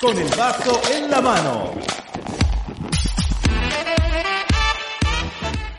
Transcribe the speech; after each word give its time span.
con 0.00 0.16
el 0.16 0.28
vaso 0.36 0.80
en 0.92 1.10
la 1.10 1.20
mano. 1.20 1.72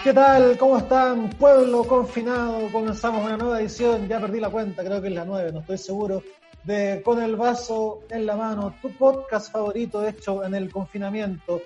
¿Qué 0.03 0.13
tal? 0.13 0.57
¿Cómo 0.57 0.77
están? 0.77 1.29
Pueblo 1.31 1.83
confinado. 1.85 2.69
Comenzamos 2.71 3.23
una 3.23 3.37
nueva 3.37 3.61
edición. 3.61 4.07
Ya 4.07 4.19
perdí 4.19 4.39
la 4.39 4.49
cuenta, 4.49 4.83
creo 4.83 5.01
que 5.01 5.07
es 5.07 5.13
la 5.13 5.25
nueve, 5.25 5.51
no 5.53 5.59
estoy 5.59 5.77
seguro. 5.77 6.23
De 6.63 7.01
Con 7.03 7.21
el 7.21 7.37
vaso 7.37 8.01
en 8.09 8.25
la 8.25 8.35
mano, 8.35 8.75
tu 8.81 8.91
podcast 8.91 9.51
favorito 9.51 10.05
hecho 10.05 10.43
en 10.43 10.55
el 10.55 10.69
confinamiento. 10.69 11.61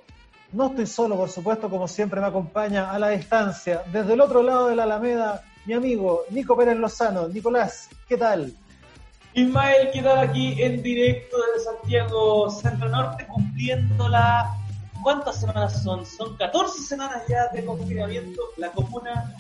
No 0.52 0.68
estoy 0.68 0.86
solo, 0.86 1.16
por 1.16 1.30
supuesto, 1.30 1.70
como 1.70 1.88
siempre 1.88 2.22
me 2.22 2.28
acompaña 2.28 2.92
a 2.92 3.00
la 3.00 3.10
distancia, 3.10 3.82
desde 3.92 4.14
el 4.14 4.22
otro 4.22 4.44
lado 4.44 4.68
de 4.68 4.76
la 4.76 4.84
Alameda, 4.84 5.44
mi 5.66 5.74
amigo 5.74 6.26
Nico 6.30 6.56
Pérez 6.56 6.78
Lozano. 6.78 7.28
Nicolás, 7.28 7.90
¿qué 8.08 8.18
tal? 8.18 8.54
Ismael, 9.36 9.90
¿qué 9.92 10.02
tal 10.02 10.20
aquí 10.20 10.62
en 10.62 10.84
directo 10.84 11.38
desde 11.56 11.66
Santiago 11.72 12.50
Centro 12.52 12.90
Norte, 12.90 13.26
cumpliendo 13.28 14.08
la... 14.10 14.56
¿Cuántas 15.02 15.40
semanas 15.42 15.84
son? 15.84 16.06
Son 16.06 16.38
14 16.38 16.82
semanas 16.82 17.24
ya 17.28 17.48
de 17.50 17.66
confinamiento, 17.66 18.42
la 18.58 18.72
comuna 18.72 19.36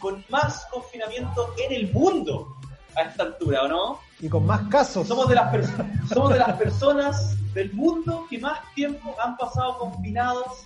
con 0.00 0.24
más 0.28 0.66
confinamiento 0.72 1.54
en 1.64 1.72
el 1.72 1.92
mundo 1.92 2.56
a 2.96 3.02
esta 3.02 3.22
altura, 3.24 3.62
¿o 3.62 3.68
no? 3.68 4.00
Y 4.20 4.28
con 4.28 4.44
más 4.46 4.62
casos. 4.68 5.06
Somos 5.06 5.28
de 5.28 5.36
las, 5.36 5.52
perso- 5.52 6.08
somos 6.08 6.32
de 6.32 6.38
las 6.40 6.52
personas 6.54 7.36
del 7.54 7.72
mundo 7.74 8.26
que 8.28 8.38
más 8.38 8.58
tiempo 8.74 9.14
han 9.22 9.36
pasado 9.36 9.78
confinados 9.78 10.64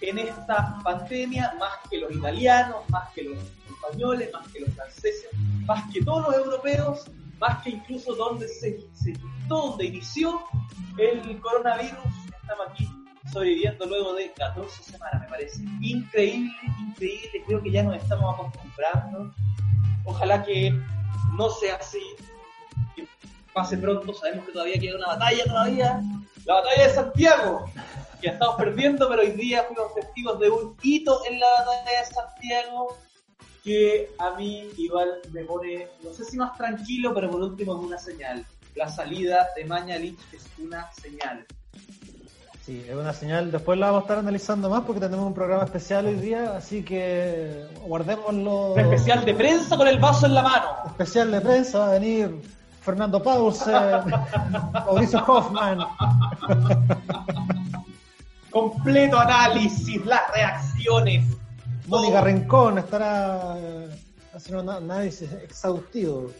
en 0.00 0.18
esta 0.18 0.78
pandemia, 0.82 1.52
más 1.58 1.72
que 1.90 1.98
los 1.98 2.12
italianos, 2.12 2.76
más 2.88 3.10
que 3.10 3.24
los 3.24 3.38
españoles, 3.68 4.30
más 4.32 4.48
que 4.48 4.60
los 4.60 4.70
franceses, 4.74 5.26
más 5.66 5.82
que 5.92 6.02
todos 6.02 6.28
los 6.28 6.36
europeos, 6.36 7.04
más 7.42 7.60
que 7.64 7.70
incluso 7.70 8.14
donde 8.14 8.46
se, 8.46 8.78
se 8.94 9.12
donde 9.48 9.86
inició 9.86 10.44
el 10.96 11.40
coronavirus. 11.40 11.98
Estamos 12.40 12.68
aquí 12.70 12.88
sobreviviendo 13.32 13.84
luego 13.86 14.14
de 14.14 14.30
14 14.32 14.82
semanas, 14.84 15.22
me 15.22 15.28
parece 15.28 15.64
increíble, 15.80 16.52
increíble. 16.78 17.42
Creo 17.44 17.60
que 17.60 17.72
ya 17.72 17.82
nos 17.82 17.96
estamos 17.96 18.32
acostumbrando. 18.34 19.34
Ojalá 20.04 20.44
que 20.44 20.72
no 21.36 21.50
sea 21.50 21.76
así, 21.76 22.02
que 22.94 23.08
pase 23.52 23.76
pronto. 23.76 24.14
Sabemos 24.14 24.46
que 24.46 24.52
todavía 24.52 24.78
queda 24.78 24.96
una 24.98 25.08
batalla 25.08 25.44
todavía, 25.44 26.00
la 26.44 26.54
batalla 26.54 26.82
de 26.84 26.94
Santiago, 26.94 27.64
que 28.20 28.28
estamos 28.28 28.54
perdiendo, 28.54 29.08
pero 29.08 29.22
hoy 29.22 29.32
día 29.32 29.64
fuimos 29.64 29.92
testigos 29.94 30.38
de 30.38 30.48
un 30.48 30.76
hito 30.80 31.20
en 31.26 31.40
la 31.40 31.46
batalla 31.58 31.98
de 31.98 32.06
Santiago 32.06 32.96
que 33.62 34.10
a 34.18 34.34
mí 34.36 34.68
igual 34.76 35.08
me 35.32 35.44
pone, 35.44 35.88
no 36.02 36.12
sé 36.12 36.24
si 36.24 36.36
más 36.36 36.56
tranquilo, 36.56 37.14
pero 37.14 37.30
por 37.30 37.42
último 37.42 37.74
es 37.74 37.86
una 37.86 37.98
señal. 37.98 38.44
La 38.74 38.88
salida 38.88 39.48
de 39.56 39.64
Mañalich 39.64 40.18
es 40.32 40.44
una 40.58 40.90
señal. 40.92 41.46
Sí, 42.64 42.84
es 42.88 42.94
una 42.94 43.12
señal. 43.12 43.50
Después 43.50 43.78
la 43.78 43.86
vamos 43.86 44.02
a 44.02 44.04
estar 44.04 44.18
analizando 44.18 44.70
más 44.70 44.82
porque 44.82 45.00
tenemos 45.00 45.26
un 45.26 45.34
programa 45.34 45.64
especial 45.64 46.06
hoy 46.06 46.14
día, 46.14 46.56
así 46.56 46.82
que 46.82 47.66
guardémoslo. 47.84 48.76
Especial 48.76 49.24
de 49.24 49.34
prensa 49.34 49.76
con 49.76 49.88
el 49.88 49.98
vaso 49.98 50.26
en 50.26 50.34
la 50.34 50.42
mano. 50.42 50.68
especial 50.86 51.30
de 51.30 51.40
prensa 51.40 51.78
va 51.80 51.88
a 51.88 51.92
venir 51.92 52.40
Fernando 52.80 53.22
Pause, 53.22 53.66
Mauricio 54.72 55.24
Hoffman. 55.26 55.78
Completo 58.50 59.18
análisis, 59.18 60.04
las 60.06 60.22
reacciones. 60.32 61.24
Mónica 61.92 62.18
todo. 62.20 62.24
Rincón 62.24 62.78
estará 62.78 63.54
eh, 63.58 63.88
haciendo 64.34 64.62
un 64.62 64.70
análisis 64.70 65.30
exhaustivo. 65.32 66.30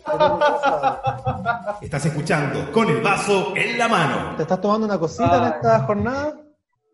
Estás 1.80 2.06
escuchando 2.06 2.72
con 2.72 2.88
el 2.88 3.02
vaso 3.02 3.52
en 3.54 3.76
la 3.78 3.86
mano. 3.88 4.36
¿Te 4.36 4.42
estás 4.42 4.60
tomando 4.60 4.86
una 4.86 4.98
cosita 4.98 5.36
en 5.36 5.42
Ay. 5.44 5.52
esta 5.56 5.80
jornada? 5.80 6.41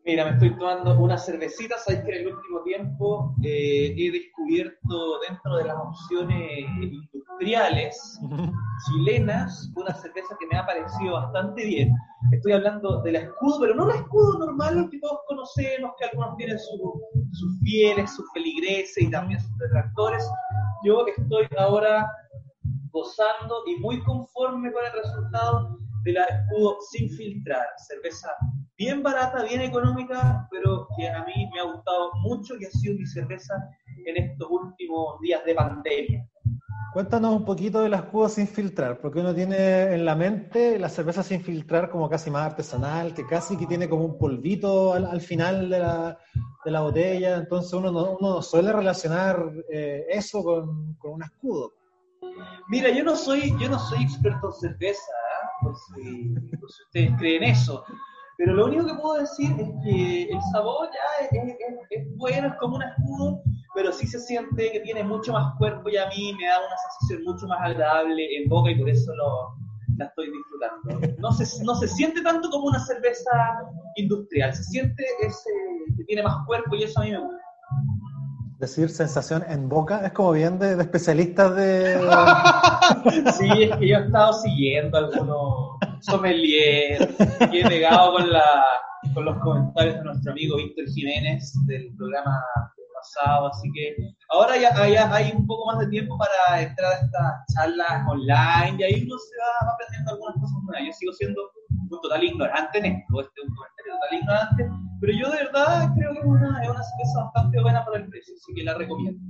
Mira, 0.09 0.25
me 0.25 0.31
estoy 0.31 0.56
tomando 0.56 0.98
una 0.98 1.19
cervecita. 1.19 1.77
Sabes 1.77 2.03
que 2.03 2.12
en 2.12 2.27
el 2.27 2.34
último 2.34 2.62
tiempo 2.62 3.34
eh, 3.45 3.95
he 3.95 4.11
descubierto 4.11 5.21
dentro 5.28 5.56
de 5.59 5.65
las 5.66 5.77
opciones 5.77 6.60
industriales 6.81 8.19
chilenas 8.87 9.71
una 9.77 9.93
cerveza 9.94 10.34
que 10.41 10.47
me 10.50 10.56
ha 10.56 10.65
parecido 10.65 11.12
bastante 11.12 11.62
bien. 11.62 11.93
Estoy 12.32 12.53
hablando 12.53 13.03
de 13.03 13.12
la 13.12 13.19
escudo, 13.19 13.60
pero 13.60 13.75
no 13.75 13.87
la 13.87 13.97
escudo 13.97 14.38
normal 14.38 14.88
que 14.91 14.99
todos 14.99 15.19
conocemos, 15.28 15.93
que 15.99 16.06
algunos 16.06 16.37
tienen 16.38 16.59
su- 16.59 17.03
sus 17.32 17.61
fieles, 17.61 18.11
sus 18.16 18.25
feligreses 18.32 18.97
y 19.05 19.11
también 19.11 19.38
sus 19.43 19.59
detractores. 19.59 20.27
Yo 20.87 21.05
estoy 21.06 21.47
ahora 21.59 22.11
gozando 22.93 23.62
y 23.66 23.77
muy 23.81 24.03
conforme 24.05 24.72
con 24.72 24.82
el 24.87 24.93
resultado 25.05 25.78
de 26.05 26.12
la 26.12 26.25
escudo 26.25 26.78
sin 26.93 27.11
filtrar. 27.11 27.66
Cerveza 27.87 28.31
bien 28.78 29.03
barata, 29.03 29.43
bien 29.43 29.61
económica, 29.61 30.47
pero 30.50 30.87
que 30.97 31.09
a 31.09 31.25
mí 31.25 31.50
me 31.53 31.61
ha 31.61 31.65
gustado 31.65 32.12
mucho 32.22 32.55
y 32.59 32.65
ha 32.65 32.71
sido 32.71 32.94
mi 32.94 33.06
cerveza 33.06 33.55
en 34.06 34.16
estos 34.16 34.49
últimos 34.49 35.21
días 35.21 35.44
de 35.44 35.55
pandemia. 35.55 36.28
Cuéntanos 36.94 37.34
un 37.34 37.44
poquito 37.44 37.83
de 37.83 37.91
la 37.91 37.99
escudo 37.99 38.28
sin 38.28 38.47
filtrar, 38.47 39.00
porque 39.00 39.21
uno 39.21 39.34
tiene 39.34 39.93
en 39.93 40.05
la 40.05 40.15
mente 40.15 40.78
la 40.78 40.88
cerveza 40.88 41.22
sin 41.22 41.43
filtrar 41.43 41.91
como 41.91 42.09
casi 42.09 42.31
más 42.31 42.47
artesanal, 42.47 43.12
que 43.12 43.27
casi 43.27 43.56
que 43.59 43.67
tiene 43.67 43.88
como 43.88 44.05
un 44.05 44.19
polvito 44.19 44.94
al, 44.94 45.05
al 45.05 45.21
final 45.21 45.69
de 45.69 45.81
la, 45.81 46.19
de 46.65 46.71
la 46.71 46.81
botella, 46.81 47.37
entonces 47.37 47.72
uno 47.75 47.93
no, 47.93 48.17
uno 48.19 48.41
suele 48.43 48.72
relacionar 48.72 49.53
eh, 49.71 50.06
eso 50.09 50.43
con, 50.43 50.94
con 50.94 51.15
un 51.15 51.22
escudo. 51.25 51.75
Mira, 52.69 52.91
yo 52.91 53.05
no 53.05 53.17
soy, 53.17 53.55
yo 53.59 53.69
no 53.69 53.78
soy 53.78 54.05
experto 54.05 54.49
en 54.49 54.71
cerveza, 54.71 55.12
¿ah? 55.12 55.49
por, 55.62 55.75
si, 55.77 56.28
por 56.59 56.71
si 56.71 56.83
ustedes 56.84 57.11
creen 57.19 57.43
eso. 57.43 57.84
Pero 58.38 58.54
lo 58.54 58.66
único 58.66 58.87
que 58.87 58.94
puedo 58.94 59.15
decir 59.21 59.50
es 59.59 59.69
que 59.84 60.22
el 60.31 60.41
sabor 60.53 60.88
ya 60.93 61.26
es, 61.26 61.32
es- 61.32 61.56
es- 61.91 62.16
bueno, 62.16 62.47
es 62.49 62.54
como 62.60 62.76
un 62.76 62.82
escudo, 62.84 63.43
pero 63.75 63.93
sí 63.93 64.06
se 64.06 64.21
siente 64.21 64.71
que 64.72 64.81
tiene 64.81 65.03
mucho 65.03 65.32
más 65.32 65.54
cuerpo 65.59 65.88
y 65.88 65.97
a 65.97 66.06
mí 66.09 66.32
me 66.41 66.47
da 66.47 66.59
una 66.59 66.76
sensación 67.00 67.25
mucho 67.25 67.47
más 67.49 67.59
agradable 67.60 68.22
en 68.37 68.49
boca 68.49 68.71
y 68.71 68.78
por 68.78 68.88
eso 68.88 69.12
lo, 69.16 69.54
la 69.97 70.04
estoy 70.06 70.31
disfrutando. 70.31 71.16
No 71.19 71.32
se, 71.32 71.65
no 71.65 71.75
se 71.75 71.88
siente 71.88 72.22
tanto 72.22 72.49
como 72.50 72.66
una 72.69 72.78
cerveza 72.78 73.31
industrial, 73.97 74.55
se 74.55 74.62
siente 74.62 75.05
ese 75.20 75.50
que 75.97 76.05
tiene 76.05 76.22
más 76.22 76.37
cuerpo 76.47 76.76
y 76.76 76.84
eso 76.84 77.00
a 77.00 77.05
mí 77.05 77.10
me 77.10 77.19
gusta. 77.19 77.37
Decir 78.60 78.88
sensación 78.91 79.44
en 79.49 79.69
boca 79.69 80.05
es 80.05 80.12
como 80.12 80.32
bien 80.32 80.59
de, 80.59 80.75
de 80.76 80.82
especialistas 80.82 81.55
de... 81.56 82.00
Sí, 83.38 83.62
es 83.65 83.76
que 83.76 83.88
yo 83.88 83.99
he 83.99 84.05
estado 84.06 84.32
siguiendo 84.32 84.99
algunos 84.99 85.78
sommeliers 86.03 87.09
y 87.53 87.59
he 87.59 87.69
pegado 87.69 88.12
con, 88.12 88.31
la, 88.31 88.64
con 89.14 89.25
los 89.25 89.38
comentarios 89.38 89.97
de 89.97 90.04
nuestro 90.04 90.32
amigo 90.32 90.56
Víctor 90.56 90.86
Jiménez 90.94 91.53
del 91.66 91.94
programa 91.97 92.42
pasado, 92.98 93.48
así 93.48 93.70
que 93.72 93.97
ahora 94.31 94.56
ya, 94.56 94.88
ya 94.88 95.12
hay 95.14 95.32
un 95.34 95.47
poco 95.47 95.66
más 95.66 95.78
de 95.81 95.88
tiempo 95.88 96.19
para 96.19 96.62
entrar 96.62 96.92
a 96.92 96.97
estas 96.97 97.32
charlas 97.54 98.06
online 98.08 98.76
y 98.78 98.82
ahí 98.82 99.04
uno 99.04 99.16
se 99.19 99.37
va, 99.38 99.72
aprendiendo 99.72 100.12
algunas 100.12 100.34
cosas 100.37 100.62
nuevas. 100.64 100.87
Yo 100.87 100.92
sigo 100.92 101.12
siendo 101.12 101.42
un 101.70 102.00
total 102.03 102.25
ignorante 102.25 102.78
en 102.78 102.87
esto, 102.87 103.20
este 103.20 103.41
es 103.41 103.48
un 103.48 103.54
comentario 103.54 103.92
total 103.94 104.19
ignorante, 104.19 104.70
pero 105.00 105.12
yo 105.12 105.31
de 105.31 105.44
verdad 105.44 105.94
creo 105.97 106.12
que 106.12 106.19
es 106.19 106.25
una, 106.25 106.62
es 106.62 106.70
una 106.70 106.82
cerveza 106.82 107.25
bastante 107.25 107.60
buena 107.62 107.84
para 107.84 107.98
el 107.98 108.08
precio, 108.08 108.34
así 108.34 108.54
que 108.54 108.64
la 108.64 108.75
recomiendo. 108.75 109.20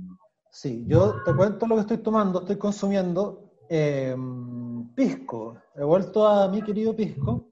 Sí, 0.51 0.83
yo 0.87 1.21
te 1.23 1.33
cuento 1.33 1.67
lo 1.67 1.75
que 1.75 1.81
estoy 1.81 1.97
tomando, 1.99 2.39
estoy 2.39 2.57
consumiendo 2.57 3.48
eh, 3.69 4.15
pisco. 4.95 5.55
He 5.75 5.83
vuelto 5.83 6.27
a 6.27 6.47
mi 6.47 6.61
querido 6.61 6.95
pisco. 6.95 7.49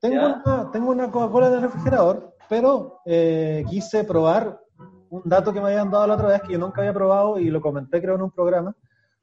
Tengo 0.00 0.16
Ya. 0.16 0.42
una, 0.44 0.70
tengo 0.72 0.90
una 0.90 1.10
Coca-Cola 1.10 1.48
en 1.48 1.54
el 1.54 1.62
refrigerador, 1.62 2.34
pero 2.48 3.00
eh, 3.06 3.64
quise 3.68 4.02
probar 4.04 4.58
un 5.10 5.22
dato 5.24 5.52
que 5.52 5.60
me 5.60 5.68
habían 5.68 5.90
dado 5.90 6.06
la 6.06 6.14
otra 6.14 6.28
vez 6.28 6.42
que 6.42 6.54
yo 6.54 6.58
nunca 6.58 6.80
había 6.80 6.94
probado 6.94 7.38
y 7.38 7.50
lo 7.50 7.60
comenté 7.60 8.00
creo 8.00 8.14
en 8.16 8.22
un 8.22 8.30
programa 8.30 8.74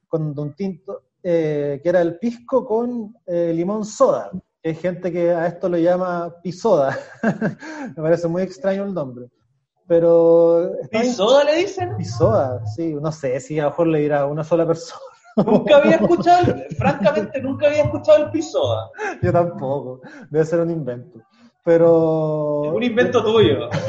con 0.08 0.34
Don 0.34 0.54
Tinto, 0.56 1.02
eh, 1.22 1.80
que 1.84 1.90
era 1.90 2.02
el 2.02 2.18
pisco 2.20 2.66
con 2.66 3.14
eh, 3.26 3.52
limón 3.54 3.84
soda. 3.86 4.32
Hay 4.64 4.76
gente 4.76 5.12
que 5.12 5.32
a 5.32 5.48
esto 5.48 5.68
lo 5.70 5.78
llama 5.78 6.34
pisoda. 6.44 6.98
me 7.96 8.02
parece 8.04 8.28
muy 8.28 8.44
extraño 8.44 8.84
el 8.86 8.94
nombre. 8.94 9.28
Pero 9.88 10.76
está 10.82 11.04
¿Y 11.04 11.10
soda 11.12 11.44
le 11.44 11.56
dicen? 11.58 11.98
Pisoda, 11.98 12.64
sí, 12.68 12.94
no 12.94 13.12
sé 13.12 13.40
si 13.40 13.58
a 13.60 13.64
lo 13.64 13.70
mejor 13.72 13.88
le 13.88 14.00
dirá 14.00 14.22
a 14.22 14.26
una 14.28 14.44
sola 14.44 14.66
persona. 14.68 15.02
Nunca 15.46 15.78
había 15.78 15.96
escuchado, 15.96 16.56
francamente, 16.78 17.42
nunca 17.42 17.68
había 17.68 17.84
escuchado 17.84 18.26
el 18.26 18.32
pisoda. 18.32 18.90
Yo 19.22 19.32
tampoco, 19.32 20.02
debe 20.30 20.46
ser 20.46 20.60
un 20.60 20.72
invento. 20.72 21.20
Pero. 21.64 22.64
Es 22.66 22.74
un 22.74 22.84
invento 22.84 23.24
tuyo. 23.24 23.70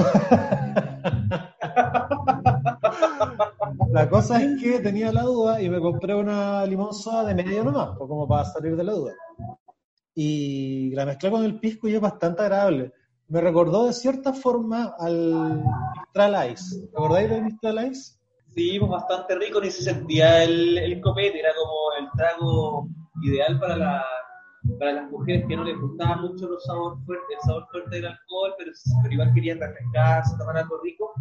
La 3.93 4.09
cosa 4.09 4.41
es 4.43 4.61
que 4.63 4.81
tenía 4.81 5.13
la 5.13 5.23
duda 5.23 5.61
y 5.61 5.69
me 5.69 5.81
compré 5.81 6.15
una 6.15 6.65
limón 6.65 6.95
soda 6.95 7.25
de 7.25 7.35
medio 7.35 7.65
nomás, 7.65 7.91
pues, 7.99 8.09
como 8.09 8.27
para 8.29 8.45
salir 8.45 8.77
de 8.77 8.85
la 8.85 8.93
duda. 8.93 9.15
Y 10.15 10.91
la 10.95 11.07
mezclé 11.07 11.31
con 11.31 11.45
el 11.45 11.59
pisco 11.59 11.89
y 11.89 11.95
es 11.95 12.01
bastante 12.01 12.43
agradable. 12.43 12.93
Me 13.29 13.41
recordó 13.41 13.87
de 13.87 13.93
cierta 13.93 14.33
forma 14.33 14.95
al 14.99 15.65
Mistral 15.97 16.53
Ice. 16.53 16.87
¿Te 16.89 16.97
acordáis 16.97 17.31
del 17.31 17.45
Mistral 17.45 17.91
Ice? 17.91 18.20
Sí, 18.55 18.79
pues 18.79 18.91
bastante 18.91 19.35
rico, 19.37 19.61
ni 19.61 19.71
se 19.71 19.83
sentía 19.83 20.43
el, 20.45 20.77
el 20.79 21.01
copete, 21.01 21.39
era 21.39 21.51
como 21.55 21.73
el 21.99 22.09
trago 22.17 22.89
ideal 23.23 23.59
para 23.61 23.77
la, 23.77 24.05
para 24.79 24.93
las 24.93 25.11
mujeres 25.11 25.45
que 25.49 25.57
no 25.57 25.65
les 25.65 25.79
gustaba 25.81 26.17
mucho 26.17 26.49
los 26.49 26.65
sabor 26.65 26.99
fuerte, 27.05 27.25
el 27.35 27.41
sabor 27.47 27.67
fuerte 27.71 27.97
del 27.97 28.07
alcohol, 28.07 28.55
pero, 28.59 28.73
pero 29.03 29.13
igual 29.15 29.33
querían 29.35 29.61
refrescarse, 29.61 30.37
tomar 30.39 30.57
algo 30.59 30.81
rico. 30.83 31.13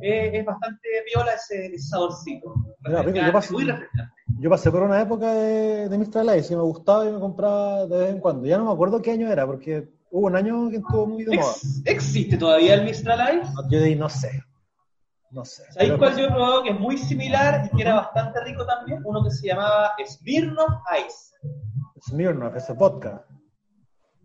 Eh, 0.00 0.30
es 0.38 0.44
bastante 0.44 0.88
viola 1.12 1.32
ese, 1.34 1.66
ese 1.66 1.78
saborcito. 1.88 2.54
Mira, 2.86 3.02
rico, 3.02 3.18
yo 3.26 3.32
pasé- 3.32 3.52
muy 3.52 3.64
refrescante. 3.64 4.12
Yo 4.38 4.50
pasé 4.50 4.70
por 4.70 4.82
una 4.82 5.00
época 5.02 5.32
de, 5.34 5.88
de 5.88 5.98
Mistral 5.98 6.36
Ice 6.38 6.52
y 6.52 6.56
me 6.56 6.62
gustaba 6.62 7.08
y 7.08 7.12
me 7.12 7.20
compraba 7.20 7.86
de 7.86 7.98
vez 7.98 8.10
en 8.10 8.18
cuando. 8.20 8.46
Ya 8.46 8.58
no 8.58 8.64
me 8.64 8.72
acuerdo 8.72 9.00
qué 9.02 9.12
año 9.12 9.30
era, 9.30 9.46
porque 9.46 9.88
hubo 10.10 10.26
un 10.26 10.34
año 10.36 10.68
que 10.70 10.76
estuvo 10.76 11.06
muy 11.06 11.24
de 11.24 11.36
moda. 11.36 11.52
Ex- 11.52 11.82
¿Existe 11.84 12.36
todavía 12.36 12.74
el 12.74 12.84
Mistral 12.84 13.38
Ice? 13.38 13.52
Yo 13.70 13.80
di- 13.80 13.94
no 13.94 14.08
sé. 14.08 14.42
No 15.32 15.44
sé. 15.44 15.62
¿Sabéis 15.72 15.94
cuál 15.98 16.16
yo 16.16 16.24
he 16.26 16.28
probado 16.30 16.62
que 16.62 16.70
es 16.70 16.78
muy 16.78 16.98
similar 16.98 17.64
y 17.72 17.74
que 17.76 17.82
era 17.82 17.94
bastante 17.96 18.38
rico 18.44 18.66
también? 18.66 19.00
Uno 19.04 19.24
que 19.24 19.30
se 19.30 19.48
llamaba 19.48 19.92
Smirnoff 20.06 20.82
Ice. 21.06 21.34
Smirnoff, 22.08 22.54
ese 22.56 22.74
vodka. 22.74 23.24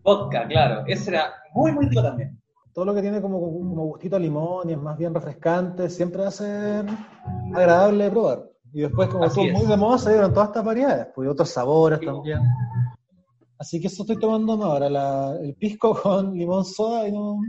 Vodka, 0.04 0.48
claro. 0.48 0.84
Ese 0.86 1.12
era 1.12 1.34
muy, 1.54 1.72
muy 1.72 1.88
rico 1.88 2.02
también. 2.04 2.40
Todo 2.74 2.86
lo 2.86 2.94
que 2.94 3.02
tiene 3.02 3.22
como, 3.22 3.40
como 3.40 3.86
gustito 3.86 4.18
a 4.18 4.20
limón 4.20 4.70
y 4.70 4.74
es 4.74 4.78
más 4.80 4.98
bien 4.98 5.14
refrescante, 5.14 5.90
siempre 5.90 6.22
va 6.24 6.28
a 6.28 6.32
ser 6.32 6.86
agradable 7.56 8.04
de 8.04 8.12
probar. 8.12 8.44
Y 8.74 8.82
después, 8.82 9.08
como 9.10 9.26
estuvo 9.26 9.46
es. 9.46 9.54
muy 9.54 9.66
de 9.66 9.78
moda, 9.78 9.98
se 9.98 10.12
dieron 10.12 10.34
todas 10.34 10.50
estas 10.50 10.64
variedades, 10.66 11.08
pues 11.16 11.26
y 11.26 11.30
otros 11.32 11.50
sabores 11.50 12.00
Sí. 12.00 12.06
también. 12.06 12.40
Así 13.58 13.82
que 13.82 13.88
eso 13.88 14.04
estoy 14.04 14.20
tomando 14.20 14.54
ahora, 14.64 14.90
la- 14.90 15.36
el 15.42 15.56
pisco 15.56 15.94
con 16.04 16.34
limón 16.34 16.66
soda 16.66 17.08
y 17.08 17.12
no, 17.14 17.40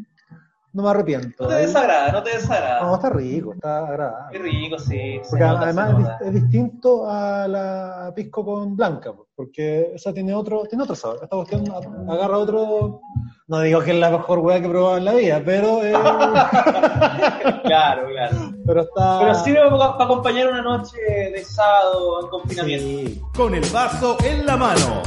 no 0.72 0.82
me 0.82 0.90
arrepiento. 0.90 1.44
No 1.44 1.48
te 1.48 1.54
desagrada, 1.56 2.12
no 2.12 2.22
te 2.22 2.30
desagrada. 2.30 2.82
No, 2.82 2.94
está 2.94 3.10
rico, 3.10 3.54
está 3.54 3.80
Qué 3.86 3.92
agradable. 3.92 4.38
rico, 4.38 4.78
sí. 4.78 5.20
Porque 5.28 5.44
nota, 5.44 5.60
además 5.62 6.20
es, 6.20 6.34
distinto 6.34 7.08
a 7.10 7.48
la 7.48 8.12
pisco 8.14 8.44
con 8.44 8.76
blanca, 8.76 9.12
pues, 9.12 9.28
porque 9.34 9.92
esa 9.94 10.12
tiene 10.12 10.34
otro, 10.34 10.64
tiene 10.68 10.84
otro 10.84 10.94
sabor. 10.94 11.20
Esta 11.22 11.36
cuestión 11.36 11.64
agarra 12.08 12.38
otro. 12.38 13.00
No 13.46 13.60
digo 13.60 13.80
que 13.80 13.92
es 13.92 13.98
la 13.98 14.10
mejor 14.10 14.40
hueá 14.40 14.60
que 14.60 14.66
he 14.66 14.70
probado 14.70 14.98
en 14.98 15.04
la 15.06 15.14
vida, 15.14 15.42
pero, 15.44 15.82
eh, 15.82 15.92
Claro, 17.64 18.08
claro. 18.08 18.36
pero 18.66 18.82
está. 18.82 19.20
Pero 19.20 19.34
sirve 19.36 19.70
para, 19.70 19.92
para 19.92 20.04
acompañar 20.04 20.48
una 20.48 20.60
noche 20.62 20.96
de 21.00 21.44
sábado 21.44 22.24
en 22.24 22.28
confinamiento. 22.28 23.10
Sí. 23.10 23.22
Con 23.34 23.54
el 23.54 23.64
vaso 23.72 24.18
en 24.22 24.44
la 24.44 24.56
mano. 24.56 25.02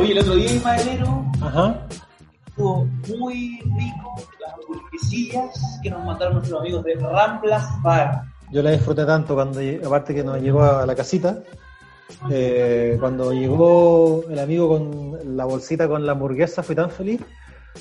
Oye, 0.00 0.12
el 0.12 0.18
otro 0.20 0.34
día, 0.34 0.50
Ismaelero, 0.50 1.26
Ajá. 1.42 1.86
estuvo 2.46 2.86
muy 3.08 3.60
rico 3.60 4.14
las 4.40 4.54
hamburguesillas 4.54 5.80
que 5.82 5.90
nos 5.90 6.02
mandaron 6.06 6.36
nuestros 6.36 6.58
amigos 6.58 6.84
de 6.84 6.94
Ramblas 6.94 7.82
Bar. 7.82 8.22
Yo 8.50 8.62
la 8.62 8.70
disfruté 8.70 9.04
tanto 9.04 9.34
cuando, 9.34 9.60
aparte 9.84 10.14
que 10.14 10.24
nos 10.24 10.40
llegó 10.40 10.62
a 10.62 10.86
la 10.86 10.94
casita, 10.94 11.40
eh, 12.30 12.96
cuando 12.98 13.34
llegó 13.34 14.24
el 14.30 14.38
amigo 14.38 14.68
con 14.68 15.36
la 15.36 15.44
bolsita 15.44 15.86
con 15.86 16.06
la 16.06 16.12
hamburguesa, 16.12 16.62
fui 16.62 16.74
tan 16.74 16.90
feliz. 16.90 17.20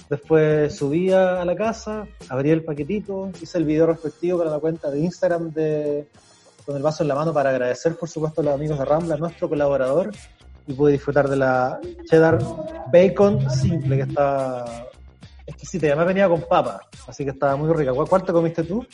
Después 0.10 0.76
subí 0.76 1.14
a 1.14 1.46
la 1.46 1.56
casa, 1.56 2.06
abrí 2.28 2.50
el 2.50 2.66
paquetito, 2.66 3.32
hice 3.42 3.58
el 3.58 3.64
video 3.64 3.88
respectivo 3.88 4.40
para 4.40 4.50
la 4.50 4.60
cuenta 4.60 4.92
de 4.92 5.00
Instagram 5.00 5.54
de 5.54 6.08
con 6.66 6.76
el 6.76 6.84
vaso 6.84 7.02
en 7.02 7.08
la 7.08 7.16
mano 7.16 7.34
para 7.34 7.50
agradecer, 7.50 7.96
por 7.96 8.10
supuesto, 8.10 8.42
a 8.42 8.44
los 8.44 8.54
amigos 8.54 8.78
de 8.78 8.86
Rambla, 8.86 9.18
nuestro 9.18 9.50
colaborador, 9.50 10.12
y 10.70 10.74
pude 10.74 10.92
disfrutar 10.94 11.28
de 11.28 11.36
la 11.36 11.80
cheddar 12.08 12.38
bacon 12.94 13.50
simple 13.50 13.98
que 13.98 14.04
está 14.04 14.86
exquisita. 15.48 15.88
Y 15.88 15.90
además 15.90 16.08
venía 16.08 16.30
con 16.30 16.42
papa, 16.42 16.82
así 17.08 17.24
que 17.24 17.32
estaba 17.32 17.56
muy 17.56 17.74
rica. 17.74 17.92
¿Cuál, 17.92 18.08
cuál 18.08 18.24
te 18.24 18.32
comiste 18.32 18.64
tú? 18.64 18.86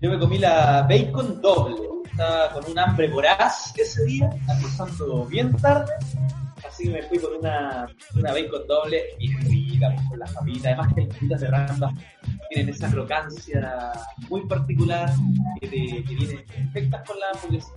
Yo 0.00 0.10
me 0.10 0.18
comí 0.18 0.38
la 0.38 0.86
bacon 0.88 1.40
doble. 1.42 1.76
Estaba 2.10 2.52
con 2.52 2.70
un 2.70 2.78
hambre 2.78 3.08
voraz 3.08 3.72
ese 3.76 4.04
día, 4.04 4.30
almorzando 4.48 5.26
bien 5.26 5.54
tarde. 5.56 5.92
Así 6.82 6.90
me 6.90 7.02
fui 7.04 7.18
con 7.18 7.34
una, 7.36 7.86
una 8.16 8.32
bacon 8.32 8.66
doble 8.66 9.02
bien 9.16 9.40
rica, 9.42 9.94
con 10.08 10.18
las 10.18 10.32
papitas. 10.32 10.66
Además 10.66 10.92
que 10.94 11.00
las 11.02 11.14
papitas 11.14 11.40
de 11.40 11.46
Ramblas 11.46 11.92
tienen 12.50 12.74
esa 12.74 12.90
crocancia 12.90 13.92
muy 14.28 14.44
particular 14.46 15.08
que, 15.60 15.68
te- 15.68 16.02
que 16.04 16.14
vienen 16.16 16.44
perfectas 16.44 17.08
con 17.08 17.20
la 17.20 17.26
hamburguesa. 17.34 17.68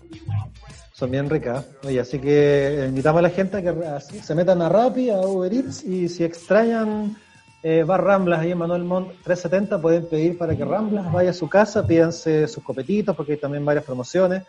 Son 0.93 1.11
bien 1.11 1.29
ricas. 1.29 1.63
Oye, 1.83 1.99
así 1.99 2.17
que 2.17 2.85
invitamos 2.89 3.19
a 3.19 3.21
la 3.21 3.29
gente 3.29 3.57
a 3.57 3.61
que 3.61 3.69
así, 3.85 4.19
se 4.21 4.33
metan 4.33 4.61
a 4.63 4.69
Rappi, 4.69 5.11
a 5.11 5.19
Uber 5.19 5.53
Eats 5.53 5.83
y 5.83 6.09
si 6.09 6.23
extrañan 6.23 7.15
eh, 7.61 7.83
Bar 7.83 8.03
Ramblas 8.03 8.39
ahí 8.39 8.51
en 8.53 8.57
Manuel 8.57 8.85
Montt 8.85 9.09
370 9.23 9.79
pueden 9.81 10.07
pedir 10.07 10.35
para 10.35 10.55
que 10.55 10.65
Ramblas 10.65 11.11
vaya 11.11 11.29
a 11.29 11.33
su 11.33 11.47
casa, 11.47 11.85
pídanse 11.85 12.47
sus 12.47 12.63
copetitos 12.63 13.15
porque 13.15 13.33
hay 13.33 13.37
también 13.37 13.63
varias 13.65 13.85
promociones. 13.85 14.43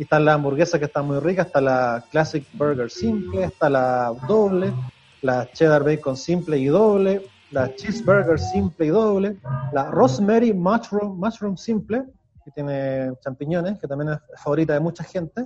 Y 0.00 0.04
están 0.04 0.24
las 0.24 0.36
hamburguesas 0.36 0.80
que 0.80 0.86
están 0.86 1.06
muy 1.06 1.18
ricas, 1.18 1.48
está 1.48 1.60
la 1.60 2.02
Classic 2.10 2.42
Burger 2.54 2.90
Simple, 2.90 3.44
está 3.44 3.68
la 3.68 4.10
doble, 4.26 4.72
la 5.20 5.46
Cheddar 5.52 5.84
Bacon 5.84 6.16
Simple 6.16 6.56
y 6.56 6.68
doble, 6.68 7.20
la 7.50 7.74
Cheeseburger 7.74 8.38
Simple 8.38 8.86
y 8.86 8.88
doble, 8.88 9.36
la 9.74 9.90
Rosemary 9.90 10.54
Mushroom, 10.54 11.18
Mushroom 11.18 11.58
Simple, 11.58 12.04
que 12.42 12.50
tiene 12.50 13.12
champiñones, 13.20 13.78
que 13.78 13.86
también 13.86 14.12
es 14.12 14.18
favorita 14.42 14.72
de 14.72 14.80
mucha 14.80 15.04
gente. 15.04 15.44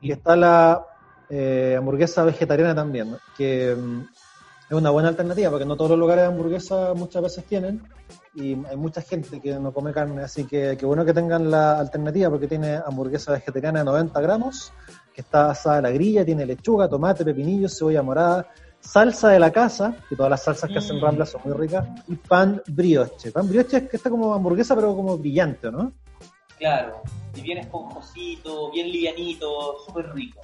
Y 0.00 0.10
está 0.10 0.34
la 0.34 0.84
eh, 1.30 1.76
hamburguesa 1.78 2.24
vegetariana 2.24 2.74
también, 2.74 3.16
que 3.36 3.72
mm, 3.72 4.00
es 4.68 4.76
una 4.76 4.90
buena 4.90 5.10
alternativa, 5.10 5.48
porque 5.48 5.64
no 5.64 5.76
todos 5.76 5.90
los 5.90 6.00
lugares 6.00 6.22
de 6.24 6.28
hamburguesa 6.30 6.92
muchas 6.94 7.22
veces 7.22 7.44
tienen, 7.44 7.80
y 8.36 8.52
hay 8.66 8.76
mucha 8.76 9.00
gente 9.00 9.40
que 9.40 9.58
no 9.58 9.72
come 9.72 9.92
carne, 9.92 10.22
así 10.22 10.44
que 10.44 10.76
qué 10.78 10.84
bueno 10.84 11.04
que 11.06 11.14
tengan 11.14 11.50
la 11.50 11.80
alternativa, 11.80 12.28
porque 12.28 12.46
tiene 12.46 12.76
hamburguesa 12.76 13.32
vegetariana 13.32 13.78
de 13.78 13.86
90 13.86 14.20
gramos, 14.20 14.72
que 15.14 15.22
está 15.22 15.50
asada 15.50 15.78
a 15.78 15.82
la 15.82 15.90
grilla, 15.90 16.24
tiene 16.24 16.44
lechuga, 16.44 16.86
tomate, 16.86 17.24
pepinillo, 17.24 17.68
cebolla 17.68 18.02
morada, 18.02 18.46
salsa 18.78 19.30
de 19.30 19.38
la 19.38 19.50
casa, 19.50 19.96
que 20.06 20.16
todas 20.16 20.30
las 20.30 20.44
salsas 20.44 20.70
que 20.70 20.78
hacen 20.78 20.98
Mm. 20.98 21.02
Rambla 21.02 21.24
son 21.24 21.40
muy 21.44 21.54
ricas, 21.54 21.88
y 22.08 22.16
pan 22.16 22.62
brioche. 22.68 23.32
Pan 23.32 23.48
brioche 23.48 23.78
es 23.78 23.88
que 23.88 23.96
está 23.96 24.10
como 24.10 24.34
hamburguesa, 24.34 24.74
pero 24.74 24.94
como 24.94 25.16
brillante, 25.16 25.72
¿no? 25.72 25.92
Claro, 26.58 27.02
y 27.34 27.40
bien 27.40 27.58
esponjosito, 27.58 28.70
bien 28.70 28.92
livianito, 28.92 29.78
súper 29.86 30.12
rico. 30.12 30.42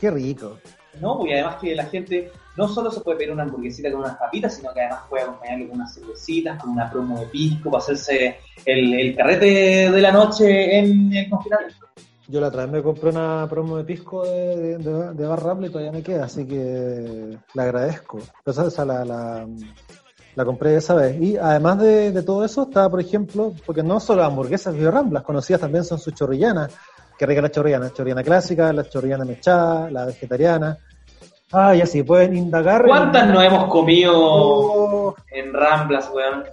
Qué 0.00 0.10
rico. 0.10 0.58
¿No? 1.00 1.26
Y 1.26 1.32
además 1.32 1.56
que 1.60 1.74
la 1.74 1.86
gente 1.86 2.30
no 2.56 2.68
solo 2.68 2.90
se 2.90 3.00
puede 3.00 3.18
pedir 3.18 3.32
una 3.32 3.42
hamburguesita 3.42 3.90
con 3.90 4.00
unas 4.00 4.16
papitas, 4.16 4.54
sino 4.54 4.72
que 4.72 4.80
además 4.80 5.00
puede 5.08 5.24
acompañarlo 5.24 5.68
con 5.68 5.76
unas 5.76 5.94
cervecitas, 5.94 6.60
con 6.60 6.70
una 6.70 6.90
promo 6.90 7.18
de 7.20 7.26
pisco, 7.26 7.70
para 7.70 7.82
hacerse 7.82 8.38
el, 8.64 8.94
el 8.94 9.16
carrete 9.16 9.90
de 9.90 10.00
la 10.00 10.12
noche 10.12 10.78
en 10.78 11.12
el 11.12 11.28
confinamiento. 11.28 11.86
Yo 12.26 12.40
la 12.40 12.48
otra 12.48 12.62
vez 12.62 12.72
me 12.72 12.82
compré 12.82 13.10
una 13.10 13.46
promo 13.50 13.76
de 13.76 13.84
pisco 13.84 14.24
de, 14.24 14.78
de, 14.78 15.12
de, 15.12 15.26
Bar 15.26 15.58
y 15.62 15.68
todavía 15.68 15.92
me 15.92 16.02
queda, 16.02 16.24
así 16.24 16.46
que 16.46 17.36
la 17.52 17.64
agradezco. 17.64 18.18
Pero 18.42 18.52
esa, 18.52 18.68
esa 18.68 18.84
la, 18.86 19.04
la, 19.04 19.46
la 20.34 20.44
compré 20.44 20.76
esa 20.76 20.94
vez. 20.94 21.20
Y 21.20 21.36
además 21.36 21.78
de, 21.78 22.22
todo 22.22 22.44
eso, 22.44 22.62
estaba, 22.64 22.88
por 22.90 23.00
ejemplo, 23.00 23.52
porque 23.66 23.82
no 23.82 24.00
solo 24.00 24.24
hamburguesas 24.24 24.74
Bio 24.74 24.90
Ramblas, 24.90 25.22
conocidas 25.22 25.60
también 25.60 25.84
son 25.84 25.98
sus 25.98 26.14
chorrillanas. 26.14 26.72
Qué 27.18 27.26
rica 27.26 27.42
la 27.42 27.50
chorrillana, 27.50 27.92
chorrillana 27.92 28.22
clásica, 28.22 28.72
la 28.72 28.88
chorrillana 28.88 29.24
mechada, 29.24 29.90
la 29.90 30.06
vegetariana. 30.06 30.76
Ah, 31.52 31.74
y 31.74 31.80
así 31.80 32.02
pueden 32.02 32.36
indagar. 32.36 32.84
¿Cuántas 32.86 33.28
nos 33.28 33.44
hemos 33.44 33.68
comido 33.68 34.12
Oh, 34.16 35.14
en 35.30 35.52
Ramblas, 35.52 36.10
weón? 36.12 36.44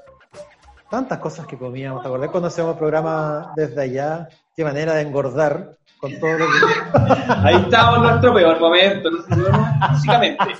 tantas 0.91 1.20
cosas 1.20 1.48
que 1.48 1.58
comíamos. 1.58 2.01
¿Te 2.01 2.08
acordás 2.10 2.30
cuando 2.30 2.50
hacíamos 2.50 2.74
el 2.74 2.80
programa 2.80 3.53
desde 3.56 3.82
allá? 3.82 4.27
Qué 4.56 4.63
manera 4.65 4.94
de 4.94 5.01
engordar 5.01 5.77
con 5.98 6.20
todo 6.20 6.38
lo 6.38 6.46
que. 6.46 6.51
Ahí 7.44 7.56
estamos 7.56 7.96
en 7.96 8.03
nuestro 8.03 8.34
peor 8.34 8.60
momento, 8.60 9.10
no 9.10 9.89
físicamente. 9.94 10.46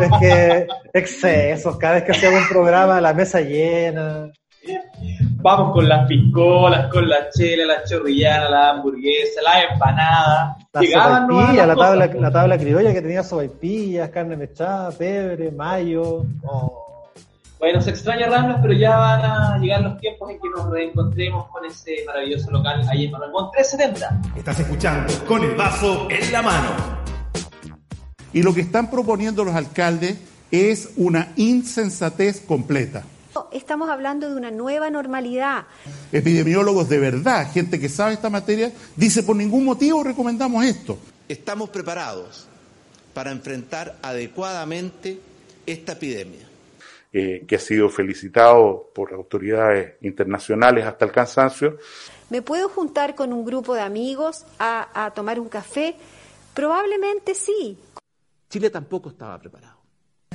Es 0.00 0.10
que 0.18 0.66
excesos, 0.92 1.76
cada 1.76 1.94
vez 1.94 2.04
que 2.04 2.12
hacíamos 2.12 2.40
un 2.42 2.48
programa, 2.48 3.00
la 3.00 3.12
mesa 3.12 3.40
llena. 3.40 4.28
Vamos 5.36 5.72
con 5.72 5.88
las 5.88 6.06
piscolas, 6.06 6.90
con 6.90 7.08
la 7.08 7.28
chela, 7.30 7.66
la 7.66 7.84
chorrillana, 7.84 8.48
la 8.48 8.70
hamburguesa, 8.70 9.42
la 9.42 9.62
empanada. 9.72 10.56
La 10.72 10.80
Llegaban 10.80 11.28
sopaipilla, 11.28 11.66
la 11.66 11.76
tabla, 11.76 12.06
cosas. 12.06 12.20
la 12.22 12.30
tabla 12.30 12.58
criolla 12.58 12.92
que 12.94 13.02
tenía 13.02 13.22
sopaipillas, 13.22 14.08
carne 14.10 14.36
mechada, 14.36 14.90
pebre, 14.92 15.50
mayo. 15.50 16.24
Oh. 16.44 17.10
Bueno, 17.58 17.80
se 17.80 17.90
extraña 17.90 18.26
Ramblas, 18.26 18.58
pero 18.60 18.74
ya 18.74 18.96
van 18.96 19.22
a 19.24 19.58
llegar 19.58 19.80
los 19.82 19.98
tiempos 19.98 20.30
en 20.30 20.40
que 20.40 20.48
nos 20.50 20.70
reencontremos 20.70 21.48
con 21.48 21.64
ese 21.64 22.04
maravilloso 22.06 22.50
local 22.50 22.82
ahí 22.90 23.06
en 23.06 23.12
Manuel 23.12 23.30
Montt 23.30 23.52
370. 23.52 24.38
Estás 24.38 24.60
escuchando 24.60 25.12
Con 25.26 25.42
el 25.44 25.54
vaso 25.54 26.06
en 26.10 26.32
la 26.32 26.42
mano. 26.42 26.68
Y 28.32 28.42
lo 28.42 28.52
que 28.52 28.62
están 28.62 28.90
proponiendo 28.90 29.44
los 29.44 29.54
alcaldes 29.54 30.18
es 30.50 30.92
una 30.96 31.28
insensatez 31.36 32.40
completa. 32.40 33.02
Estamos 33.52 33.88
hablando 33.90 34.28
de 34.28 34.36
una 34.36 34.50
nueva 34.50 34.90
normalidad. 34.90 35.64
Epidemiólogos 36.12 36.88
de 36.88 36.98
verdad, 36.98 37.50
gente 37.52 37.78
que 37.80 37.88
sabe 37.88 38.14
esta 38.14 38.30
materia, 38.30 38.72
dice 38.96 39.22
por 39.22 39.36
ningún 39.36 39.64
motivo 39.64 40.02
recomendamos 40.04 40.64
esto. 40.64 40.98
estamos 41.28 41.70
preparados 41.70 42.46
para 43.14 43.30
enfrentar 43.30 43.96
adecuadamente 44.02 45.20
esta 45.66 45.92
epidemia. 45.92 46.46
eh, 47.16 47.44
que 47.46 47.54
ha 47.54 47.60
sido 47.60 47.88
felicitado 47.88 48.90
por 48.92 49.12
autoridades 49.14 49.94
internacionales 50.02 50.84
hasta 50.84 51.04
el 51.04 51.12
cansancio. 51.12 51.78
¿Me 52.28 52.42
puedo 52.42 52.68
juntar 52.68 53.14
con 53.14 53.32
un 53.32 53.44
grupo 53.44 53.72
de 53.74 53.82
amigos 53.82 54.44
a, 54.58 55.04
a 55.06 55.12
tomar 55.12 55.38
un 55.38 55.48
café? 55.48 55.94
Probablemente 56.54 57.34
sí. 57.36 57.78
Chile 58.50 58.68
tampoco 58.70 59.10
estaba 59.10 59.38
preparado. 59.38 59.73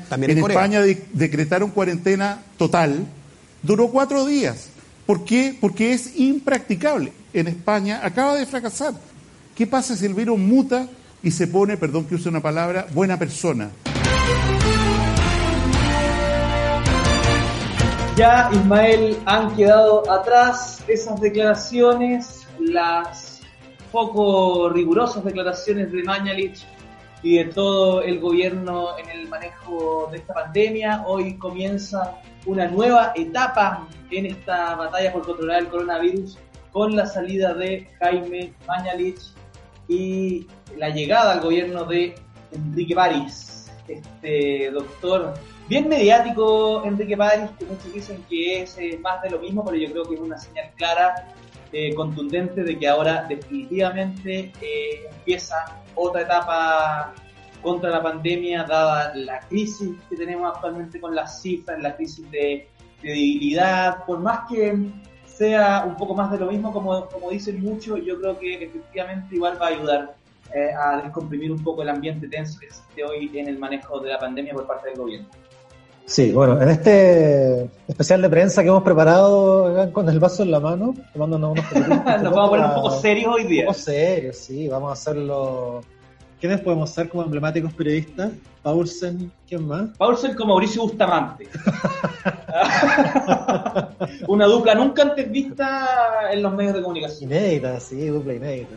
También 0.09 0.31
en, 0.31 0.39
en 0.39 0.45
España 0.49 0.81
de, 0.81 1.05
decretaron 1.13 1.69
cuarentena 1.69 2.41
total, 2.57 3.05
duró 3.61 3.89
cuatro 3.89 4.25
días. 4.25 4.69
¿Por 5.05 5.23
qué? 5.23 5.55
Porque 5.59 5.93
es 5.93 6.17
impracticable. 6.17 7.13
En 7.33 7.47
España 7.47 8.01
acaba 8.03 8.35
de 8.35 8.45
fracasar. 8.45 8.93
¿Qué 9.55 9.67
pasa 9.67 9.95
si 9.95 10.05
el 10.05 10.13
virus 10.13 10.39
muta 10.39 10.87
y 11.21 11.31
se 11.31 11.47
pone, 11.47 11.77
perdón 11.77 12.05
que 12.05 12.15
use 12.15 12.29
una 12.29 12.41
palabra, 12.41 12.87
buena 12.93 13.17
persona? 13.17 13.69
Ya, 18.15 18.49
Ismael, 18.51 19.17
han 19.25 19.55
quedado 19.55 20.09
atrás 20.11 20.83
esas 20.87 21.21
declaraciones, 21.21 22.41
las 22.59 23.41
poco 23.91 24.69
rigurosas 24.69 25.23
declaraciones 25.23 25.91
de 25.91 26.03
Mañalich 26.03 26.65
y 27.21 27.37
de 27.37 27.45
todo 27.45 28.01
el 28.01 28.19
gobierno 28.19 28.97
en 28.97 29.09
el 29.09 29.27
manejo 29.27 30.07
de 30.11 30.17
esta 30.17 30.33
pandemia. 30.33 31.03
Hoy 31.05 31.37
comienza 31.37 32.19
una 32.45 32.67
nueva 32.67 33.13
etapa 33.15 33.87
en 34.11 34.27
esta 34.27 34.75
batalla 34.75 35.13
por 35.13 35.25
controlar 35.25 35.63
el 35.63 35.67
coronavirus 35.67 36.37
con 36.71 36.95
la 36.95 37.05
salida 37.05 37.53
de 37.53 37.87
Jaime 37.99 38.53
Mañalich 38.67 39.33
y 39.87 40.47
la 40.77 40.89
llegada 40.89 41.33
al 41.33 41.41
gobierno 41.41 41.83
de 41.83 42.15
Enrique 42.51 42.95
París, 42.95 43.71
este 43.87 44.71
doctor 44.71 45.33
bien 45.67 45.87
mediático 45.87 46.83
Enrique 46.83 47.15
París, 47.15 47.49
que 47.57 47.65
muchos 47.65 47.93
dicen 47.93 48.23
que 48.29 48.63
es 48.63 48.77
eh, 48.77 48.99
más 49.01 49.21
de 49.21 49.29
lo 49.29 49.39
mismo, 49.39 49.63
pero 49.63 49.77
yo 49.77 49.91
creo 49.91 50.03
que 50.03 50.15
es 50.15 50.19
una 50.19 50.37
señal 50.37 50.71
clara, 50.75 51.27
eh, 51.71 51.93
contundente 51.93 52.63
de 52.63 52.77
que 52.77 52.87
ahora 52.87 53.25
definitivamente 53.27 54.51
eh, 54.61 55.07
empieza 55.11 55.55
otra 55.95 56.21
etapa 56.21 57.13
contra 57.61 57.89
la 57.89 58.01
pandemia, 58.01 58.63
dada 58.63 59.13
la 59.15 59.39
crisis 59.41 59.91
que 60.09 60.15
tenemos 60.15 60.53
actualmente 60.53 60.99
con 60.99 61.13
las 61.13 61.41
cifras, 61.41 61.81
la 61.81 61.95
crisis 61.95 62.29
de, 62.31 62.67
de 63.01 63.09
debilidad, 63.09 64.05
por 64.05 64.19
más 64.19 64.41
que 64.49 64.91
sea 65.25 65.85
un 65.85 65.95
poco 65.95 66.15
más 66.15 66.31
de 66.31 66.39
lo 66.39 66.51
mismo, 66.51 66.73
como, 66.73 67.05
como 67.07 67.29
dicen 67.29 67.61
muchos, 67.61 67.99
yo 68.03 68.19
creo 68.19 68.37
que 68.37 68.63
efectivamente 68.63 69.35
igual 69.35 69.57
va 69.61 69.67
a 69.67 69.69
ayudar 69.69 70.15
eh, 70.53 70.71
a 70.73 71.01
descomprimir 71.01 71.51
un 71.51 71.63
poco 71.63 71.83
el 71.83 71.89
ambiente 71.89 72.27
tenso 72.27 72.59
que 72.59 72.65
existe 72.65 73.03
hoy 73.03 73.31
en 73.33 73.47
el 73.47 73.59
manejo 73.59 73.99
de 73.99 74.09
la 74.09 74.19
pandemia 74.19 74.53
por 74.53 74.67
parte 74.67 74.89
del 74.89 74.97
gobierno. 74.97 75.29
Sí, 76.09 76.31
bueno, 76.31 76.59
en 76.59 76.69
este 76.69 77.69
especial 77.87 78.23
de 78.23 78.29
prensa 78.29 78.63
que 78.63 78.69
hemos 78.69 78.81
preparado 78.81 79.91
con 79.93 80.09
el 80.09 80.19
vaso 80.19 80.41
en 80.41 80.49
la 80.49 80.59
mano, 80.59 80.95
tomándonos 81.13 81.51
unos 81.51 81.65
Nos 82.23 82.33
vamos 82.33 82.47
a 82.47 82.49
poner 82.49 82.65
un 82.65 82.73
poco 82.73 82.99
serios 82.99 83.35
hoy 83.35 83.43
día. 83.43 83.61
Un 83.61 83.67
poco 83.67 83.79
serios, 83.79 84.37
sí, 84.37 84.67
vamos 84.67 84.89
a 84.89 84.93
hacerlo. 84.93 85.81
¿Quiénes 86.41 86.61
podemos 86.61 86.89
ser 86.89 87.09
como 87.09 87.21
emblemáticos 87.21 87.71
periodistas? 87.73 88.31
Paulsen, 88.63 89.31
¿quién 89.47 89.67
más? 89.67 89.95
Paulsen 89.99 90.33
con 90.33 90.47
Mauricio 90.47 90.81
Bustamante. 90.81 91.47
Una 94.27 94.47
dupla 94.47 94.73
nunca 94.73 95.03
antes 95.03 95.29
vista 95.29 95.87
en 96.31 96.41
los 96.41 96.51
medios 96.55 96.73
de 96.73 96.81
comunicación. 96.81 97.29
Inédita, 97.29 97.79
sí, 97.79 98.07
dupla 98.07 98.33
inédita. 98.33 98.73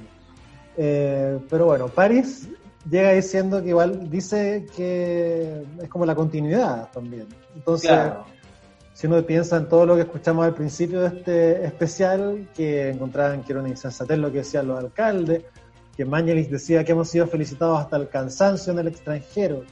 Eh, 0.77 1.39
pero 1.49 1.65
bueno, 1.65 1.89
París 1.89 2.47
llega 2.91 3.13
diciendo 3.13 3.63
que 3.63 3.69
igual 3.71 4.11
dice 4.11 4.67
que 4.77 5.63
es 5.83 5.89
como 5.89 6.05
la 6.07 6.15
continuidad 6.15 6.89
también. 6.93 7.27
Entonces, 7.55 7.89
Claro. 7.91 8.25
si 8.95 9.07
uno 9.07 9.23
piensa 9.25 9.57
en 9.57 9.69
todo 9.69 9.87
lo 9.87 9.95
que 9.95 10.03
escuchamos 10.03 10.45
al 10.45 10.55
principio 10.55 11.01
de 11.01 11.07
este 11.09 11.65
especial, 11.65 12.49
que 12.55 12.91
encontraban 12.91 13.43
que 13.43 13.53
era 13.53 13.61
una 13.61 13.69
insensatez 13.71 14.19
lo 14.19 14.31
que 14.33 14.39
decían 14.39 14.67
los 14.69 14.79
alcaldes, 14.79 15.43
que 15.97 16.05
Mañalich 16.05 16.49
decía 16.49 16.85
que 16.85 16.93
hemos 16.93 17.09
sido 17.09 17.27
felicitados 17.27 17.79
hasta 17.79 17.97
el 17.97 18.09
cansancio 18.09 18.73
en 18.73 18.79
el 18.81 18.89
extranjero. 18.89 19.63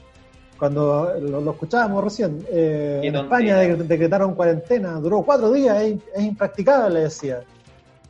Cuando 0.59 1.15
lo, 1.19 1.41
lo 1.41 1.51
escuchábamos 1.53 2.05
recién, 2.05 2.45
eh, 2.51 3.01
en. 3.03 3.17
España 3.17 3.57
de- 3.57 3.77
decretaron 3.77 4.35
cuarentena, 4.35 5.01
duró 5.01 5.23
cuatro 5.23 5.51
días, 5.53 5.81
es, 5.83 5.99
es 6.15 6.23
impracticable, 6.23 7.01
decía. 7.01 7.41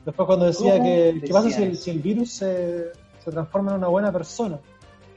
Después 0.04 0.26
cuando 0.26 0.46
decía 0.46 0.72
¿Cómo 0.72 0.84
que, 0.84 1.20
¿qué 1.24 1.32
pasa 1.32 1.50
si 1.50 1.62
el, 1.62 1.76
si 1.76 1.90
el 1.90 1.98
virus 2.00 2.32
se, 2.32 2.86
se 3.24 3.30
transforma 3.30 3.70
en 3.70 3.76
una 3.78 3.86
buena 3.88 4.10
persona? 4.10 4.58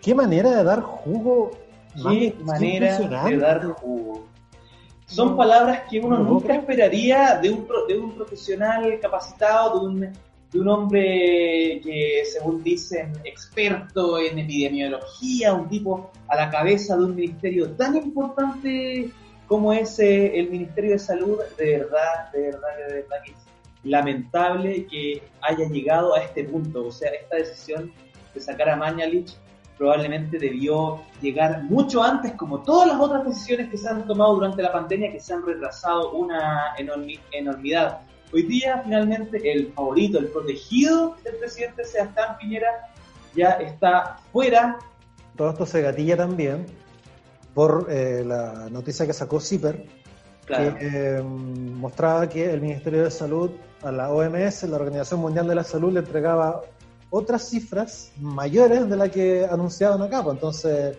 ¿Qué 0.04 0.14
manera 0.14 0.52
de 0.58 0.64
dar 0.64 0.82
jugo? 0.82 1.52
Qué 1.96 2.36
manera 2.44 2.98
de 3.00 3.38
dar 3.38 3.64
jugo. 3.68 4.26
Son 5.06 5.30
No. 5.30 5.38
palabras 5.38 5.84
que 5.90 6.00
uno 6.00 6.18
No, 6.20 6.24
nunca 6.26 6.56
esperaría 6.56 7.40
de 7.42 7.52
un, 7.52 7.68
de 7.88 7.98
un 7.98 8.12
profesional 8.14 9.00
capacitado, 9.00 9.80
de 9.80 9.86
un, 9.88 10.00
de 10.52 10.60
un 10.60 10.68
hombre 10.68 11.80
que, 11.84 12.24
según 12.26 12.64
dicen, 12.64 13.14
experto 13.24 14.20
en 14.20 14.40
epidemiología, 14.40 15.54
un 15.54 15.70
tipo 15.70 16.12
a 16.28 16.36
la 16.36 16.50
cabeza 16.50 16.98
de 16.98 17.06
un 17.06 17.16
ministerio 17.16 17.72
tan 17.72 17.96
importante 17.96 19.10
como 19.48 19.72
es 19.72 20.00
eh, 20.00 20.38
el 20.40 20.50
Ministerio 20.50 20.92
de 20.92 21.00
Salud. 21.00 21.38
De 21.58 21.78
verdad, 21.78 22.32
de 22.34 22.42
verdad, 22.42 22.68
de 22.88 22.94
verdad 22.96 23.18
que 23.24 23.32
es 23.32 23.38
lamentable 23.84 24.86
que 24.88 25.22
haya 25.42 25.70
llegado 25.70 26.16
a 26.16 26.24
este 26.24 26.44
punto. 26.46 26.88
O 26.88 26.92
sea, 26.92 27.12
esta 27.12 27.38
decisión 27.38 27.92
de 28.34 28.42
sacar 28.42 28.70
a 28.70 28.76
Mañalich 28.76 29.36
probablemente 29.78 30.38
debió 30.38 31.02
llegar 31.22 31.64
mucho 31.64 32.02
antes, 32.04 32.34
como 32.34 32.62
todas 32.64 32.88
las 32.88 33.00
otras 33.00 33.26
decisiones 33.26 33.70
que 33.70 33.78
se 33.78 33.90
han 33.90 34.06
tomado 34.08 34.36
durante 34.36 34.62
la 34.62 34.72
pandemia, 34.72 35.12
que 35.12 35.20
se 35.20 35.34
han 35.34 35.46
retrasado 35.46 36.12
una 36.12 36.76
enormi- 36.78 37.20
enormidad. 37.32 38.00
Hoy 38.32 38.44
día, 38.44 38.82
finalmente, 38.84 39.40
el 39.52 39.72
favorito, 39.74 40.20
el 40.20 40.28
protegido 40.28 41.16
del 41.24 41.36
presidente 41.36 41.86
Sebastián 41.86 42.38
Piñera 42.40 42.68
ya 43.36 43.50
está 43.52 44.18
fuera. 44.32 44.78
Todo 45.36 45.50
esto 45.52 45.66
se 45.66 45.82
gatilla 45.82 46.18
también 46.18 46.66
por 47.54 47.88
eh, 47.90 48.24
la 48.26 48.68
noticia 48.72 49.06
que 49.06 49.14
sacó 49.14 49.40
CIPER, 49.40 49.86
Claro. 50.46 50.76
que 50.78 50.88
eh, 51.18 51.22
mostraba 51.24 52.28
que 52.28 52.52
el 52.52 52.60
Ministerio 52.60 53.04
de 53.06 53.12
Salud 53.12 53.52
a 53.82 53.92
la 53.94 54.10
OMS, 54.12 54.64
la 54.64 54.76
Organización 54.76 55.22
Mundial 55.22 55.48
de 55.48 55.56
la 55.56 55.64
Salud, 55.64 55.94
le 55.94 56.00
entregaba 56.00 56.62
otras 57.16 57.48
cifras 57.48 58.12
mayores 58.20 58.90
de 58.90 58.98
las 58.98 59.10
que 59.10 59.46
anunciaban 59.46 60.02
acá. 60.02 60.24
Pues 60.24 60.34
entonces, 60.34 60.98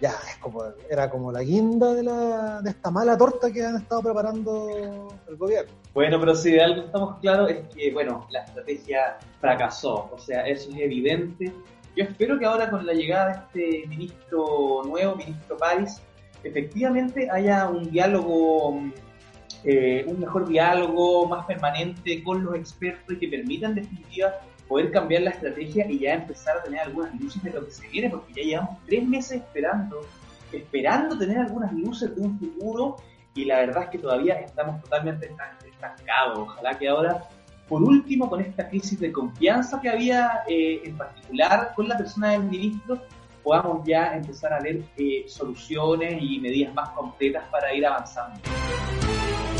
ya, 0.00 0.10
es 0.28 0.36
como, 0.40 0.64
era 0.90 1.08
como 1.08 1.30
la 1.30 1.42
guinda 1.42 1.94
de, 1.94 2.02
la, 2.02 2.60
de 2.60 2.70
esta 2.70 2.90
mala 2.90 3.16
torta 3.16 3.52
que 3.52 3.64
han 3.64 3.76
estado 3.76 4.02
preparando 4.02 5.08
el 5.28 5.36
gobierno. 5.36 5.70
Bueno, 5.94 6.18
pero 6.18 6.34
si 6.34 6.50
de 6.50 6.60
algo 6.60 6.82
estamos 6.82 7.20
claros 7.20 7.48
es 7.48 7.60
que, 7.72 7.92
bueno, 7.92 8.26
la 8.30 8.40
estrategia 8.40 9.18
fracasó. 9.40 10.10
O 10.12 10.18
sea, 10.18 10.48
eso 10.48 10.68
es 10.70 10.80
evidente. 10.80 11.52
Yo 11.96 12.04
espero 12.04 12.36
que 12.36 12.46
ahora 12.46 12.68
con 12.68 12.84
la 12.84 12.92
llegada 12.92 13.28
de 13.52 13.68
este 13.70 13.88
ministro 13.88 14.82
nuevo, 14.84 15.14
ministro 15.14 15.56
París, 15.56 16.02
efectivamente 16.42 17.30
haya 17.30 17.68
un 17.68 17.88
diálogo, 17.88 18.72
mm, 18.72 18.92
eh, 19.62 20.04
un 20.08 20.18
mejor 20.18 20.48
diálogo 20.48 21.28
más 21.28 21.46
permanente 21.46 22.20
con 22.24 22.44
los 22.44 22.56
expertos 22.56 23.14
y 23.14 23.18
que 23.20 23.28
permita 23.28 23.66
en 23.68 23.76
definitiva 23.76 24.34
poder 24.70 24.92
cambiar 24.92 25.22
la 25.22 25.30
estrategia 25.30 25.84
y 25.90 25.98
ya 25.98 26.14
empezar 26.14 26.58
a 26.58 26.62
tener 26.62 26.78
algunas 26.80 27.12
luces 27.20 27.42
de 27.42 27.50
lo 27.50 27.64
que 27.66 27.72
se 27.72 27.88
viene, 27.88 28.08
porque 28.08 28.32
ya 28.34 28.42
llevamos 28.42 28.78
tres 28.86 29.04
meses 29.06 29.32
esperando, 29.42 30.00
esperando 30.52 31.18
tener 31.18 31.38
algunas 31.38 31.72
luces 31.72 32.14
de 32.14 32.22
un 32.22 32.38
futuro 32.38 32.96
y 33.34 33.46
la 33.46 33.58
verdad 33.58 33.82
es 33.82 33.88
que 33.90 33.98
todavía 33.98 34.34
estamos 34.34 34.80
totalmente 34.82 35.28
estan- 35.28 35.56
estancados. 35.68 36.38
Ojalá 36.38 36.78
que 36.78 36.88
ahora, 36.88 37.24
por 37.68 37.82
último, 37.82 38.30
con 38.30 38.40
esta 38.40 38.68
crisis 38.68 38.98
de 39.00 39.10
confianza 39.10 39.80
que 39.80 39.88
había 39.88 40.42
eh, 40.48 40.82
en 40.84 40.96
particular 40.96 41.72
con 41.74 41.88
la 41.88 41.96
persona 41.98 42.30
del 42.30 42.44
ministro, 42.44 43.02
podamos 43.42 43.84
ya 43.84 44.14
empezar 44.14 44.52
a 44.52 44.60
ver 44.60 44.82
eh, 44.96 45.24
soluciones 45.26 46.22
y 46.22 46.38
medidas 46.38 46.72
más 46.74 46.90
concretas 46.90 47.42
para 47.50 47.74
ir 47.74 47.84
avanzando. 47.84 48.38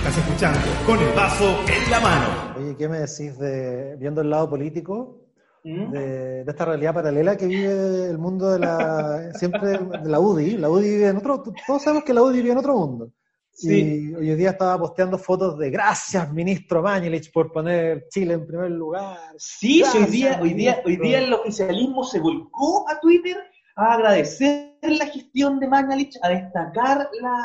Estás 0.00 0.16
escuchando 0.16 0.58
con 0.86 0.98
el 0.98 1.14
vaso 1.14 1.58
en 1.68 1.90
la 1.90 2.00
mano. 2.00 2.54
Oye, 2.56 2.74
¿qué 2.74 2.88
me 2.88 3.00
decís 3.00 3.38
de, 3.38 3.96
viendo 3.98 4.22
el 4.22 4.30
lado 4.30 4.48
político, 4.48 5.26
¿Mm? 5.62 5.90
de, 5.90 6.44
de 6.44 6.50
esta 6.50 6.64
realidad 6.64 6.94
paralela 6.94 7.36
que 7.36 7.46
vive 7.46 8.06
el 8.08 8.16
mundo 8.16 8.50
de 8.50 8.60
la 8.60 9.30
siempre 9.34 9.76
de 9.76 10.08
la 10.08 10.18
UDI. 10.18 10.56
La 10.56 10.70
UDI 10.70 10.88
vive 10.88 11.08
en 11.08 11.18
otro, 11.18 11.42
todos 11.66 11.82
sabemos 11.82 12.04
que 12.04 12.14
la 12.14 12.22
UDI 12.22 12.38
vive 12.38 12.52
en 12.52 12.58
otro 12.58 12.74
mundo. 12.74 13.12
Sí. 13.52 14.10
Y 14.10 14.14
hoy 14.14 14.36
día 14.36 14.50
estaba 14.50 14.78
posteando 14.78 15.18
fotos 15.18 15.58
de 15.58 15.68
gracias, 15.68 16.32
ministro 16.32 16.82
Mañelich, 16.82 17.30
por 17.30 17.52
poner 17.52 18.06
Chile 18.08 18.32
en 18.32 18.46
primer 18.46 18.70
lugar. 18.70 19.18
Sí, 19.36 19.82
sí, 19.84 19.98
hoy 19.98 19.98
Gracias, 19.98 20.10
día, 20.10 20.40
hoy 20.40 20.54
día, 20.54 20.82
hoy 20.82 20.96
día 20.96 21.18
el 21.18 21.32
oficialismo 21.34 22.04
se 22.04 22.20
volcó 22.20 22.88
a 22.88 22.98
Twitter 23.00 23.36
a 23.76 23.92
agradecer 23.92 24.72
la 24.80 25.04
gestión 25.04 25.60
de 25.60 25.68
Mañalich, 25.68 26.18
a 26.22 26.30
destacar 26.30 27.10
la, 27.20 27.36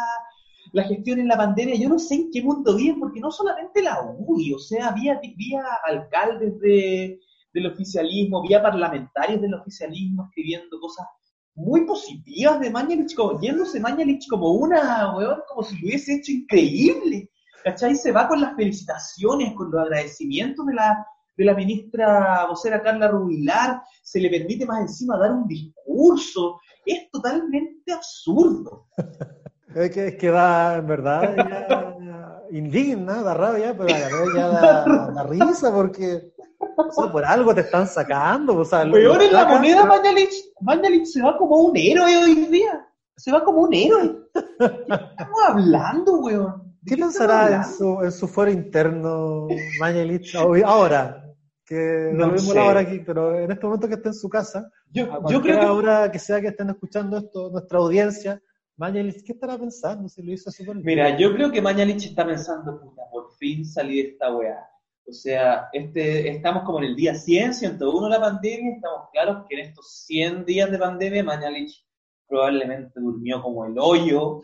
la 0.76 0.84
gestión 0.84 1.20
en 1.20 1.30
la 1.30 1.38
pandemia. 1.38 1.76
Yo 1.76 1.88
no 1.88 1.98
sé 1.98 2.16
en 2.16 2.32
qué 2.32 2.42
mundo 2.42 2.76
viven, 2.76 3.00
porque 3.00 3.22
no 3.22 3.32
solamente 3.32 3.82
la 3.82 3.98
UDI, 4.18 4.54
o 4.54 4.60
sea, 4.60 4.90
había, 4.90 5.14
había 5.14 5.64
alcaldes 5.86 6.60
de, 6.60 7.18
del 7.54 7.68
oficialismo, 7.68 8.40
había 8.40 8.62
parlamentarios 8.62 9.42
del 9.42 9.54
oficialismo 9.54 10.26
escribiendo 10.26 10.78
cosas 10.82 11.08
muy 11.56 11.86
positivas 11.86 12.60
de 12.60 12.70
Mañalich, 12.70 13.16
como, 13.16 13.40
yéndose 13.40 13.80
Mañalich 13.80 14.28
como 14.30 14.52
una, 14.52 15.16
weón, 15.16 15.40
como 15.48 15.64
si 15.64 15.78
lo 15.78 15.88
hubiese 15.88 16.16
hecho 16.16 16.34
increíble. 16.34 17.30
¿Cachai? 17.64 17.96
Se 17.96 18.12
va 18.12 18.28
con 18.28 18.42
las 18.42 18.54
felicitaciones, 18.58 19.54
con 19.54 19.72
los 19.72 19.82
agradecimientos 19.82 20.66
de 20.66 20.74
la, 20.74 21.08
de 21.38 21.46
la 21.46 21.54
ministra 21.54 22.48
vocera 22.48 22.84
Carla 22.84 23.08
Rubilar, 23.08 23.82
se 24.04 24.20
le 24.20 24.30
permite 24.30 24.66
más 24.66 24.82
encima 24.82 25.18
dar 25.18 25.32
un 25.32 25.48
discurso. 25.48 26.60
Es 26.86 27.10
totalmente 27.12 27.94
absurdo. 27.94 28.88
Es 29.74 29.92
que, 29.92 30.08
es 30.10 30.16
que 30.16 30.30
da, 30.30 30.78
en 30.78 30.88
verdad, 30.88 31.36
ya 31.36 32.44
indigna, 32.52 33.22
da 33.24 33.34
rabia, 33.34 33.76
pero 33.78 33.94
a 33.94 34.00
la 34.00 34.08
vez 34.08 34.30
ya 34.36 34.48
da, 34.48 34.86
da 35.16 35.24
risa 35.24 35.74
porque 35.74 36.32
o 36.78 36.92
sea, 36.92 37.12
por 37.12 37.26
algo 37.26 37.54
te 37.54 37.62
están 37.62 37.88
sacando. 37.88 38.56
O 38.58 38.66
sea, 38.66 38.84
Peor 38.90 39.22
en 39.22 39.34
la 39.34 39.46
moneda, 39.46 39.82
pero- 39.82 39.96
Mañalich, 39.96 40.34
Mañalich 40.62 41.06
se 41.08 41.22
va 41.22 41.38
como 41.38 41.58
un 41.58 41.76
héroe 41.76 42.16
hoy 42.18 42.36
día. 42.48 42.88
Se 43.18 43.32
va 43.32 43.44
como 43.44 43.62
un 43.62 43.74
héroe. 43.74 44.18
¿Qué 44.60 44.66
estamos 44.94 45.40
hablando, 45.48 46.20
weón? 46.20 46.76
¿De 46.82 46.90
¿Qué 46.90 46.94
estamos 46.96 47.16
pensará 47.16 47.56
en 47.56 47.64
su, 47.66 48.02
en 48.04 48.12
su 48.12 48.28
fuero 48.28 48.52
interno 48.52 49.48
Mañalich 49.80 50.36
ahora? 50.36 51.22
Que 51.66 52.12
No 52.14 52.28
lo 52.28 52.34
vimos 52.34 52.54
sé. 52.54 52.60
ahora 52.60 52.82
aquí, 52.82 53.00
pero 53.00 53.40
en 53.40 53.52
este 53.52 53.66
momento 53.66 53.88
que 53.88 53.96
esté 53.96 54.10
en 54.10 54.14
su 54.14 54.30
casa, 54.30 54.70
Yo, 54.92 55.06
a 55.12 55.32
yo 55.32 55.42
creo 55.42 55.60
que 55.60 55.66
hora 55.66 56.12
que 56.12 56.20
sea 56.20 56.40
que 56.40 56.50
estén 56.50 56.70
escuchando 56.70 57.18
esto, 57.18 57.50
nuestra 57.52 57.80
audiencia, 57.80 58.40
Mañalich, 58.78 59.24
¿qué 59.24 59.32
estará 59.32 59.58
pensando 59.58 60.10
si 60.10 60.22
lo 60.22 60.34
hizo 60.34 60.52
súper? 60.52 60.76
Mira, 60.76 61.18
yo 61.18 61.34
creo 61.34 61.50
que 61.50 61.62
Mañalich 61.62 62.08
está 62.08 62.26
pensando, 62.26 62.80
puta, 62.80 63.04
por 63.10 63.32
fin 63.38 63.66
salí 63.66 64.02
de 64.02 64.10
esta 64.10 64.36
weá. 64.36 64.70
O 65.08 65.14
sea, 65.14 65.70
este, 65.72 66.30
estamos 66.30 66.64
como 66.64 66.80
en 66.80 66.86
el 66.86 66.96
día 66.96 67.16
100, 67.16 67.54
101 67.54 68.06
de 68.06 68.10
la 68.10 68.20
pandemia, 68.20 68.76
estamos 68.76 69.10
claros 69.14 69.46
que 69.48 69.56
en 69.56 69.68
estos 69.68 70.04
100 70.06 70.46
días 70.46 70.72
de 70.72 70.78
pandemia 70.78 71.24
Mañalich 71.24 71.86
probablemente 72.28 73.00
durmió 73.00 73.42
como 73.42 73.66
el 73.66 73.78
hoyo, 73.78 74.42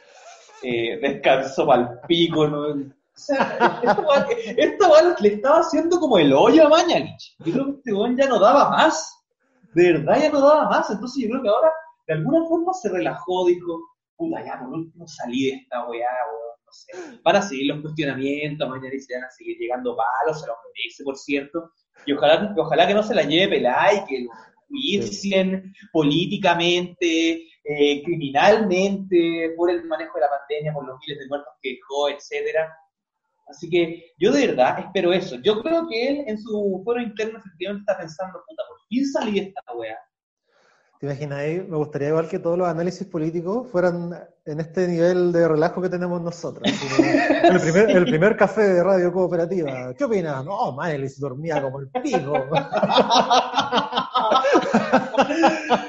eh, 0.64 1.00
descansó 1.02 1.66
pa'l 1.66 2.00
pico, 2.08 2.48
¿no? 2.48 2.68
O 2.70 2.94
sea, 3.14 3.82
esta 4.56 4.88
weá 4.88 5.16
le 5.20 5.28
estaba 5.28 5.60
haciendo 5.60 6.00
como 6.00 6.18
el 6.18 6.32
hoyo 6.32 6.68
a 6.68 6.70
Mañalich. 6.70 7.36
Yo 7.40 7.52
creo 7.52 7.66
que 7.66 7.72
este 7.72 7.94
weón 7.94 8.16
ya 8.16 8.28
no 8.28 8.40
daba 8.40 8.70
más. 8.70 9.26
De 9.74 9.94
verdad 9.94 10.22
ya 10.22 10.30
no 10.32 10.40
daba 10.40 10.70
más. 10.70 10.90
Entonces 10.90 11.24
yo 11.24 11.30
creo 11.32 11.42
que 11.42 11.50
ahora, 11.50 11.72
de 12.08 12.14
alguna 12.14 12.48
forma, 12.48 12.74
se 12.74 12.90
relajó, 12.90 13.46
dijo, 13.48 13.91
puta, 14.22 14.46
ya 14.46 14.60
por 14.60 14.70
último 14.70 15.08
salí 15.08 15.48
de 15.48 15.56
esta 15.58 15.88
weá, 15.88 16.08
weón, 16.32 16.58
no 16.66 16.72
sé. 16.72 17.20
Van 17.24 17.36
a 17.36 17.42
seguir 17.42 17.74
los 17.74 17.82
cuestionamientos, 17.82 18.70
mañana 18.70 18.96
se 19.00 19.16
van 19.16 19.24
a 19.24 19.32
seguir 19.32 19.58
llegando 19.58 19.98
palos, 19.98 20.40
se 20.40 20.48
los 20.48 20.56
merece, 20.66 21.04
por 21.04 21.18
cierto. 21.18 21.72
Y 22.06 22.14
ojalá, 22.14 22.54
ojalá 22.58 22.88
que 22.88 22.94
no 22.94 23.04
se 23.04 23.16
la 23.16 23.24
lleve 23.24 23.56
pelada 23.56 23.94
y 23.94 24.06
que 24.06 24.24
lo 24.24 24.32
juicien 24.68 25.74
políticamente, 25.92 27.48
eh, 27.64 28.04
criminalmente, 28.04 29.54
por 29.58 29.70
el 29.72 29.84
manejo 29.86 30.16
de 30.16 30.22
la 30.22 30.30
pandemia, 30.30 30.74
por 30.74 30.86
los 30.88 31.00
miles 31.00 31.20
de 31.20 31.28
muertos 31.28 31.54
que 31.62 31.74
dejó, 31.74 32.10
etcétera. 32.10 32.74
Así 33.48 33.70
que 33.70 34.14
yo 34.18 34.32
de 34.32 34.48
verdad 34.48 34.80
espero 34.80 35.12
eso. 35.12 35.36
Yo 35.42 35.62
creo 35.62 35.88
que 35.90 36.08
él 36.08 36.24
en 36.28 36.38
su 36.40 36.82
foro 36.86 37.02
interno 37.02 37.40
efectivamente 37.40 37.84
está 37.88 38.00
pensando, 38.00 38.40
puta, 38.48 38.64
por 38.68 38.78
fin 38.88 39.06
salí 39.08 39.40
de 39.40 39.48
esta 39.48 39.62
weá. 39.76 39.98
¿Te 41.02 41.08
imaginas 41.08 41.40
ahí? 41.40 41.66
Me 41.68 41.78
gustaría 41.78 42.10
igual 42.10 42.30
que 42.30 42.38
todos 42.38 42.60
los 42.60 42.68
análisis 42.68 43.08
políticos 43.08 43.68
fueran 43.72 44.14
en 44.46 44.60
este 44.60 44.88
nivel 44.88 45.32
de 45.32 45.48
relajo 45.48 45.82
que 45.82 45.90
tenemos 45.90 46.22
nosotros. 46.22 46.72
El 47.44 47.60
primer, 47.60 47.90
el 47.90 48.06
primer 48.06 48.38
café 48.38 48.62
de 48.62 48.84
radio 48.84 49.12
cooperativa. 49.12 49.96
¿Qué 49.96 50.04
opinas? 50.04 50.46
No, 50.46 50.74
Manelis 50.74 51.20
dormía 51.20 51.60
como 51.60 51.80
el 51.80 51.90
pico. 51.90 52.34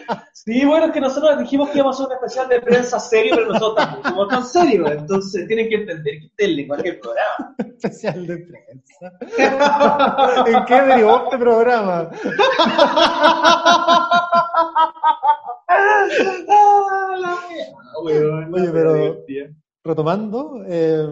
Sí, 0.44 0.64
bueno, 0.64 0.86
es 0.86 0.92
que 0.92 1.00
nosotros 1.00 1.38
dijimos 1.38 1.70
que 1.70 1.78
íbamos 1.78 2.00
a 2.00 2.02
hacer 2.02 2.16
un 2.16 2.24
especial 2.24 2.48
de 2.48 2.60
prensa 2.60 2.98
serio, 2.98 3.36
pero 3.36 3.52
nosotros 3.52 3.76
tampoco 3.76 4.08
somos 4.08 4.28
tan 4.28 4.44
serios. 4.44 4.90
Entonces 4.90 5.46
tienen 5.46 5.68
que 5.68 5.76
entender 5.76 6.18
que 6.18 6.26
este 6.26 6.42
es 6.42 6.48
el 6.48 6.56
lenguaje 6.56 6.82
del 6.82 6.98
programa. 6.98 7.54
Especial 7.58 8.26
de 8.26 8.36
prensa. 8.38 9.12
¿En 10.48 10.64
qué 10.64 10.82
derivó 10.82 11.24
este 11.26 11.38
programa? 11.38 12.10
Oye, 18.02 18.70
pero- 18.72 19.16
Retomando, 19.84 20.64
eh, 20.66 21.06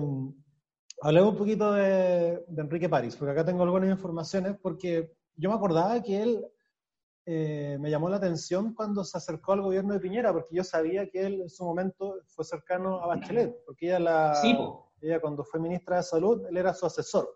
hablemos 1.02 1.32
un 1.32 1.38
poquito 1.38 1.72
de, 1.72 2.42
de 2.48 2.62
Enrique 2.62 2.88
París, 2.88 3.14
porque 3.16 3.30
acá 3.32 3.44
tengo 3.44 3.62
algunas 3.62 3.88
informaciones, 3.90 4.56
porque 4.60 5.12
yo 5.36 5.50
me 5.50 5.54
acordaba 5.56 6.02
que 6.02 6.20
él 6.20 6.44
eh, 7.26 7.76
me 7.80 7.90
llamó 7.90 8.08
la 8.08 8.16
atención 8.16 8.74
cuando 8.74 9.04
se 9.04 9.18
acercó 9.18 9.52
al 9.52 9.62
gobierno 9.62 9.94
de 9.94 10.00
Piñera, 10.00 10.32
porque 10.32 10.56
yo 10.56 10.64
sabía 10.64 11.08
que 11.08 11.26
él 11.26 11.42
en 11.42 11.50
su 11.50 11.64
momento 11.64 12.16
fue 12.26 12.44
cercano 12.44 13.00
a 13.00 13.06
Bachelet, 13.06 13.54
porque 13.64 13.86
ella, 13.86 14.00
la, 14.00 14.34
Sí, 14.36 14.54
po. 14.54 14.92
ella 15.00 15.20
cuando 15.20 15.44
fue 15.44 15.60
ministra 15.60 15.96
de 15.96 16.02
Salud, 16.02 16.46
él 16.46 16.56
era 16.56 16.74
su 16.74 16.86
asesor. 16.86 17.28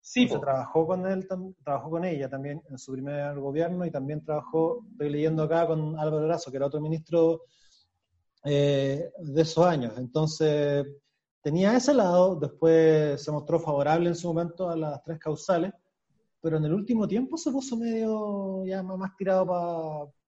Sí, 0.00 0.28
trabajó 0.28 0.86
con 0.86 1.06
él, 1.06 1.26
trabajó 1.64 1.88
con 1.88 2.04
ella 2.04 2.28
también 2.28 2.62
en 2.68 2.78
su 2.78 2.92
primer 2.92 3.40
gobierno 3.40 3.86
y 3.86 3.90
también 3.90 4.22
trabajó, 4.22 4.84
estoy 4.92 5.08
leyendo 5.08 5.42
acá 5.44 5.66
con 5.66 5.98
Álvaro 5.98 6.26
Lazo, 6.26 6.50
que 6.50 6.58
era 6.58 6.66
otro 6.66 6.78
ministro 6.78 7.44
eh, 8.44 9.10
de 9.18 9.42
esos 9.42 9.64
años. 9.64 9.94
Entonces, 9.96 10.86
tenía 11.40 11.74
ese 11.74 11.94
lado, 11.94 12.36
después 12.36 13.22
se 13.22 13.32
mostró 13.32 13.58
favorable 13.58 14.10
en 14.10 14.14
su 14.14 14.28
momento 14.28 14.68
a 14.68 14.76
las 14.76 15.02
tres 15.02 15.18
causales, 15.18 15.72
pero 16.44 16.58
en 16.58 16.64
el 16.66 16.74
último 16.74 17.08
tiempo 17.08 17.38
se 17.38 17.50
puso 17.50 17.74
medio 17.78 18.66
ya 18.66 18.82
más 18.82 19.16
tirado 19.16 19.46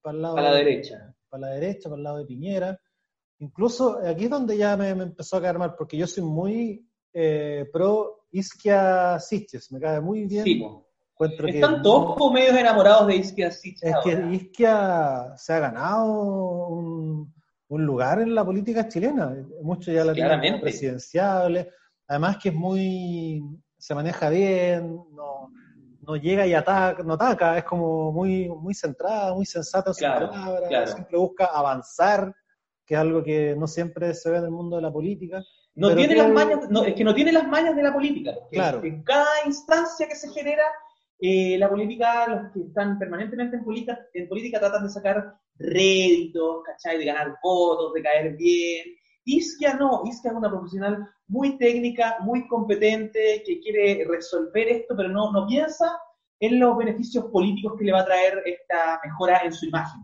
para 0.01 0.15
el 0.15 0.21
lado 0.23 0.37
A 0.37 0.41
la 0.41 0.51
de- 0.53 0.57
derecha. 0.65 1.13
para 1.29 1.41
la 1.41 1.47
derecha, 1.53 1.89
para 1.89 1.97
el 1.97 2.03
lado 2.03 2.17
de 2.17 2.25
Piñera. 2.25 2.81
Incluso 3.37 3.99
aquí 4.03 4.23
es 4.23 4.29
donde 4.31 4.57
ya 4.57 4.75
me, 4.75 4.95
me 4.95 5.03
empezó 5.03 5.37
a 5.37 5.41
caer 5.43 5.59
mal, 5.59 5.75
porque 5.77 5.95
yo 5.95 6.07
soy 6.07 6.23
muy 6.23 6.83
eh, 7.13 7.69
pro 7.71 8.25
Isquia 8.31 9.19
Siches, 9.19 9.71
me 9.71 9.79
cae 9.79 10.01
muy 10.01 10.25
bien. 10.25 10.43
Sí. 10.43 10.63
Encuentro 11.13 11.45
que 11.45 11.55
Están 11.59 11.81
todos 11.83 12.15
como 12.17 12.33
medios 12.33 12.55
enamorados 12.57 13.05
de 13.07 13.15
Isquia 13.17 13.51
Sitch 13.51 13.77
es 13.83 13.93
que 14.03 14.11
ahora. 14.13 14.33
Isquia 14.33 15.33
se 15.37 15.53
ha 15.53 15.59
ganado 15.59 16.67
un, 16.67 17.31
un 17.69 17.85
lugar 17.85 18.21
en 18.21 18.33
la 18.33 18.43
política 18.43 18.87
chilena. 18.87 19.35
Muchos 19.61 19.93
ya 19.93 20.03
la 20.03 20.13
tienen 20.13 20.59
presidenciable. 20.61 21.69
Además 22.07 22.37
que 22.41 22.49
es 22.49 22.55
muy, 22.55 23.41
se 23.77 23.93
maneja 23.93 24.29
bien, 24.29 24.95
no, 25.13 25.51
no 26.07 26.15
llega 26.15 26.47
y 26.47 26.53
ataca, 26.53 27.03
no 27.03 27.15
ataca, 27.15 27.57
es 27.57 27.65
como 27.65 28.13
muy, 28.13 28.47
muy 28.47 28.73
centrada, 28.73 29.33
muy 29.33 29.45
sensata 29.45 29.89
en 29.89 29.93
sus 29.93 29.99
Claro, 29.99 30.29
palabras, 30.29 30.69
claro. 30.69 30.87
siempre 30.87 31.17
busca 31.17 31.45
avanzar, 31.45 32.33
que 32.85 32.93
es 32.93 32.99
algo 32.99 33.21
que 33.21 33.55
no 33.57 33.67
siempre 33.67 34.13
se 34.13 34.29
ve 34.31 34.37
en 34.37 34.45
el 34.45 34.51
mundo 34.51 34.77
de 34.77 34.83
la 34.83 34.91
política. 34.91 35.43
No 35.75 35.93
tiene 35.93 36.15
las 36.15 36.29
mañas, 36.29 36.69
no, 36.69 36.85
es 36.85 36.95
que 36.95 37.03
no 37.03 37.13
tiene 37.13 37.33
las 37.33 37.45
mañas 37.45 37.75
de 37.75 37.83
la 37.83 37.93
política. 37.93 38.31
porque 38.39 38.55
Claro. 38.55 38.83
En 38.83 39.03
cada 39.03 39.27
instancia 39.45 40.07
que 40.07 40.15
se 40.15 40.29
genera, 40.29 40.63
eh, 41.19 41.57
la 41.57 41.69
política, 41.69 42.25
los 42.27 42.53
que 42.53 42.61
están 42.61 42.97
permanentemente 42.97 43.57
en 43.57 43.65
política, 43.65 43.99
en 44.13 44.29
política 44.29 44.59
tratan 44.59 44.83
de 44.83 44.89
sacar 44.89 45.35
réditos, 45.59 46.63
¿cachai? 46.63 46.99
De 46.99 47.05
ganar 47.05 47.35
votos, 47.43 47.93
de 47.93 48.01
caer 48.01 48.37
bien. 48.37 48.85
Isquia 49.29 49.73
no, 49.75 50.03
Isquia 50.05 50.31
es 50.31 50.37
una 50.37 50.49
profesional 50.49 51.07
muy 51.27 51.57
técnica, 51.57 52.17
muy 52.21 52.47
competente, 52.47 53.43
que 53.45 53.59
quiere 53.59 54.05
resolver 54.09 54.67
esto, 54.69 54.95
pero 54.95 55.09
no, 55.09 55.31
no 55.31 55.45
piensa 55.45 55.99
en 56.39 56.59
los 56.59 56.77
beneficios 56.77 57.25
políticos 57.25 57.73
que 57.77 57.85
le 57.85 57.91
va 57.91 58.01
a 58.01 58.05
traer 58.05 58.41
esta 58.45 58.99
mejora 59.03 59.41
en 59.43 59.51
su 59.51 59.65
imagen. 59.65 60.01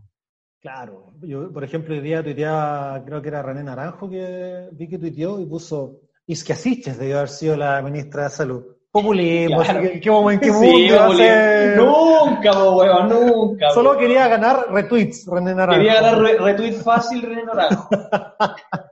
Claro, 0.59 1.13
yo 1.21 1.51
por 1.51 1.63
ejemplo 1.63 1.93
hoy 1.93 2.01
día 2.01 2.23
tuiteaba, 2.23 3.01
creo 3.05 3.21
que 3.21 3.27
era 3.29 3.41
René 3.41 3.63
Naranjo 3.63 4.09
que 4.09 4.69
vi 4.71 4.87
que 4.87 4.97
tuiteó 4.97 5.39
y 5.39 5.45
puso 5.45 5.99
Isquia 6.25 6.55
Siches 6.55 6.97
debió 6.97 7.17
haber 7.17 7.29
sido 7.29 7.55
la 7.57 7.81
ministra 7.81 8.23
de 8.23 8.29
Salud. 8.29 8.63
Populismo, 8.89 9.61
Claro. 9.63 9.79
¿en 9.79 9.99
qué, 9.99 10.09
en 10.33 10.39
qué 10.39 10.51
mundo 10.51 10.67
Sí, 10.67 10.85
iba 10.85 11.05
a 11.05 11.15
ser? 11.15 11.77
Nunca, 11.77 12.69
weón, 12.71 13.09
nunca. 13.09 13.71
Solo 13.71 13.97
quería 13.97 14.27
ganar 14.27 14.67
retweets, 14.71 15.25
René 15.27 15.53
Naranjo. 15.55 15.81
Quería 15.83 16.01
ganar 16.01 16.19
re- 16.21 16.37
retweet 16.37 16.73
fácil 16.81 17.21
René 17.23 17.43
Naranjo. 17.43 17.89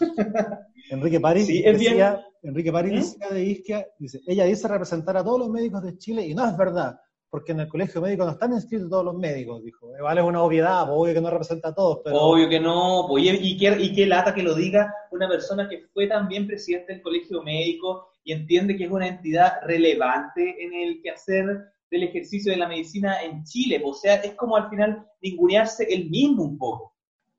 Enrique 0.90 1.20
París 1.20 1.46
Sí, 1.46 1.62
decía, 1.62 2.24
Enrique 2.42 2.72
París 2.72 2.92
¿Mm? 2.92 2.96
decía 2.96 3.28
de 3.30 3.44
Isquia, 3.44 3.86
dice, 3.98 4.20
ella 4.26 4.44
dice 4.44 4.68
representar 4.68 5.16
a 5.16 5.24
todos 5.24 5.40
los 5.40 5.48
médicos 5.48 5.82
de 5.82 5.98
Chile 5.98 6.26
y 6.26 6.34
no 6.34 6.48
es 6.48 6.56
verdad, 6.56 6.98
porque 7.28 7.52
en 7.52 7.60
el 7.60 7.68
colegio 7.68 8.00
médico 8.00 8.24
no 8.24 8.32
están 8.32 8.52
inscritos 8.52 8.88
todos 8.88 9.04
los 9.04 9.16
médicos, 9.16 9.62
dijo. 9.62 9.96
Igual 9.96 10.18
es 10.18 10.24
una 10.24 10.42
obviedad, 10.42 10.86
pues, 10.86 10.96
obvio 10.98 11.14
que 11.14 11.20
no 11.20 11.30
representa 11.30 11.68
a 11.68 11.74
todos, 11.74 12.00
pero 12.04 12.16
Obvio 12.16 12.48
que 12.48 12.60
no, 12.60 13.06
pues, 13.08 13.24
y, 13.24 13.30
y 13.30 13.56
qué, 13.56 13.76
y 13.80 13.92
qué 13.92 14.06
lata 14.06 14.34
que 14.34 14.42
lo 14.42 14.54
diga 14.54 14.94
una 15.10 15.28
persona 15.28 15.68
que 15.68 15.86
fue 15.92 16.06
también 16.06 16.46
presidente 16.46 16.92
del 16.92 17.02
colegio 17.02 17.42
médico 17.42 18.08
y 18.24 18.32
entiende 18.32 18.76
que 18.76 18.84
es 18.84 18.90
una 18.90 19.08
entidad 19.08 19.60
relevante 19.62 20.56
en 20.62 20.74
el 20.74 21.00
quehacer 21.00 21.46
del 21.90 22.02
ejercicio 22.02 22.52
de 22.52 22.58
la 22.58 22.68
medicina 22.68 23.22
en 23.22 23.44
Chile. 23.44 23.80
O 23.84 23.94
sea, 23.94 24.16
es 24.16 24.34
como 24.34 24.56
al 24.56 24.68
final 24.68 25.06
ningunearse 25.20 25.84
el 25.84 26.10
mismo 26.10 26.42
un 26.42 26.58
poco. 26.58 26.95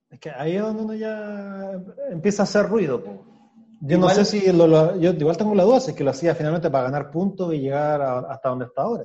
Es 0.09 0.19
que 0.19 0.29
ahí 0.29 0.55
es 0.55 0.61
donde 0.61 0.83
uno 0.83 0.93
ya 0.93 1.71
empieza 2.11 2.43
a 2.43 2.45
hacer 2.45 2.65
ruido. 2.67 3.03
po. 3.03 3.25
Yo 3.81 3.97
Igual- 3.97 4.17
no 4.17 4.23
sé 4.23 4.39
si 4.39 4.51
lo, 4.51 4.65
lo- 4.67 4.99
yo 4.99 5.11
igual 5.11 5.37
tengo 5.37 5.53
la 5.53 5.63
duda 5.63 5.79
si 5.79 5.91
es 5.91 5.97
que 5.97 6.03
lo 6.03 6.11
hacía 6.11 6.33
finalmente 6.33 6.69
para 6.71 6.85
ganar 6.85 7.11
puntos 7.11 7.53
y 7.53 7.59
llegar 7.59 8.01
a- 8.01 8.19
hasta 8.19 8.49
donde 8.49 8.65
está 8.65 8.81
ahora. 8.83 9.03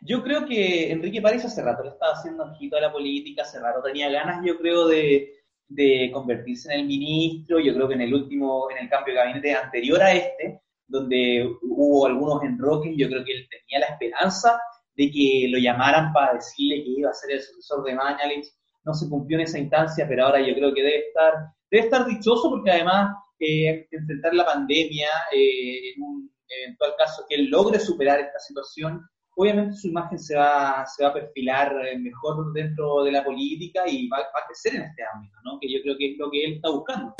Yo 0.00 0.22
creo 0.22 0.46
que 0.46 0.90
Enrique 0.90 1.20
París 1.20 1.44
hace 1.44 1.62
rato 1.62 1.82
le 1.84 1.90
estaba 1.90 2.12
haciendo 2.12 2.44
ojito 2.44 2.76
a 2.76 2.80
la 2.80 2.90
política, 2.92 3.42
hace 3.42 3.60
rato 3.60 3.82
tenía 3.82 4.10
ganas, 4.10 4.44
yo 4.44 4.56
creo, 4.58 4.88
de, 4.88 5.28
de 5.68 6.10
convertirse 6.12 6.72
en 6.72 6.80
el 6.80 6.86
ministro. 6.86 7.60
Yo 7.60 7.74
creo 7.74 7.86
que 7.86 7.94
en 7.94 8.00
el 8.02 8.14
último, 8.14 8.68
en 8.70 8.78
el 8.78 8.88
cambio 8.88 9.14
de 9.14 9.20
gabinete 9.20 9.54
anterior 9.54 10.02
a 10.02 10.12
este, 10.12 10.60
donde 10.88 11.48
hubo 11.62 12.06
algunos 12.06 12.42
enroques, 12.42 12.94
yo 12.96 13.08
creo 13.08 13.24
que 13.24 13.32
él 13.32 13.48
tenía 13.50 13.80
la 13.86 13.94
esperanza 13.94 14.58
de 14.96 15.10
que 15.10 15.46
lo 15.50 15.58
llamaran 15.58 16.12
para 16.12 16.34
decirle 16.34 16.82
que 16.82 16.90
iba 16.90 17.10
a 17.10 17.14
ser 17.14 17.32
el 17.32 17.40
sucesor 17.42 17.84
de 17.84 17.94
Mañalich. 17.94 18.48
No 18.84 18.94
se 18.94 19.08
cumplió 19.08 19.38
en 19.38 19.44
esa 19.44 19.58
instancia, 19.58 20.06
pero 20.08 20.26
ahora 20.26 20.40
yo 20.40 20.54
creo 20.54 20.74
que 20.74 20.82
debe 20.82 21.06
estar, 21.08 21.34
debe 21.70 21.84
estar 21.84 22.04
dichoso 22.04 22.50
porque 22.50 22.70
además 22.70 23.14
eh, 23.38 23.86
enfrentar 23.90 24.34
la 24.34 24.44
pandemia, 24.44 25.08
eh, 25.32 25.92
en 25.94 26.02
un 26.02 26.30
eventual 26.48 26.94
caso 26.98 27.24
que 27.28 27.36
él 27.36 27.48
logre 27.48 27.78
superar 27.78 28.18
esta 28.18 28.40
situación, 28.40 29.00
obviamente 29.36 29.76
su 29.76 29.88
imagen 29.88 30.18
se 30.18 30.36
va, 30.36 30.84
se 30.86 31.04
va 31.04 31.10
a 31.10 31.14
perfilar 31.14 31.74
eh, 31.86 31.98
mejor 31.98 32.52
dentro 32.52 33.04
de 33.04 33.12
la 33.12 33.24
política 33.24 33.82
y 33.86 34.08
va, 34.08 34.18
va 34.18 34.40
a 34.42 34.46
crecer 34.46 34.74
en 34.74 34.82
este 34.82 35.02
ámbito, 35.14 35.36
¿no? 35.44 35.58
que 35.60 35.72
yo 35.72 35.80
creo 35.82 35.96
que 35.96 36.12
es 36.12 36.18
lo 36.18 36.30
que 36.30 36.44
él 36.44 36.54
está 36.54 36.70
buscando. 36.70 37.14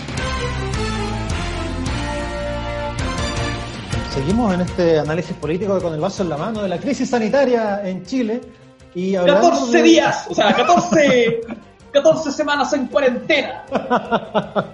Seguimos 4.11 4.53
en 4.53 4.61
este 4.61 4.99
análisis 4.99 5.35
político 5.37 5.81
con 5.81 5.95
el 5.95 6.01
vaso 6.01 6.23
en 6.23 6.29
la 6.29 6.37
mano 6.37 6.63
de 6.63 6.69
la 6.69 6.79
crisis 6.79 7.09
sanitaria 7.09 7.89
en 7.89 8.05
Chile. 8.05 8.41
Y 8.95 9.15
14 9.15 9.77
de... 9.77 9.83
días, 9.83 10.27
o 10.29 10.35
sea, 10.35 10.55
14, 10.55 11.41
14 11.93 12.31
semanas 12.37 12.73
en 12.73 12.87
cuarentena. 12.87 13.65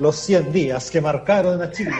Los 0.00 0.16
100 0.16 0.52
días 0.52 0.90
que 0.90 1.00
marcaron 1.00 1.62
a 1.62 1.70
Chile. 1.70 1.92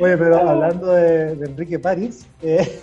Oye, 0.00 0.16
pero 0.16 0.48
hablando 0.48 0.86
de, 0.92 1.34
de 1.34 1.46
Enrique 1.46 1.80
París, 1.80 2.24
eh, 2.40 2.80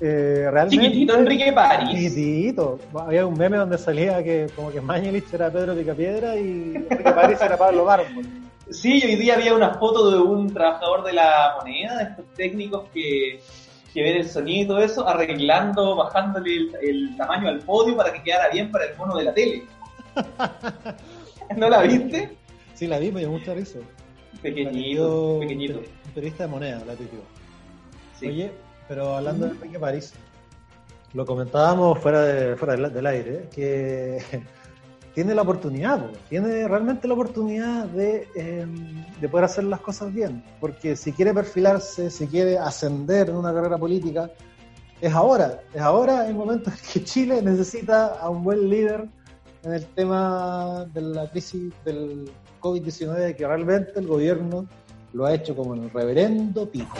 eh, 0.00 0.48
realmente. 0.50 0.84
Chiquitito 0.84 1.16
Enrique 1.16 1.52
París. 1.52 1.90
Chiquitito. 1.90 2.78
Había 2.94 3.26
un 3.26 3.38
meme 3.38 3.56
donde 3.56 3.78
salía 3.78 4.22
que 4.22 4.48
como 4.54 4.70
que 4.70 4.82
Mañalich 4.82 5.32
era 5.32 5.50
Pedro 5.50 5.74
Picapiedra 5.74 6.36
y 6.36 6.74
Enrique 6.76 7.12
París 7.12 7.38
era 7.40 7.56
Pablo 7.56 7.86
Mármol. 7.86 8.47
Sí, 8.70 9.02
hoy 9.04 9.16
día 9.16 9.34
había 9.34 9.54
una 9.54 9.74
foto 9.74 10.10
de 10.10 10.18
un 10.18 10.52
trabajador 10.52 11.04
de 11.04 11.14
la 11.14 11.54
moneda, 11.58 11.96
de 11.96 12.04
estos 12.04 12.26
técnicos 12.34 12.88
que, 12.92 13.40
que 13.94 14.02
ven 14.02 14.16
el 14.16 14.28
sonido 14.28 14.62
y 14.62 14.66
todo 14.66 14.80
eso, 14.80 15.08
arreglando, 15.08 15.96
bajándole 15.96 16.54
el, 16.54 16.76
el 16.82 17.16
tamaño 17.16 17.48
al 17.48 17.60
podio 17.60 17.96
para 17.96 18.12
que 18.12 18.22
quedara 18.22 18.50
bien 18.50 18.70
para 18.70 18.84
el 18.86 18.96
mono 18.96 19.16
de 19.16 19.24
la 19.24 19.34
tele. 19.34 19.64
¿No 21.56 21.70
la 21.70 21.82
viste? 21.82 22.36
Sí, 22.74 22.86
la 22.86 22.98
vi, 22.98 23.10
me 23.10 23.20
dio 23.20 23.30
mucha 23.30 23.54
risa. 23.54 23.78
Pequeñito, 24.42 25.38
pequeñito. 25.40 25.78
Un 25.78 26.12
periodista 26.14 26.44
de 26.44 26.50
moneda, 26.50 26.84
la 26.84 26.94
tuiteó. 26.94 27.20
Sí. 28.20 28.28
Oye, 28.28 28.52
pero 28.86 29.16
hablando 29.16 29.46
de 29.46 29.52
Enrique 29.52 29.78
París, 29.78 30.12
lo 31.14 31.24
comentábamos 31.24 31.98
fuera, 31.98 32.22
de, 32.22 32.56
fuera 32.56 32.76
del, 32.76 32.92
del 32.92 33.06
aire, 33.06 33.48
que 33.54 34.18
tiene 35.18 35.34
la 35.34 35.42
oportunidad, 35.42 35.98
po, 35.98 36.16
tiene 36.28 36.68
realmente 36.68 37.08
la 37.08 37.14
oportunidad 37.14 37.86
de, 37.86 38.28
eh, 38.36 38.64
de 39.20 39.28
poder 39.28 39.46
hacer 39.46 39.64
las 39.64 39.80
cosas 39.80 40.14
bien. 40.14 40.44
Porque 40.60 40.94
si 40.94 41.10
quiere 41.10 41.34
perfilarse, 41.34 42.08
si 42.08 42.28
quiere 42.28 42.56
ascender 42.56 43.28
en 43.28 43.34
una 43.34 43.52
carrera 43.52 43.76
política, 43.76 44.30
es 45.00 45.12
ahora. 45.12 45.60
Es 45.74 45.80
ahora 45.80 46.28
el 46.28 46.36
momento 46.36 46.70
en 46.70 46.76
que 46.92 47.02
Chile 47.02 47.42
necesita 47.42 48.14
a 48.14 48.30
un 48.30 48.44
buen 48.44 48.70
líder 48.70 49.08
en 49.64 49.72
el 49.72 49.86
tema 49.86 50.86
de 50.94 51.00
la 51.00 51.28
crisis 51.28 51.72
del 51.84 52.30
COVID-19, 52.60 53.34
que 53.34 53.44
realmente 53.44 53.98
el 53.98 54.06
gobierno 54.06 54.68
lo 55.14 55.26
ha 55.26 55.34
hecho 55.34 55.56
como 55.56 55.74
el 55.74 55.90
reverendo 55.90 56.70
pico. 56.70 56.96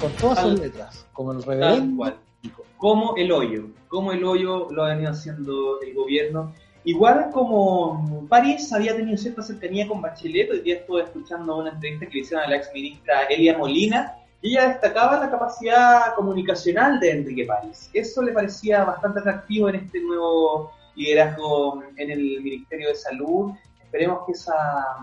Con 0.00 0.10
todas 0.12 0.40
sus 0.40 0.58
letras, 0.58 1.06
como 1.12 1.32
el 1.32 1.42
reverendo 1.42 2.14
pico. 2.40 2.62
Como 2.78 3.14
el 3.16 3.30
hoyo, 3.30 3.66
como 3.88 4.12
el 4.12 4.24
hoyo 4.24 4.68
lo 4.70 4.84
ha 4.84 4.90
venido 4.90 5.10
haciendo 5.10 5.80
el 5.82 5.94
gobierno. 5.94 6.52
Igual 6.84 7.30
como 7.32 8.26
París 8.28 8.72
había 8.72 8.96
tenido 8.96 9.18
cierta 9.18 9.42
cercanía 9.42 9.88
con 9.88 10.00
Bachelet, 10.00 10.50
hoy 10.50 10.60
día 10.60 10.76
estuve 10.76 11.02
escuchando 11.02 11.56
una 11.58 11.70
entrevista 11.70 12.06
que 12.06 12.12
le 12.14 12.20
hicieron 12.20 12.46
a 12.46 12.48
la 12.48 12.56
ex 12.56 12.70
ministra 12.72 13.24
Elia 13.24 13.58
Molina, 13.58 14.14
y 14.40 14.52
ella 14.52 14.68
destacaba 14.68 15.18
la 15.18 15.30
capacidad 15.30 16.14
comunicacional 16.14 17.00
de 17.00 17.10
Enrique 17.10 17.44
París. 17.44 17.90
Eso 17.92 18.22
le 18.22 18.32
parecía 18.32 18.84
bastante 18.84 19.20
atractivo 19.20 19.68
en 19.68 19.76
este 19.76 20.00
nuevo 20.00 20.70
liderazgo 20.94 21.82
en 21.96 22.10
el 22.10 22.40
Ministerio 22.42 22.88
de 22.88 22.94
Salud. 22.94 23.52
Esperemos 23.82 24.20
que 24.26 24.32
esa, 24.32 24.98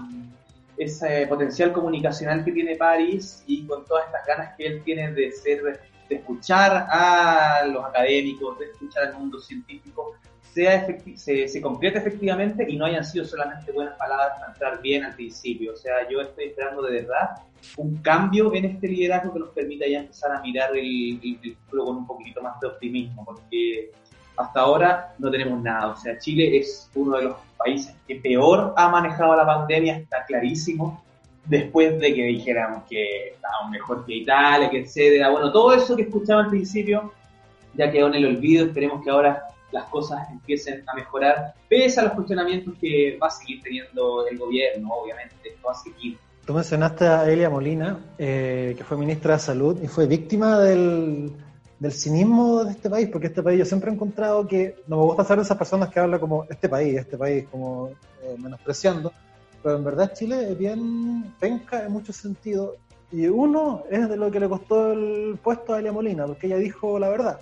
ese 0.78 1.28
potencial 1.28 1.74
comunicacional 1.74 2.46
que 2.46 2.52
tiene 2.52 2.76
París 2.76 3.44
y 3.46 3.66
con 3.66 3.86
todas 3.86 4.06
estas 4.06 4.26
ganas 4.26 4.56
que 4.56 4.68
él 4.68 4.84
tiene 4.84 5.12
de 5.12 5.32
ser, 5.32 5.82
de 6.10 6.16
escuchar 6.16 6.88
a 6.90 7.66
los 7.66 7.84
académicos, 7.86 8.60
de 8.60 8.66
escuchar 8.66 9.06
al 9.08 9.18
mundo 9.18 9.40
científico, 9.40 10.16
sea 10.54 10.88
efecti- 10.88 11.18
se, 11.18 11.48
se 11.48 11.62
concrete 11.62 11.98
efectivamente 11.98 12.66
y 12.68 12.78
no 12.78 12.86
hayan 12.86 13.04
sido 13.04 13.26
solamente 13.26 13.72
buenas 13.74 13.98
palabras 13.98 14.40
para 14.40 14.52
entrar 14.54 14.82
bien 14.82 15.04
al 15.04 15.14
principio. 15.14 15.74
O 15.74 15.76
sea, 15.76 16.08
yo 16.10 16.22
estoy 16.22 16.46
esperando 16.46 16.82
de 16.84 17.02
verdad 17.02 17.30
un 17.78 17.98
cambio 17.98 18.54
en 18.54 18.66
este 18.66 18.88
liderazgo 18.88 19.34
que 19.34 19.40
nos 19.40 19.50
permita 19.50 19.86
ya 19.88 20.00
empezar 20.00 20.32
a 20.32 20.42
mirar 20.42 20.72
el, 20.78 21.20
el, 21.24 21.40
el 21.44 21.56
futuro 21.58 21.86
con 21.86 21.98
un 21.98 22.08
poquito 22.08 22.42
más 22.42 22.60
de 22.62 22.68
optimismo, 22.68 23.26
porque 23.26 23.92
hasta 24.38 24.60
ahora 24.60 25.14
no 25.18 25.32
tenemos 25.32 25.62
nada. 25.62 25.88
O 25.88 25.98
sea, 25.98 26.18
Chile 26.20 26.58
es 26.58 26.90
uno 26.96 27.18
de 27.18 27.24
los 27.24 27.38
países 27.58 27.96
que 28.08 28.18
peor 28.18 28.74
ha 28.78 28.90
manejado 28.90 29.36
la 29.36 29.46
pandemia, 29.46 29.98
está 29.98 30.24
clarísimo, 30.26 31.04
después 31.46 32.00
de 32.00 32.14
que 32.14 32.24
dijéramos 32.24 32.84
que 32.90 33.30
estábamos 33.30 33.72
mejor 33.72 34.06
que 34.06 34.16
Italia, 34.16 34.70
que 34.70 34.80
etcétera. 34.82 35.30
Bueno, 35.30 35.52
todo 35.52 35.74
eso 35.74 35.96
que 35.96 36.04
escuchaba 36.04 36.44
al 36.44 36.50
principio 36.50 37.12
ya 37.74 37.92
quedó 37.92 38.08
en 38.08 38.16
el 38.16 38.26
olvido. 38.26 38.66
Esperemos 38.66 39.04
que 39.04 39.10
ahora 39.10 39.44
las 39.72 39.86
cosas 39.86 40.30
empiecen 40.32 40.84
a 40.88 40.96
mejorar, 40.96 41.54
pese 41.68 42.00
a 42.00 42.04
los 42.04 42.14
cuestionamientos 42.14 42.74
que 42.80 43.18
va 43.22 43.28
a 43.28 43.30
seguir 43.30 43.62
teniendo 43.62 44.26
el 44.28 44.38
gobierno, 44.38 44.90
obviamente, 44.94 45.36
esto 45.44 45.68
va 45.68 45.74
a 45.74 45.76
seguir. 45.76 46.18
Tú 46.46 46.54
mencionaste 46.54 47.06
a 47.06 47.30
Elia 47.30 47.50
Molina, 47.50 48.00
eh, 48.18 48.76
que 48.78 48.84
fue 48.84 48.98
ministra 48.98 49.34
de 49.34 49.40
Salud 49.40 49.82
y 49.84 49.88
fue 49.88 50.06
víctima 50.06 50.60
del, 50.60 51.32
del 51.80 51.92
cinismo 51.92 52.64
de 52.64 52.72
este 52.72 52.90
país, 52.90 53.10
porque 53.12 53.28
este 53.28 53.44
país 53.44 53.60
yo 53.60 53.66
siempre 53.66 53.90
he 53.90 53.94
encontrado 53.94 54.48
que 54.48 54.76
no 54.88 54.98
me 54.98 55.04
gusta 55.04 55.26
ser 55.26 55.38
de 55.38 55.44
esas 55.44 55.58
personas 55.58 55.90
que 55.90 56.00
hablan 56.00 56.20
como 56.20 56.46
este 56.50 56.70
país, 56.70 56.98
este 56.98 57.18
país, 57.18 57.46
como 57.50 57.90
eh, 58.24 58.36
menospreciando, 58.38 59.12
pero 59.66 59.78
en 59.78 59.84
verdad 59.84 60.14
Chile 60.14 60.52
es 60.52 60.58
bien 60.60 61.34
penca 61.40 61.84
en 61.84 61.92
muchos 61.92 62.16
sentidos. 62.18 62.76
Y 63.12 63.26
uno 63.26 63.84
es 63.90 64.08
de 64.08 64.16
lo 64.16 64.30
que 64.30 64.40
le 64.40 64.48
costó 64.48 64.92
el 64.92 65.40
puesto 65.44 65.74
a 65.74 65.80
Elia 65.80 65.92
Molina, 65.92 66.28
porque 66.28 66.46
ella 66.46 66.58
dijo 66.58 67.00
la 67.00 67.10
verdad. 67.10 67.40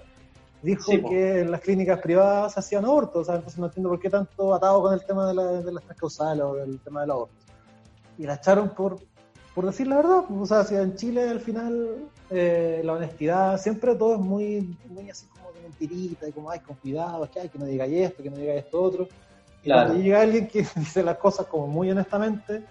Dijo 0.62 0.90
Sí, 0.90 1.04
que 1.04 1.42
en 1.42 1.52
las 1.52 1.60
clínicas 1.60 2.00
privadas 2.00 2.54
se 2.54 2.62
hacían 2.62 2.86
abortos, 2.86 3.28
entonces 3.28 3.60
no 3.60 3.66
entiendo 3.66 3.90
por 3.90 4.00
qué 4.00 4.10
tanto 4.10 4.54
atado 4.54 4.82
con 4.84 4.94
el 4.94 5.04
tema 5.06 5.28
de, 5.28 5.34
la- 5.34 5.62
de 5.62 5.74
las 5.74 5.84
tres 5.84 5.98
causales 5.98 6.44
o 6.46 6.54
del 6.56 6.80
tema 6.80 7.02
del 7.02 7.12
aborto 7.12 7.36
y 8.18 8.24
la 8.24 8.36
echaron 8.36 8.70
por, 8.70 9.00
por 9.54 9.66
decir 9.66 9.88
la 9.88 9.98
verdad. 9.98 10.24
O 10.32 10.46
sea, 10.46 10.64
si 10.64 10.76
en 10.76 10.96
Chile 10.96 11.28
al 11.28 11.42
final 11.42 12.06
eh, 12.30 12.82
la 12.86 12.94
honestidad, 12.94 13.60
siempre 13.60 13.96
todo 13.96 14.14
es 14.14 14.22
muy, 14.22 14.78
muy 14.88 15.10
así 15.10 15.26
como 15.28 15.52
de 15.52 15.62
mentirita, 15.62 16.30
y 16.30 16.32
como, 16.32 16.50
ay, 16.50 16.60
con 16.62 16.78
cuidado, 16.78 17.28
que, 17.30 17.42
ay, 17.42 17.50
que 17.50 17.60
no 17.60 17.66
digáis 17.66 17.94
esto, 18.12 18.24
que 18.24 18.30
no 18.30 18.38
digáis 18.38 18.64
esto 18.64 18.82
otro. 18.82 19.08
Y 19.64 19.66
Claro. 19.66 19.88
cuando 19.88 20.04
llega 20.04 20.22
alguien 20.22 20.48
que 20.48 20.60
dice 20.76 21.04
las 21.04 21.18
cosas 21.18 21.46
como 21.48 21.68
muy 21.68 21.90
honestamente, 21.90 22.64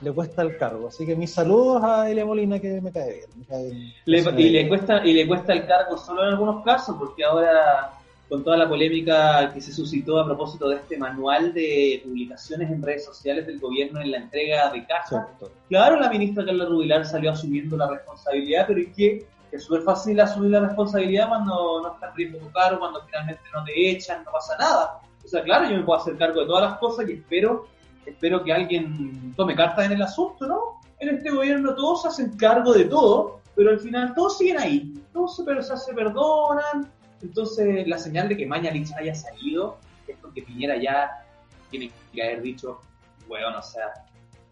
le 0.00 0.12
cuesta 0.12 0.42
el 0.42 0.56
cargo. 0.58 0.88
Así 0.88 1.06
que 1.06 1.14
mis 1.16 1.32
saludos 1.32 1.82
a 1.82 2.10
Elia 2.10 2.26
Molina, 2.26 2.58
que 2.58 2.80
me 2.80 2.90
cae 2.92 3.12
bien. 3.14 3.30
me 3.38 3.44
cae 3.46 3.70
bien. 3.70 3.92
Le- 4.04 4.22
Sí, 4.22 4.30
y, 4.36 4.50
le 4.50 4.68
cuesta, 4.68 5.06
y 5.06 5.12
le 5.14 5.26
cuesta 5.26 5.52
el 5.52 5.66
cargo 5.66 5.96
solo 5.96 6.22
en 6.24 6.28
algunos 6.30 6.64
casos, 6.64 6.96
porque 6.98 7.24
ahora, 7.24 7.92
con 8.28 8.42
toda 8.42 8.56
la 8.56 8.68
polémica 8.68 9.50
que 9.54 9.60
se 9.60 9.72
suscitó 9.72 10.18
a 10.18 10.24
propósito 10.26 10.68
de 10.68 10.76
este 10.76 10.98
manual 10.98 11.54
de 11.54 12.02
publicaciones 12.04 12.70
en 12.70 12.82
redes 12.82 13.04
sociales 13.04 13.46
del 13.46 13.60
gobierno 13.60 14.00
en 14.00 14.10
la 14.10 14.16
entrega 14.18 14.70
de 14.70 14.84
cajas. 14.84 15.26
Claro, 15.68 16.00
la 16.00 16.10
ministra 16.10 16.44
Carla 16.44 16.64
Rubilar 16.64 17.06
salió 17.06 17.30
asumiendo 17.30 17.76
la 17.76 17.88
responsabilidad, 17.88 18.64
pero 18.66 18.80
es 18.80 18.88
que 18.94 19.26
es 19.52 19.62
súper 19.62 19.82
fácil 19.82 20.18
asumir 20.20 20.50
la 20.50 20.60
responsabilidad 20.60 21.28
cuando 21.28 21.80
no 21.80 21.94
está 21.94 22.08
en 22.08 22.16
riesgo 22.16 22.38
tu 22.40 22.50
cargo, 22.50 22.80
cuando 22.80 23.00
finalmente 23.06 23.42
no 23.54 23.62
te 23.64 23.90
echan, 23.90 24.24
no 24.24 24.32
pasa 24.32 24.56
nada. 24.58 24.98
O 25.24 25.28
sea, 25.28 25.42
claro, 25.42 25.68
yo 25.68 25.76
me 25.76 25.82
puedo 25.82 26.00
hacer 26.00 26.16
cargo 26.16 26.40
de 26.40 26.46
todas 26.46 26.70
las 26.70 26.78
cosas 26.78 27.08
y 27.08 27.14
espero, 27.14 27.66
espero 28.04 28.44
que 28.44 28.52
alguien 28.52 29.34
tome 29.36 29.54
cartas 29.54 29.86
en 29.86 29.92
el 29.92 30.02
asunto, 30.02 30.46
¿no? 30.46 30.80
En 30.98 31.16
este 31.16 31.30
gobierno 31.30 31.74
todos 31.74 32.02
se 32.02 32.08
hacen 32.08 32.36
cargo 32.36 32.72
de 32.72 32.84
todo, 32.84 33.40
pero 33.56 33.70
al 33.70 33.80
final 33.80 34.14
todos 34.14 34.38
siguen 34.38 34.58
ahí, 34.58 34.94
todos 35.12 35.36
se, 35.36 35.44
pero 35.44 35.62
se, 35.62 35.76
se 35.76 35.94
perdonan. 35.94 36.90
Entonces, 37.22 37.86
la 37.88 37.98
señal 37.98 38.28
de 38.28 38.36
que 38.36 38.46
Mañalich 38.46 38.92
haya 38.92 39.14
salido 39.14 39.78
es 40.06 40.16
porque 40.20 40.42
Piñera 40.42 40.76
ya 40.76 41.24
tiene 41.70 41.90
que 42.12 42.22
haber 42.22 42.42
dicho, 42.42 42.80
weón, 43.28 43.54
o 43.54 43.62
sea, 43.62 43.92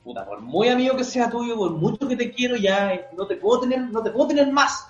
puta, 0.03 0.25
por 0.25 0.41
muy 0.41 0.69
amigo 0.69 0.97
que 0.97 1.05
sea 1.05 1.31
tuyo, 1.31 1.57
por 1.57 1.73
mucho 1.73 2.09
que 2.09 2.17
te 2.17 2.33
quiero, 2.33 2.57
ya 2.57 2.95
eh, 2.95 3.07
no 3.17 3.27
te 3.27 3.37
puedo 3.37 3.61
tener, 3.61 3.81
no 3.91 4.03
te 4.03 4.11
puedo 4.11 4.29
tener 4.29 4.51
más, 4.51 4.87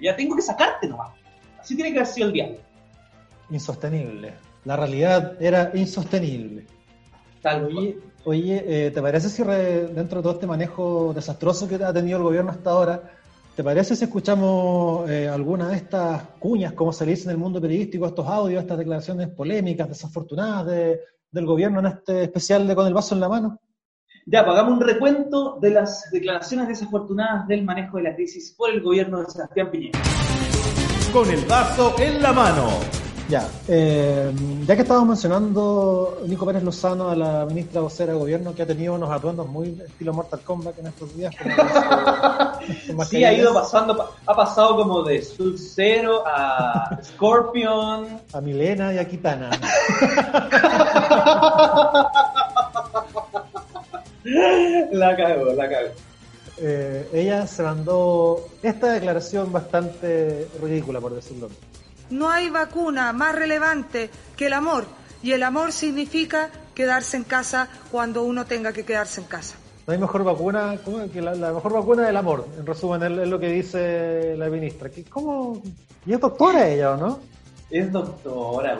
ya 0.00 0.16
tengo 0.16 0.36
que 0.36 0.42
sacarte 0.42 0.88
nomás. 0.88 1.12
Así 1.58 1.76
tiene 1.76 1.92
que 1.92 1.98
haber 1.98 2.08
sido 2.08 2.26
el 2.26 2.32
diálogo. 2.32 2.60
Insostenible. 3.50 4.34
La 4.64 4.76
realidad 4.76 5.40
era 5.42 5.70
insostenible. 5.74 6.66
Tal. 7.40 7.64
Oye, 7.66 7.98
oye 8.24 8.64
eh, 8.86 8.90
¿te 8.92 9.02
parece 9.02 9.28
si 9.28 9.42
re- 9.42 9.88
dentro 9.88 10.18
de 10.18 10.22
todo 10.22 10.32
este 10.34 10.46
manejo 10.46 11.12
desastroso 11.14 11.66
que 11.68 11.74
ha 11.76 11.92
tenido 11.92 12.18
el 12.18 12.22
gobierno 12.24 12.52
hasta 12.52 12.70
ahora, 12.70 13.02
¿te 13.56 13.64
parece 13.64 13.96
si 13.96 14.04
escuchamos 14.04 15.10
eh, 15.10 15.28
alguna 15.28 15.68
de 15.68 15.76
estas 15.76 16.22
cuñas, 16.38 16.72
como 16.74 16.92
se 16.92 17.04
le 17.04 17.10
dice 17.12 17.24
en 17.24 17.30
el 17.32 17.38
mundo 17.38 17.60
periodístico, 17.60 18.06
estos 18.06 18.26
audios, 18.28 18.62
estas 18.62 18.78
declaraciones 18.78 19.28
polémicas, 19.30 19.88
desafortunadas 19.88 20.66
de- 20.66 21.00
del 21.32 21.46
gobierno 21.46 21.80
en 21.80 21.86
este 21.86 22.22
especial 22.24 22.68
de 22.68 22.74
Con 22.76 22.86
el 22.86 22.94
vaso 22.94 23.14
en 23.16 23.20
la 23.20 23.28
mano? 23.28 23.58
Ya, 24.26 24.44
pues, 24.44 24.56
hagamos 24.56 24.78
un 24.78 24.86
recuento 24.86 25.58
de 25.60 25.70
las 25.70 26.08
declaraciones 26.12 26.68
desafortunadas 26.68 27.48
del 27.48 27.64
manejo 27.64 27.96
de 27.96 28.04
la 28.04 28.14
crisis 28.14 28.54
por 28.56 28.70
el 28.70 28.80
gobierno 28.80 29.18
de 29.20 29.26
Sebastián 29.30 29.68
Piñera. 29.72 29.98
Con 31.12 31.28
el 31.28 31.44
vaso 31.46 31.94
en 31.98 32.22
la 32.22 32.32
mano. 32.32 32.68
Ya, 33.32 33.48
eh, 33.66 34.30
ya 34.66 34.76
que 34.76 34.82
estábamos 34.82 35.08
mencionando 35.08 36.20
Nico 36.26 36.44
Pérez 36.44 36.62
Lozano, 36.62 37.08
a 37.08 37.16
la 37.16 37.46
ministra 37.46 37.80
vocera 37.80 38.12
de 38.12 38.18
gobierno, 38.18 38.54
que 38.54 38.60
ha 38.60 38.66
tenido 38.66 38.92
unos 38.92 39.10
atuendos 39.10 39.48
muy 39.48 39.68
estilo 39.86 40.12
Mortal 40.12 40.40
Kombat 40.40 40.78
en 40.80 40.88
estos 40.88 41.16
días. 41.16 41.34
como 42.88 43.04
sí, 43.06 43.24
ha 43.24 43.32
ido 43.32 43.54
pasando, 43.54 44.10
ha 44.26 44.36
pasado 44.36 44.76
como 44.76 45.02
de 45.02 45.22
Sub-Zero 45.22 46.24
a 46.26 47.00
Scorpion. 47.02 48.20
A 48.34 48.42
Milena 48.42 48.92
y 48.92 48.98
a 48.98 49.08
Kitana. 49.08 49.48
la 54.92 55.16
cago, 55.16 55.54
la 55.54 55.70
cago. 55.70 55.88
Eh, 56.58 57.08
ella 57.14 57.46
se 57.46 57.62
mandó 57.62 58.44
esta 58.62 58.92
declaración 58.92 59.50
bastante 59.50 60.48
ridícula, 60.60 61.00
por 61.00 61.14
decirlo. 61.14 61.48
No 62.12 62.28
hay 62.28 62.50
vacuna 62.50 63.14
más 63.14 63.34
relevante 63.34 64.10
que 64.36 64.46
el 64.48 64.52
amor, 64.52 64.84
y 65.22 65.32
el 65.32 65.42
amor 65.42 65.72
significa 65.72 66.50
quedarse 66.74 67.16
en 67.16 67.24
casa 67.24 67.70
cuando 67.90 68.22
uno 68.22 68.44
tenga 68.44 68.74
que 68.74 68.84
quedarse 68.84 69.22
en 69.22 69.26
casa. 69.26 69.56
No 69.86 69.94
hay 69.94 69.98
mejor 69.98 70.22
vacuna 70.22 70.76
que 71.10 71.22
la, 71.22 71.32
mejor 71.34 71.72
vacuna 71.72 72.02
del 72.02 72.16
amor, 72.18 72.46
en 72.58 72.66
resumen, 72.66 73.02
es, 73.02 73.28
lo 73.28 73.40
que 73.40 73.48
dice 73.48 74.36
la 74.36 74.50
ministra. 74.50 74.90
¿Cómo? 75.08 75.62
¿Y 76.04 76.12
es 76.12 76.20
doctora 76.20 76.68
ella 76.68 76.92
o 76.92 76.96
no? 76.98 77.20
Es 77.70 77.90
doctora, 77.90 78.78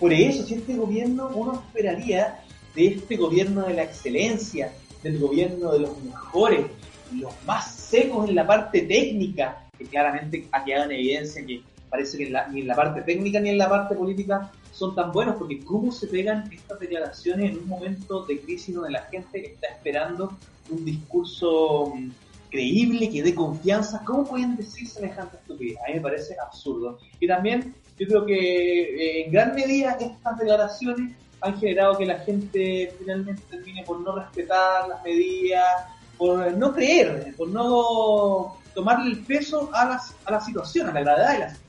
por 0.00 0.10
eso, 0.10 0.42
si 0.42 0.54
este 0.54 0.74
gobierno 0.74 1.30
uno 1.34 1.62
esperaría 1.66 2.42
de 2.74 2.86
este 2.86 3.18
gobierno 3.18 3.66
de 3.66 3.74
la 3.74 3.82
excelencia, 3.82 4.72
del 5.02 5.18
gobierno 5.18 5.72
de 5.72 5.80
los 5.80 6.02
mejores, 6.02 6.66
los 7.12 7.34
más 7.44 7.70
secos 7.70 8.30
en 8.30 8.34
la 8.34 8.46
parte 8.46 8.80
técnica, 8.80 9.68
que 9.76 9.84
claramente 9.84 10.48
aquí 10.50 10.72
hagan 10.72 10.90
evidencia 10.90 11.44
que 11.44 11.62
parece 11.92 12.16
que 12.16 12.34
ni 12.50 12.62
en 12.62 12.66
la 12.66 12.74
parte 12.74 13.02
técnica 13.02 13.38
ni 13.38 13.50
en 13.50 13.58
la 13.58 13.68
parte 13.68 13.94
política 13.94 14.50
son 14.72 14.94
tan 14.94 15.12
buenos, 15.12 15.36
porque 15.36 15.60
cómo 15.60 15.92
se 15.92 16.06
pegan 16.06 16.50
estas 16.50 16.80
declaraciones 16.80 17.52
en 17.52 17.58
un 17.58 17.68
momento 17.68 18.24
de 18.24 18.40
crisis 18.40 18.74
donde 18.74 18.92
la 18.92 19.02
gente 19.02 19.52
está 19.52 19.68
esperando 19.68 20.38
un 20.70 20.84
discurso 20.86 21.92
mm, 21.94 22.10
creíble, 22.50 23.10
que 23.10 23.22
dé 23.22 23.34
confianza, 23.34 24.02
¿cómo 24.06 24.24
pueden 24.24 24.56
decir 24.56 24.88
semejante 24.88 25.36
estupidez? 25.36 25.76
A 25.80 25.88
mí 25.88 25.96
me 25.96 26.00
parece 26.00 26.34
absurdo. 26.42 26.98
Y 27.20 27.28
también 27.28 27.74
yo 27.98 28.06
creo 28.06 28.24
que 28.24 28.40
eh, 28.80 29.26
en 29.26 29.32
gran 29.32 29.54
medida 29.54 29.98
estas 30.00 30.38
declaraciones 30.38 31.14
han 31.42 31.58
generado 31.58 31.98
que 31.98 32.06
la 32.06 32.20
gente 32.20 32.94
finalmente 32.98 33.42
termine 33.50 33.82
por 33.82 34.00
no 34.00 34.16
respetar 34.16 34.88
las 34.88 35.04
medidas, 35.04 35.84
por 36.16 36.56
no 36.56 36.72
creer, 36.72 37.34
por 37.36 37.48
no 37.50 38.56
tomarle 38.74 39.10
el 39.10 39.18
peso 39.24 39.68
a, 39.74 39.84
las, 39.84 40.14
a 40.24 40.32
la 40.32 40.40
situación, 40.40 40.88
a 40.88 40.92
la 40.92 41.00
gravedad 41.00 41.32
de 41.32 41.38
la 41.40 41.48
situación. 41.50 41.61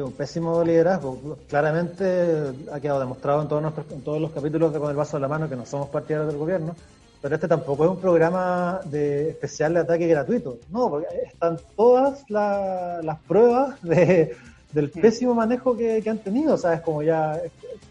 Que 0.00 0.04
un 0.04 0.12
pésimo 0.12 0.64
liderazgo. 0.64 1.36
Claramente 1.46 2.54
ha 2.72 2.80
quedado 2.80 3.00
demostrado 3.00 3.42
en 3.42 3.48
todos, 3.48 3.60
nuestros, 3.60 3.92
en 3.92 4.00
todos 4.00 4.18
los 4.18 4.30
capítulos 4.30 4.72
de 4.72 4.78
Con 4.78 4.88
el 4.88 4.96
Vaso 4.96 5.18
de 5.18 5.20
la 5.20 5.28
Mano 5.28 5.46
que 5.46 5.56
no 5.56 5.66
somos 5.66 5.90
partidarios 5.90 6.28
del 6.28 6.38
gobierno, 6.38 6.74
pero 7.20 7.34
este 7.34 7.46
tampoco 7.46 7.84
es 7.84 7.90
un 7.90 8.00
programa 8.00 8.80
de 8.86 9.28
especial 9.28 9.74
de 9.74 9.80
ataque 9.80 10.06
gratuito. 10.06 10.56
No, 10.70 10.88
porque 10.88 11.06
están 11.26 11.58
todas 11.76 12.24
las 12.30 13.18
pruebas 13.28 13.82
de, 13.82 14.34
del 14.72 14.88
pésimo 14.90 15.34
manejo 15.34 15.76
que, 15.76 16.02
han 16.08 16.20
tenido, 16.20 16.56
¿sabes? 16.56 16.80
Como 16.80 17.02
ya 17.02 17.38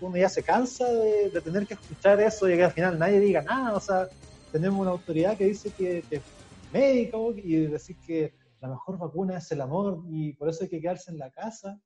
uno 0.01 0.17
ya 0.17 0.29
se 0.29 0.41
cansa 0.41 0.91
de, 0.91 1.29
tener 1.43 1.67
que 1.67 1.75
escuchar 1.75 2.19
eso 2.21 2.49
y 2.49 2.55
que 2.55 2.63
al 2.63 2.71
final 2.71 2.97
nadie 2.97 3.19
diga 3.19 3.43
nada, 3.43 3.75
o 3.75 3.79
sea, 3.79 4.07
tenemos 4.51 4.79
una 4.79 4.89
autoridad 4.89 5.37
que 5.37 5.45
dice 5.45 5.69
que, 5.77 6.03
es 6.09 6.21
médico 6.73 7.35
y 7.35 7.67
decir 7.67 7.97
que 7.97 8.33
la 8.61 8.69
mejor 8.69 8.97
vacuna 8.97 9.37
es 9.37 9.51
el 9.51 9.61
amor 9.61 10.01
y 10.09 10.33
por 10.33 10.49
eso 10.49 10.63
hay 10.63 10.69
que 10.69 10.81
quedarse 10.81 11.11
en 11.11 11.19
la 11.19 11.29
casa. 11.29 11.79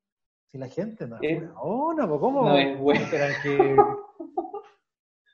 Si 0.53 0.59
la 0.59 0.67
gente 0.67 1.07
no 1.07 1.17
es 1.19 1.43
oh, 1.59 1.95
no, 1.97 2.07
pues 2.07 2.19
¿cómo? 2.19 2.47
No 2.47 2.55
es 2.55 2.79
buena. 2.79 3.09
Que... 3.41 3.75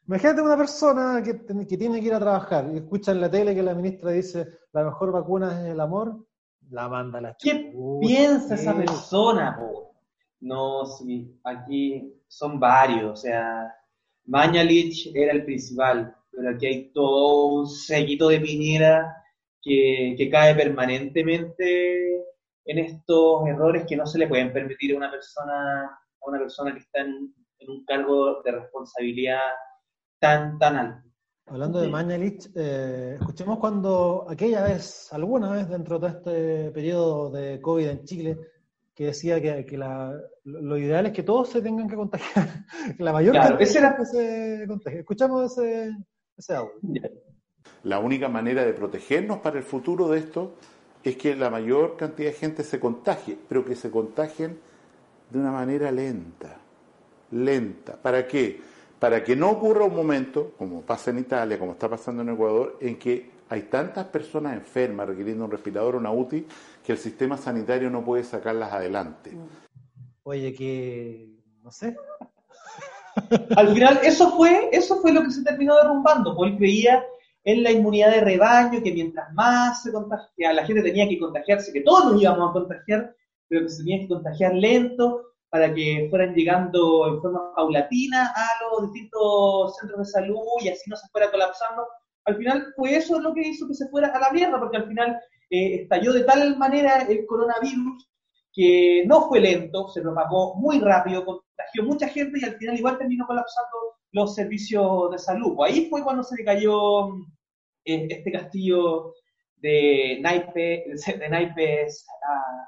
Imagínate 0.07 0.41
una 0.41 0.55
persona 0.55 1.21
que, 1.21 1.45
que 1.67 1.77
tiene 1.77 1.99
que 1.99 2.07
ir 2.07 2.13
a 2.13 2.21
trabajar 2.21 2.69
y 2.73 2.77
escucha 2.77 3.11
en 3.11 3.19
la 3.19 3.29
tele 3.29 3.53
que 3.53 3.61
la 3.61 3.75
ministra 3.75 4.11
dice 4.11 4.47
la 4.71 4.85
mejor 4.85 5.11
vacuna 5.11 5.61
es 5.61 5.73
el 5.73 5.79
amor 5.81 6.25
la 6.69 6.87
manda 6.87 7.19
la 7.19 7.35
¿Qué 7.37 7.73
piensa 7.99 8.55
esa 8.55 8.73
persona? 8.73 9.59
No, 10.39 10.85
sí, 10.85 11.37
aquí 11.43 12.13
son 12.29 12.57
varios, 12.57 13.11
o 13.11 13.15
sea, 13.17 13.75
Mañalich 14.25 15.11
era 15.13 15.33
el 15.33 15.43
principal, 15.43 16.15
pero 16.31 16.51
aquí 16.51 16.65
hay 16.65 16.93
todo 16.93 17.47
un 17.47 17.67
seguito 17.67 18.29
de 18.29 18.39
Piñera 18.39 19.17
que, 19.61 20.29
cae 20.31 20.55
permanentemente 20.55 22.25
en 22.65 22.79
estos 22.79 23.47
errores 23.47 23.85
que 23.87 23.95
no 23.95 24.05
se 24.05 24.19
le 24.19 24.27
pueden 24.27 24.53
permitir 24.53 24.93
a 24.93 24.97
una 24.97 25.11
persona, 25.11 25.85
a 25.85 26.29
una 26.29 26.39
persona 26.39 26.73
que 26.73 26.79
está 26.79 27.01
en, 27.01 27.33
en 27.59 27.69
un 27.69 27.85
cargo 27.85 28.41
de 28.43 28.51
responsabilidad 28.51 29.39
tan, 30.19 30.57
tan 30.59 30.75
alto. 30.75 31.09
Hablando 31.49 31.81
de 31.81 31.87
Mañalich, 31.87 32.47
eh, 32.55 33.15
escuchemos 33.19 33.57
cuando 33.57 34.27
aquella 34.29 34.63
vez, 34.63 35.11
alguna 35.11 35.51
vez 35.51 35.67
dentro 35.67 35.97
de 35.97 36.07
este 36.09 36.71
periodo 36.71 37.31
de 37.31 37.59
COVID 37.59 37.87
en 37.87 38.03
Chile, 38.03 38.37
que 38.93 39.05
decía 39.05 39.41
que, 39.41 39.77
lo 40.43 40.77
ideal 40.77 41.07
es 41.07 41.13
que 41.13 41.23
todos 41.23 41.49
se 41.49 41.61
tengan 41.61 41.89
que 41.89 41.95
contagiar, 41.95 42.65
que 42.97 43.03
la 43.03 43.13
mayor 43.13 43.33
cantidad 43.33 43.75
era... 43.77 43.97
que 43.97 44.05
se 44.05 44.65
contagie. 44.67 44.99
Escuchamos 44.99 45.57
ese, 45.57 45.91
ese 46.37 46.55
audio. 46.55 46.79
La 47.83 47.97
única 47.97 48.29
manera 48.29 48.63
de 48.63 48.73
protegernos 48.73 49.39
para 49.39 49.57
el 49.57 49.63
futuro 49.63 50.07
de 50.09 50.19
esto 50.19 50.53
es 51.03 51.15
que 51.17 51.35
la 51.35 51.49
mayor 51.49 51.97
cantidad 51.97 52.29
de 52.29 52.35
gente 52.35 52.63
se 52.63 52.79
contagie, 52.79 53.37
pero 53.47 53.63
que 53.65 53.75
se 53.75 53.89
contagien 53.89 54.59
de 55.29 55.39
una 55.39 55.51
manera 55.51 55.91
lenta. 55.91 56.57
Lenta. 57.31 57.95
¿Para 58.01 58.27
qué? 58.27 58.61
para 58.99 59.23
que 59.23 59.35
no 59.35 59.49
ocurra 59.49 59.85
un 59.85 59.95
momento, 59.95 60.53
como 60.57 60.81
pasa 60.81 61.11
en 61.11 61.19
Italia, 61.19 61.57
como 61.57 61.71
está 61.71 61.89
pasando 61.89 62.21
en 62.21 62.29
Ecuador, 62.29 62.77
en 62.81 62.99
que 62.99 63.31
hay 63.47 63.63
tantas 63.63 64.05
personas 64.07 64.53
enfermas 64.53 65.07
requiriendo 65.07 65.45
un 65.45 65.51
respirador 65.51 65.95
una 65.95 66.11
UTI 66.11 66.45
que 66.85 66.91
el 66.91 66.97
sistema 66.97 67.37
sanitario 67.37 67.89
no 67.89 68.03
puede 68.03 68.23
sacarlas 68.23 68.73
adelante. 68.73 69.31
Oye, 70.23 70.53
que 70.53 71.29
no 71.63 71.71
sé. 71.71 71.95
Al 73.55 73.73
final, 73.73 73.99
eso 74.03 74.35
fue, 74.35 74.69
eso 74.71 75.01
fue 75.01 75.13
lo 75.13 75.23
que 75.23 75.31
se 75.31 75.43
terminó 75.43 75.75
derrumbando, 75.75 76.35
porque 76.35 76.51
él 76.51 76.57
creía 76.57 77.03
en 77.51 77.63
la 77.63 77.71
inmunidad 77.71 78.11
de 78.11 78.21
rebaño, 78.21 78.81
que 78.83 78.93
mientras 78.93 79.31
más 79.33 79.83
se 79.83 79.91
contagia, 79.91 80.53
la 80.53 80.65
gente 80.65 80.81
tenía 80.83 81.07
que 81.07 81.19
contagiarse, 81.19 81.73
que 81.73 81.81
todos 81.81 82.11
nos 82.11 82.21
íbamos 82.21 82.49
a 82.49 82.53
contagiar, 82.53 83.15
pero 83.47 83.61
que 83.63 83.69
se 83.69 83.83
tenía 83.83 83.99
que 83.99 84.07
contagiar 84.07 84.53
lento, 84.53 85.29
para 85.49 85.73
que 85.73 86.07
fueran 86.09 86.35
llegando 86.35 87.07
en 87.07 87.21
forma 87.21 87.53
paulatina 87.55 88.31
a 88.35 88.47
los 88.61 88.93
distintos 88.93 89.75
centros 89.77 89.99
de 89.99 90.05
salud 90.05 90.43
y 90.61 90.69
así 90.69 90.89
no 90.89 90.95
se 90.95 91.07
fuera 91.09 91.31
colapsando. 91.31 91.87
Al 92.25 92.37
final 92.37 92.67
fue 92.75 92.95
eso 92.95 93.19
lo 93.19 93.33
que 93.33 93.47
hizo 93.47 93.67
que 93.67 93.73
se 93.73 93.89
fuera 93.89 94.09
a 94.09 94.19
la 94.19 94.31
mierda, 94.31 94.59
porque 94.59 94.77
al 94.77 94.87
final 94.87 95.19
eh, 95.49 95.81
estalló 95.81 96.13
de 96.13 96.23
tal 96.23 96.57
manera 96.57 97.01
el 97.01 97.25
coronavirus 97.25 98.07
que 98.53 99.03
no 99.07 99.27
fue 99.27 99.39
lento, 99.39 99.87
se 99.89 100.01
propagó 100.01 100.55
muy 100.55 100.79
rápido, 100.79 101.25
contagió 101.25 101.83
mucha 101.83 102.07
gente 102.07 102.39
y 102.39 102.45
al 102.45 102.55
final 102.57 102.77
igual 102.77 102.97
terminó 102.97 103.25
colapsando 103.25 103.77
los 104.11 104.35
servicios 104.35 105.11
de 105.11 105.17
salud. 105.17 105.55
Ahí 105.63 105.87
fue 105.89 106.03
cuando 106.03 106.23
se 106.23 106.35
le 106.35 106.45
cayó 106.45 107.09
este 107.95 108.31
castillo 108.31 109.13
de, 109.57 110.19
naipe, 110.21 110.85
de 111.19 111.29
naipes 111.29 112.05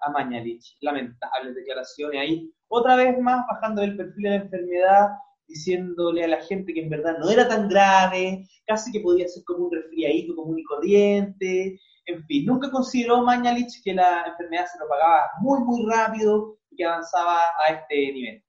a, 0.06 0.10
Mañalich. 0.12 0.78
Lamentables 0.82 1.56
declaraciones 1.56 2.20
ahí 2.20 2.52
otra 2.68 2.96
vez 2.96 3.20
más 3.20 3.46
bajando 3.48 3.82
el 3.82 3.98
perfil 3.98 4.24
de 4.24 4.30
la 4.30 4.36
enfermedad, 4.36 5.10
diciéndole 5.48 6.24
a 6.24 6.28
la 6.30 6.42
gente 6.42 6.74
que 6.74 6.82
en 6.82 6.90
verdad 6.90 7.18
no 7.20 7.30
era 7.30 7.48
tan 7.48 7.68
grave, 7.68 8.48
casi 8.66 8.92
que 8.92 9.02
podía 9.02 9.28
ser 9.28 9.44
como 9.46 9.66
un 9.66 9.72
resfriadito 9.72 10.36
común 10.36 10.60
y 10.60 10.64
corriente, 10.64 11.80
en 12.06 12.26
fin, 12.26 12.46
nunca 12.46 12.72
consideró 12.72 13.22
Mañalich 13.24 13.82
que 13.84 13.94
la 13.94 14.24
enfermedad 14.26 14.66
se 14.66 14.78
propagaba 14.78 15.30
muy, 15.42 15.60
muy 15.64 15.86
rápido 15.86 16.58
y 16.70 16.76
que 16.78 16.86
avanzaba 16.86 17.42
a 17.68 17.74
este 17.74 18.14
nivel. 18.14 18.44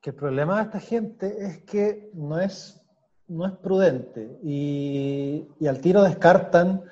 Que 0.00 0.10
el 0.10 0.16
problema 0.16 0.56
de 0.56 0.62
esta 0.62 0.80
gente 0.80 1.34
es 1.38 1.62
que 1.64 2.10
no 2.14 2.40
es, 2.40 2.82
no 3.28 3.46
es 3.46 3.52
prudente. 3.54 4.38
Y, 4.42 5.46
y 5.58 5.66
al 5.66 5.80
tiro 5.80 6.02
descartan, 6.02 6.82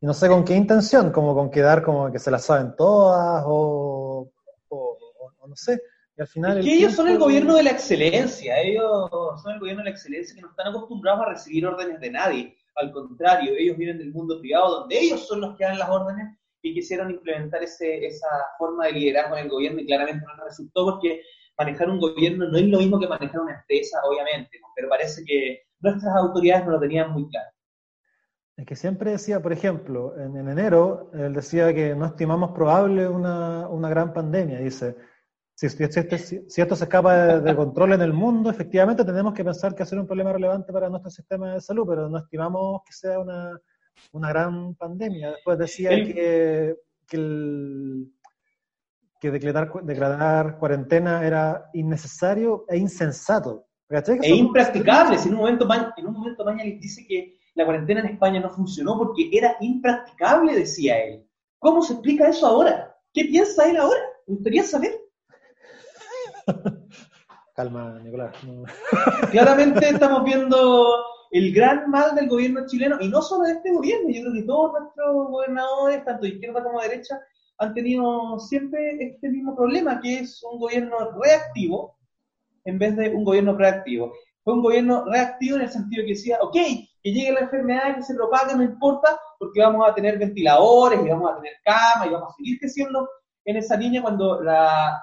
y 0.00 0.06
no 0.06 0.14
sé 0.14 0.28
con 0.28 0.44
qué 0.44 0.54
intención, 0.54 1.10
como 1.10 1.34
con 1.34 1.50
quedar 1.50 1.82
como 1.82 2.10
que 2.10 2.18
se 2.18 2.30
la 2.30 2.38
saben 2.38 2.74
todas 2.76 3.44
o, 3.46 4.30
o 4.68 4.98
no 5.46 5.56
sé, 5.56 5.80
al 6.18 6.28
final 6.28 6.58
es 6.58 6.64
que 6.64 6.74
ellos 6.74 6.94
son 6.94 7.08
el 7.08 7.18
gobierno 7.18 7.56
de 7.56 7.64
la 7.64 7.70
excelencia, 7.70 8.60
ellos 8.60 9.10
son 9.42 9.54
el 9.54 9.58
gobierno 9.58 9.82
de 9.82 9.90
la 9.90 9.96
excelencia 9.96 10.34
que 10.34 10.42
no 10.42 10.50
están 10.50 10.68
acostumbrados 10.68 11.22
a 11.22 11.30
recibir 11.30 11.66
órdenes 11.66 12.00
de 12.00 12.10
nadie. 12.10 12.56
Al 12.76 12.92
contrario, 12.92 13.52
ellos 13.56 13.76
vienen 13.76 13.98
del 13.98 14.12
mundo 14.12 14.40
privado 14.40 14.80
donde 14.80 14.98
ellos 14.98 15.26
son 15.26 15.40
los 15.40 15.56
que 15.56 15.64
dan 15.64 15.78
las 15.78 15.90
órdenes 15.90 16.38
y 16.62 16.72
quisieron 16.72 17.10
implementar 17.10 17.62
ese, 17.62 18.06
esa 18.06 18.28
forma 18.58 18.86
de 18.86 18.92
liderazgo 18.92 19.36
en 19.36 19.44
el 19.44 19.50
gobierno 19.50 19.80
y 19.80 19.86
claramente 19.86 20.24
no 20.24 20.44
resultó 20.44 20.84
porque 20.84 21.20
manejar 21.58 21.90
un 21.90 21.98
gobierno 21.98 22.48
no 22.48 22.58
es 22.58 22.64
lo 22.64 22.78
mismo 22.78 23.00
que 23.00 23.08
manejar 23.08 23.40
una 23.40 23.58
empresa, 23.58 24.00
obviamente, 24.04 24.60
pero 24.74 24.88
parece 24.88 25.24
que 25.24 25.63
nuestras 25.92 26.16
autoridades 26.16 26.64
no 26.66 26.72
lo 26.72 26.80
tenían 26.80 27.12
muy 27.12 27.28
claro. 27.28 27.50
Es 28.56 28.66
que 28.66 28.76
siempre 28.76 29.10
decía, 29.10 29.42
por 29.42 29.52
ejemplo, 29.52 30.16
en, 30.16 30.36
enero, 30.36 31.10
él 31.12 31.32
decía 31.32 31.74
que 31.74 31.94
no 31.96 32.06
estimamos 32.06 32.52
probable 32.52 33.08
una, 33.08 33.68
una 33.68 33.88
gran 33.88 34.12
pandemia. 34.12 34.60
Dice, 34.60 34.96
si, 35.54 35.68
si, 35.68 35.86
si, 36.48 36.60
esto 36.62 36.76
se 36.76 36.84
escapa 36.84 37.38
de, 37.40 37.56
control 37.56 37.94
en 37.94 38.02
el 38.02 38.12
mundo, 38.12 38.50
efectivamente 38.50 39.04
tenemos 39.04 39.34
que 39.34 39.44
pensar 39.44 39.74
que 39.74 39.82
hacer 39.82 39.98
un 39.98 40.06
problema 40.06 40.32
relevante 40.32 40.72
para 40.72 40.88
nuestro 40.88 41.10
sistema 41.10 41.54
de 41.54 41.60
salud, 41.60 41.84
pero 41.88 42.08
no 42.08 42.18
estimamos 42.18 42.82
que 42.86 42.92
sea 42.92 43.18
una, 43.18 43.58
una 44.12 44.28
gran 44.28 44.74
pandemia. 44.76 45.32
Después 45.32 45.58
decía 45.58 45.90
que, 45.90 46.76
que, 47.08 47.16
el, 47.16 48.12
que 49.20 49.30
declarar, 49.32 49.72
declarar 49.82 50.58
cuarentena 50.58 51.26
era 51.26 51.70
innecesario 51.72 52.66
e 52.68 52.76
insensato. 52.76 53.66
E 53.90 54.34
impracticable. 54.34 55.16
En 55.16 55.34
un 55.34 55.40
momento, 55.40 55.68
en 55.96 56.06
un 56.06 56.12
momento 56.12 56.44
Mañalich 56.44 56.80
dice 56.80 57.06
que 57.06 57.38
la 57.54 57.64
cuarentena 57.64 58.00
en 58.00 58.06
España 58.06 58.40
no 58.40 58.50
funcionó 58.50 58.98
porque 58.98 59.28
era 59.32 59.56
impracticable, 59.60 60.54
decía 60.54 60.98
él. 61.02 61.24
¿Cómo 61.58 61.82
se 61.82 61.92
explica 61.94 62.28
eso 62.28 62.46
ahora? 62.46 62.96
¿Qué 63.12 63.24
piensa 63.26 63.68
él 63.68 63.76
ahora? 63.76 64.00
Me 64.26 64.34
gustaría 64.34 64.62
saber. 64.64 65.00
Calma, 67.54 68.00
Nicolás. 68.02 68.34
Claramente 69.30 69.88
estamos 69.88 70.24
viendo 70.24 70.86
el 71.30 71.52
gran 71.52 71.88
mal 71.90 72.14
del 72.14 72.28
gobierno 72.28 72.66
chileno, 72.66 72.96
y 73.00 73.08
no 73.08 73.20
solo 73.20 73.44
de 73.44 73.52
este 73.52 73.72
gobierno, 73.72 74.08
yo 74.08 74.22
creo 74.22 74.32
que 74.32 74.42
todos 74.42 74.72
nuestros 74.80 75.14
gobernadores, 75.30 76.04
tanto 76.04 76.22
de 76.22 76.28
izquierda 76.30 76.62
como 76.62 76.80
de 76.80 76.88
derecha, 76.88 77.20
han 77.58 77.74
tenido 77.74 78.38
siempre 78.38 78.96
este 79.00 79.28
mismo 79.30 79.54
problema, 79.54 80.00
que 80.00 80.20
es 80.20 80.42
un 80.44 80.58
gobierno 80.58 80.96
reactivo 81.20 81.96
en 82.64 82.78
vez 82.78 82.96
de 82.96 83.10
un 83.10 83.24
gobierno 83.24 83.56
proactivo. 83.56 84.12
Fue 84.42 84.54
un 84.54 84.62
gobierno 84.62 85.04
reactivo 85.06 85.56
en 85.56 85.62
el 85.62 85.70
sentido 85.70 86.04
que 86.04 86.12
decía, 86.12 86.38
ok, 86.40 86.54
que 87.04 87.12
llegue 87.12 87.32
la 87.32 87.40
enfermedad, 87.40 87.96
que 87.96 88.02
se 88.02 88.14
propague, 88.14 88.54
no 88.54 88.62
importa, 88.62 89.18
porque 89.38 89.60
vamos 89.60 89.88
a 89.88 89.94
tener 89.94 90.18
ventiladores, 90.18 91.00
y 91.04 91.08
vamos 91.08 91.32
a 91.32 91.36
tener 91.36 91.52
camas, 91.64 92.06
y 92.06 92.10
vamos 92.10 92.32
a 92.32 92.36
seguir 92.36 92.58
creciendo 92.58 93.08
en 93.44 93.56
esa 93.56 93.76
línea 93.76 94.02
cuando 94.02 94.42
la, 94.42 95.00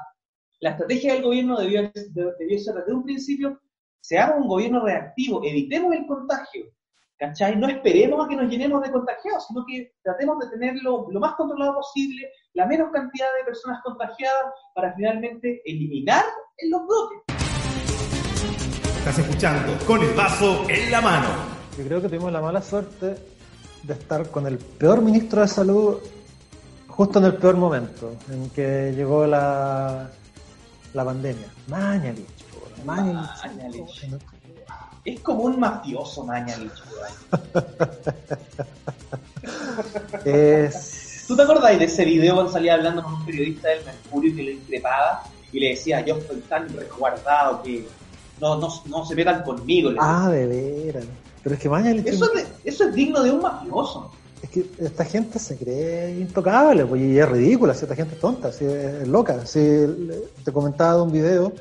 estrategia 0.60 1.14
del 1.14 1.24
gobierno 1.24 1.60
debió, 1.60 1.92
debió 1.94 2.60
ser 2.60 2.76
desde 2.76 2.94
un 2.94 3.04
principio, 3.04 3.60
seamos 4.00 4.38
un 4.38 4.48
gobierno 4.48 4.84
reactivo, 4.84 5.44
evitemos 5.44 5.94
el 5.94 6.06
contagio, 6.06 6.66
¿cachai? 7.18 7.56
No 7.56 7.68
esperemos 7.68 8.26
a 8.26 8.28
que 8.28 8.36
nos 8.36 8.50
llenemos 8.50 8.82
de 8.82 8.92
contagiados, 8.92 9.48
sino 9.48 9.66
que 9.66 9.94
tratemos 10.04 10.40
de 10.40 10.50
tenerlo 10.50 11.08
lo 11.10 11.20
más 11.20 11.34
controlado 11.34 11.76
posible, 11.76 12.30
la 12.54 12.66
menos 12.66 12.92
cantidad 12.92 13.28
de 13.40 13.46
personas 13.46 13.82
contagiadas 13.84 14.54
para 14.76 14.94
finalmente 14.94 15.62
eliminar 15.66 16.26
los 16.70 16.82
brotes. 16.86 17.41
Estás 19.02 19.18
escuchando 19.18 19.76
con 19.88 20.00
el 20.04 20.14
vaso 20.14 20.70
en 20.70 20.92
la 20.92 21.02
mano. 21.02 21.28
Yo 21.76 21.84
creo 21.86 22.04
que 22.04 22.08
tuvimos 22.08 22.32
la 22.32 22.40
mala 22.40 22.62
suerte 22.62 23.16
de 23.82 23.94
estar 23.94 24.30
con 24.30 24.46
el 24.46 24.60
peor 24.60 25.02
ministro 25.02 25.42
de 25.42 25.48
salud 25.48 25.98
justo 26.88 27.18
en 27.18 27.26
el 27.26 27.34
peor 27.34 27.58
momento 27.58 28.16
en 28.30 28.52
que 28.52 28.94
llegó 28.96 29.26
la, 29.26 30.08
la 30.94 31.04
pandemia. 31.04 31.48
Mañalich. 31.68 32.28
Mañalich. 32.86 34.08
Es 35.04 35.20
como 35.22 35.46
un 35.46 35.60
mafioso 35.60 36.24
Mañalich. 36.24 36.72
es... 40.26 41.26
¿Tú 41.28 41.36
te 41.36 41.42
acordás 41.42 41.80
de 41.80 41.86
ese 41.86 42.06
video 42.06 42.36
cuando 42.36 42.52
salía 42.52 42.76
hablando 42.76 43.02
con 43.02 43.16
un 43.16 43.26
periodista 43.26 43.70
del 43.70 43.84
Mercurio 43.84 44.36
que 44.36 44.44
le 44.44 44.52
increpaba 44.52 45.24
y 45.52 45.60
le 45.60 45.70
decía, 45.70 46.06
yo 46.06 46.18
estoy 46.18 46.42
tan 46.42 46.70
resguardado 46.70 47.64
que 47.64 47.88
no, 48.42 48.58
no, 48.58 48.68
no 48.88 49.06
se 49.06 49.16
metan 49.16 49.44
conmigo. 49.44 49.92
Ah, 50.00 50.30
de 50.30 50.48
veras. 50.48 51.06
Pero 51.44 51.56
es 51.56 51.62
que 51.62 51.70
Mañalich... 51.70 52.08
Eso, 52.08 52.34
es, 52.34 52.48
eso 52.66 52.86
es 52.86 52.94
digno 52.94 53.22
de 53.24 53.32
un 53.32 53.42
mafioso. 53.42 54.12
Es 54.42 54.50
que 54.50 54.66
esta 54.80 55.06
gente 55.06 55.38
se 55.38 55.56
cree 55.56 56.20
intocable, 56.20 56.86
pues, 56.86 57.02
y 57.02 57.20
es 57.20 57.30
ridícula, 57.30 57.76
si 57.76 57.86
esta 57.86 57.96
gente 57.96 58.16
es 58.16 58.20
tonta, 58.20 58.52
si 58.52 58.66
es 58.66 59.08
loca. 59.08 59.46
Si 59.46 59.60
te 60.44 60.52
comentaba 60.52 60.96
de 60.96 61.02
un 61.04 61.12
video 61.12 61.54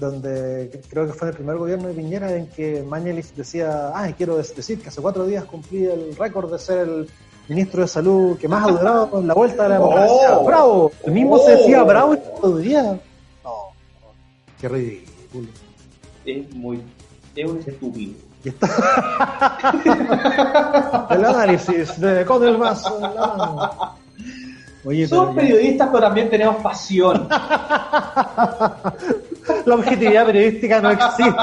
donde 0.00 0.82
creo 0.88 1.06
que 1.06 1.12
fue 1.12 1.28
en 1.28 1.32
el 1.32 1.36
primer 1.36 1.56
gobierno 1.56 1.88
de 1.88 1.94
Piñera 1.94 2.34
en 2.34 2.48
que 2.48 2.82
Mañalich 2.82 3.34
decía, 3.34 3.92
ah, 3.94 4.10
quiero 4.16 4.36
decir 4.38 4.80
que 4.80 4.88
hace 4.88 5.00
cuatro 5.00 5.26
días 5.26 5.44
cumplí 5.44 5.84
el 5.84 6.16
récord 6.16 6.50
de 6.50 6.58
ser 6.58 6.88
el 6.88 7.08
ministro 7.48 7.82
de 7.82 7.88
salud 7.88 8.38
que 8.38 8.48
más 8.48 8.66
ha 8.66 8.72
durado 8.72 9.20
en 9.20 9.28
la 9.28 9.34
vuelta 9.34 9.64
de 9.64 9.68
la 9.68 9.74
democracia. 9.76 10.38
Oh, 10.38 10.44
¡Bravo! 10.44 10.92
El 11.04 11.12
mismo 11.12 11.38
se 11.38 11.52
decía 11.52 11.82
oh. 11.82 11.86
bravo 11.86 12.14
y 12.14 12.18
todo 12.40 12.56
día. 12.56 12.82
No, 13.44 13.54
qué 14.58 14.68
ridículo 14.68 15.63
es 16.24 16.54
muy. 16.54 16.80
es 17.34 17.50
un 17.50 17.58
estúpido. 17.58 18.14
el 21.10 21.24
análisis 21.24 21.98
de 21.98 22.26
con 22.26 22.46
el 22.46 22.58
vaso 22.58 22.96
en 22.96 23.02
la 23.02 23.10
mano. 23.10 23.96
Oye, 24.84 25.08
Somos 25.08 25.34
periodistas, 25.34 25.88
pero 25.90 26.02
también 26.02 26.28
tenemos 26.28 26.56
pasión. 26.56 27.26
La 29.66 29.74
objetividad 29.74 30.24
periodística 30.26 30.80
no 30.80 30.90
existe. 30.90 31.34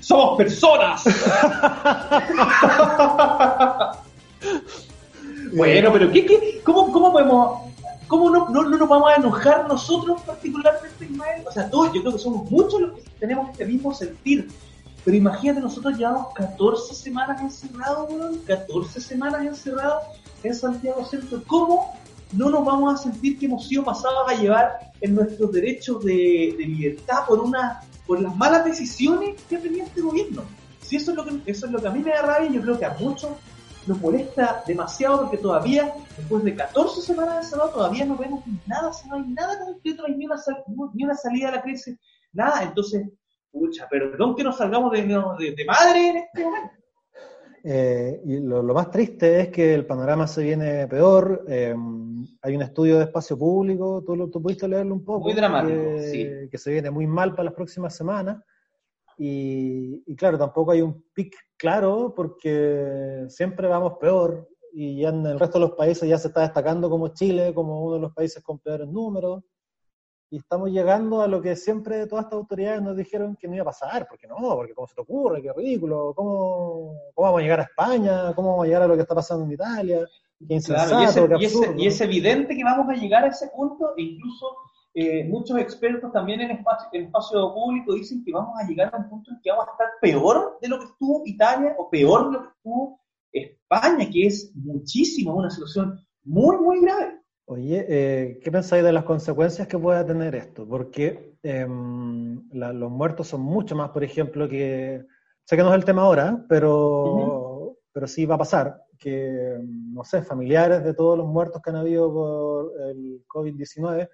Somos 0.00 0.38
personas. 0.38 1.04
bueno, 5.54 5.92
pero 5.92 6.10
¿qué, 6.10 6.26
qué, 6.26 6.60
cómo, 6.64 6.90
¿cómo 6.92 7.12
podemos 7.12 7.65
¿Cómo 8.08 8.30
no, 8.30 8.48
no, 8.48 8.62
nos 8.62 8.88
vamos 8.88 9.10
a 9.10 9.16
enojar 9.16 9.66
nosotros 9.66 10.22
particularmente, 10.22 11.04
Ismael? 11.04 11.44
O 11.46 11.52
sea, 11.52 11.68
todos, 11.68 11.92
yo 11.92 12.02
creo 12.02 12.12
que 12.12 12.18
somos 12.18 12.50
muchos 12.50 12.80
los 12.80 12.92
que 12.94 13.02
tenemos 13.18 13.50
este 13.50 13.66
mismo 13.66 13.92
sentir. 13.92 14.48
Pero 15.04 15.16
imagínate, 15.16 15.60
nosotros 15.60 15.96
llevamos 15.96 16.32
14 16.34 16.94
semanas 16.94 17.40
encerrados, 17.40 18.10
weón. 18.10 18.38
14 18.46 19.00
semanas 19.00 19.44
encerrados 19.44 20.04
en 20.42 20.54
Santiago 20.54 21.04
Centro. 21.04 21.42
¿Cómo 21.46 21.96
no 22.32 22.50
nos 22.50 22.64
vamos 22.64 22.94
a 22.94 23.02
sentir 23.02 23.38
que 23.38 23.46
hemos 23.46 23.66
sido 23.66 23.84
pasados 23.84 24.28
a 24.28 24.34
llevar 24.34 24.92
en 25.00 25.14
nuestros 25.14 25.52
derechos 25.52 26.04
de, 26.04 26.54
de 26.58 26.64
libertad 26.66 27.26
por 27.26 27.40
una 27.40 27.80
por 28.06 28.20
las 28.20 28.34
malas 28.36 28.64
decisiones 28.64 29.40
que 29.48 29.58
tenía 29.58 29.84
este 29.84 30.00
gobierno? 30.00 30.42
Si 30.80 30.96
eso 30.96 31.10
es 31.10 31.16
lo 31.16 31.24
que 31.24 31.50
eso 31.50 31.66
es 31.66 31.72
lo 31.72 31.80
que 31.80 31.88
a 31.88 31.90
mí 31.90 32.00
me 32.00 32.10
da 32.10 32.22
rabia, 32.22 32.50
yo 32.50 32.62
creo 32.62 32.78
que 32.78 32.84
a 32.84 32.96
muchos 32.98 33.30
nos 33.86 34.00
molesta 34.00 34.62
demasiado 34.66 35.22
porque 35.22 35.38
todavía, 35.38 35.94
después 36.16 36.44
de 36.44 36.54
14 36.54 37.00
semanas 37.00 37.36
de 37.44 37.50
sábado, 37.50 37.70
todavía 37.70 38.04
no 38.04 38.16
vemos 38.16 38.44
nada, 38.66 38.90
no 39.08 39.14
hay 39.14 39.22
nada 39.28 39.64
concreto, 39.64 40.02
no 40.02 40.08
hay 40.08 40.16
ni 40.16 40.26
una, 40.26 40.36
ni 40.94 41.04
una 41.04 41.14
salida 41.14 41.48
a 41.48 41.52
la 41.52 41.62
crisis, 41.62 41.98
nada. 42.32 42.62
Entonces, 42.62 43.08
pucha, 43.50 43.88
perdón 43.88 44.34
que 44.34 44.44
nos 44.44 44.56
salgamos 44.56 44.92
de, 44.92 45.02
de, 45.02 45.64
madre 45.64 46.08
en 46.08 46.16
este 46.16 46.44
momento. 46.44 46.72
Eh, 47.68 48.20
y 48.24 48.38
lo, 48.40 48.62
más 48.62 48.90
triste 48.90 49.40
es 49.40 49.48
que 49.48 49.74
el 49.74 49.86
panorama 49.86 50.26
se 50.26 50.42
viene 50.42 50.86
peor. 50.86 51.44
Eh, 51.48 51.74
hay 52.42 52.54
un 52.54 52.62
estudio 52.62 52.98
de 52.98 53.04
espacio 53.04 53.36
público, 53.36 54.04
tú, 54.06 54.14
lo, 54.14 54.30
tú 54.30 54.40
pudiste 54.40 54.68
leerlo 54.68 54.94
un 54.94 55.04
poco. 55.04 55.20
Muy 55.20 55.34
dramático, 55.34 55.96
que, 55.96 56.02
sí. 56.02 56.48
Que 56.50 56.58
se 56.58 56.70
viene 56.70 56.90
muy 56.90 57.06
mal 57.06 57.32
para 57.32 57.44
las 57.44 57.54
próximas 57.54 57.96
semanas. 57.96 58.38
Y, 59.18 60.14
claro, 60.16 60.38
tampoco 60.38 60.72
hay 60.72 60.82
un 60.82 61.04
pic 61.14 61.34
claro 61.56 62.12
porque 62.14 63.24
siempre 63.28 63.66
vamos 63.66 63.94
peor 63.98 64.48
y 64.72 65.00
ya 65.00 65.08
en 65.08 65.24
el 65.24 65.40
resto 65.40 65.58
de 65.58 65.66
los 65.66 65.76
países 65.76 66.06
ya 66.06 66.18
se 66.18 66.28
está 66.28 66.42
destacando 66.42 66.90
como 66.90 67.08
Chile, 67.08 67.54
como 67.54 67.82
uno 67.82 67.94
de 67.94 68.00
los 68.02 68.12
países 68.12 68.42
con 68.42 68.58
peores 68.58 68.88
números. 68.88 69.42
Y 70.28 70.38
estamos 70.38 70.70
llegando 70.70 71.22
a 71.22 71.28
lo 71.28 71.40
que 71.40 71.56
siempre 71.56 72.06
todas 72.06 72.24
estas 72.24 72.38
autoridades 72.38 72.82
nos 72.82 72.96
dijeron 72.96 73.36
que 73.36 73.46
no 73.46 73.54
iba 73.54 73.62
a 73.62 73.66
pasar, 73.66 74.06
porque 74.08 74.26
no, 74.26 74.36
porque 74.36 74.74
cómo 74.74 74.88
se 74.88 74.96
te 74.96 75.00
ocurre, 75.00 75.40
qué 75.40 75.52
ridículo, 75.52 76.12
cómo, 76.14 76.92
cómo 77.14 77.26
vamos 77.26 77.38
a 77.38 77.42
llegar 77.42 77.60
a 77.60 77.62
España, 77.62 78.34
cómo 78.34 78.50
vamos 78.50 78.64
a 78.64 78.66
llegar 78.66 78.82
a 78.82 78.88
lo 78.88 78.96
que 78.96 79.02
está 79.02 79.14
pasando 79.14 79.44
en 79.44 79.52
Italia, 79.52 80.06
qué 80.46 80.54
insensato, 80.54 81.38
y, 81.38 81.44
es, 81.44 81.60
y 81.76 81.86
es 81.86 82.00
evidente 82.00 82.56
que 82.56 82.64
vamos 82.64 82.88
a 82.88 83.00
llegar 83.00 83.24
a 83.24 83.28
ese 83.28 83.48
punto 83.48 83.94
e 83.96 84.02
incluso 84.02 84.46
eh, 84.98 85.24
muchos 85.24 85.58
expertos 85.58 86.10
también 86.10 86.40
en 86.40 86.52
espacio, 86.52 86.88
en 86.92 87.04
espacio 87.04 87.52
público 87.52 87.92
dicen 87.92 88.24
que 88.24 88.32
vamos 88.32 88.58
a 88.58 88.66
llegar 88.66 88.94
a 88.94 88.96
un 88.96 89.10
punto 89.10 89.30
en 89.30 89.38
que 89.42 89.50
vamos 89.50 89.68
a 89.68 89.72
estar 89.72 89.88
peor 90.00 90.56
de 90.58 90.68
lo 90.68 90.78
que 90.78 90.86
estuvo 90.86 91.20
Italia 91.26 91.76
o 91.76 91.90
peor 91.90 92.30
de 92.30 92.32
lo 92.32 92.42
que 92.42 92.48
estuvo 92.48 93.00
España, 93.30 94.08
que 94.10 94.26
es 94.26 94.52
muchísimo, 94.54 95.34
una 95.34 95.50
situación 95.50 96.00
muy, 96.24 96.56
muy 96.56 96.80
grave. 96.80 97.20
Oye, 97.44 97.84
eh, 97.86 98.40
¿qué 98.42 98.50
pensáis 98.50 98.82
de 98.82 98.92
las 98.92 99.04
consecuencias 99.04 99.68
que 99.68 99.78
pueda 99.78 100.06
tener 100.06 100.34
esto? 100.34 100.66
Porque 100.66 101.36
em, 101.42 102.48
los 102.52 102.90
muertos 102.90 103.28
son 103.28 103.42
mucho 103.42 103.76
más, 103.76 103.90
por 103.90 104.02
ejemplo, 104.02 104.48
que... 104.48 105.04
Sé 105.44 105.56
que 105.56 105.62
no 105.62 105.68
es 105.68 105.76
el 105.76 105.84
tema 105.84 106.04
ahora, 106.04 106.42
pero, 106.48 107.76
pero 107.92 108.06
sí 108.06 108.24
va 108.24 108.36
a 108.36 108.38
pasar 108.38 108.82
que, 108.98 109.58
no 109.60 110.04
sé, 110.04 110.22
familiares 110.22 110.82
de 110.82 110.94
todos 110.94 111.18
los 111.18 111.26
muertos 111.26 111.60
que 111.60 111.68
han 111.68 111.76
habido 111.76 112.10
por 112.10 112.72
el 112.88 113.22
COVID-19 113.28 114.08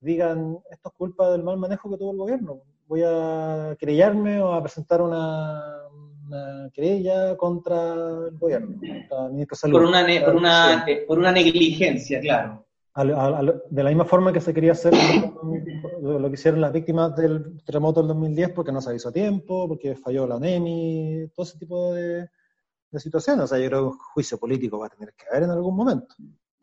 digan 0.00 0.58
esto 0.70 0.88
es 0.88 0.94
culpa 0.94 1.30
del 1.30 1.42
mal 1.42 1.58
manejo 1.58 1.90
que 1.90 1.96
tuvo 1.96 2.12
el 2.12 2.18
gobierno. 2.18 2.60
Voy 2.86 3.02
a 3.04 3.76
querellarme 3.78 4.40
o 4.40 4.52
a 4.52 4.62
presentar 4.62 5.02
una, 5.02 5.62
querella 6.72 7.36
contra 7.36 7.94
el 8.28 8.38
gobierno, 8.38 8.80
Por 9.60 9.84
una, 9.84 10.06
por, 10.24 10.36
una, 10.36 10.86
por 11.06 11.18
una 11.18 11.32
negligencia, 11.32 12.20
claro. 12.20 12.64
de 12.94 13.82
la 13.82 13.90
misma 13.90 14.04
forma 14.04 14.32
que 14.32 14.40
se 14.40 14.54
quería 14.54 14.72
hacer 14.72 14.94
lo 16.00 16.28
que 16.28 16.34
hicieron 16.34 16.60
las 16.60 16.72
víctimas 16.72 17.14
del 17.16 17.62
terremoto 17.64 18.00
del 18.00 18.08
2010 18.08 18.50
porque 18.50 18.72
no 18.72 18.80
se 18.80 18.90
avisó 18.90 19.08
a 19.08 19.12
tiempo, 19.12 19.68
porque 19.68 19.96
falló 19.96 20.26
la 20.26 20.38
NEMI, 20.38 21.28
todo 21.34 21.44
ese 21.44 21.58
tipo 21.58 21.92
de, 21.92 22.28
situaciones. 22.98 23.44
O 23.44 23.46
sea, 23.46 23.58
yo 23.58 23.68
creo 23.68 23.80
que 23.80 23.86
un 23.88 23.98
juicio 23.98 24.38
político 24.38 24.78
va 24.78 24.86
a 24.86 24.90
tener 24.90 25.12
que 25.14 25.26
haber 25.30 25.42
en 25.42 25.50
algún 25.50 25.76
momento. 25.76 26.14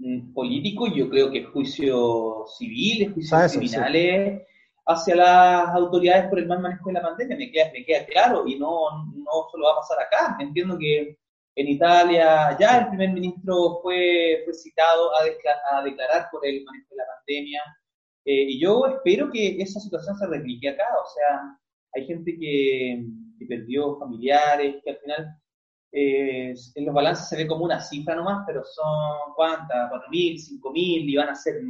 Mm, 0.04 0.34
político, 0.34 0.88
yo 0.94 1.10
creo 1.10 1.32
que 1.32 1.46
juicios 1.46 2.58
civiles, 2.58 3.14
juicios 3.14 3.42
ah, 3.42 3.48
criminales 3.48 4.42
hacia 4.86 5.16
las 5.16 5.70
autoridades 5.70 6.28
por 6.28 6.40
el 6.40 6.46
mal 6.46 6.60
manejo 6.60 6.90
de 6.90 6.94
la 6.94 7.02
pandemia, 7.02 7.38
me 7.38 7.50
queda, 7.50 7.72
me 7.72 7.86
queda 7.86 8.06
claro, 8.08 8.46
y 8.46 8.60
no, 8.60 9.06
no 9.16 9.32
solo 9.50 9.66
va 9.66 9.72
a 9.72 9.76
pasar 9.78 10.02
acá. 10.02 10.36
Entiendo 10.42 10.78
que 10.78 11.18
en 11.56 11.68
Italia 11.70 12.58
ya 12.60 12.80
el 12.80 12.88
primer 12.90 13.14
ministro 13.14 13.80
fue, 13.82 14.42
fue 14.44 14.54
citado 14.54 15.10
a, 15.16 15.78
a, 15.78 15.84
declarar 15.84 16.28
por 16.34 16.46
el 16.46 16.66
manejo 16.66 16.88
de 16.90 16.98
la 16.98 17.04
pandemia. 17.18 17.62
Eh, 18.26 18.44
y 18.50 18.60
yo 18.60 18.86
espero 18.88 19.32
que 19.32 19.62
esa 19.62 19.80
situación 19.80 20.18
se 20.18 20.28
replique 20.28 20.68
acá. 20.68 20.88
O 21.02 21.08
sea, 21.16 21.58
hay 21.96 22.06
gente 22.06 22.38
que, 22.38 23.06
perdió 23.48 23.98
familiares, 24.00 24.82
que 24.84 24.92
al 24.92 24.98
final 24.98 25.36
eh, 25.96 26.56
en 26.74 26.86
los 26.86 26.96
balances 26.96 27.30
se 27.30 27.38
ve 27.38 27.48
como 27.48 27.66
una 27.66 27.80
cifra 27.80 28.16
nomás, 28.16 28.44
pero 28.48 28.64
son 28.64 29.34
cuántas, 29.36 29.90
cuatro 29.92 30.10
mil, 30.10 30.40
cinco 30.40 30.72
mil, 30.72 31.08
y 31.08 31.16
van 31.16 31.30
a 31.30 31.36
ser 31.36 31.62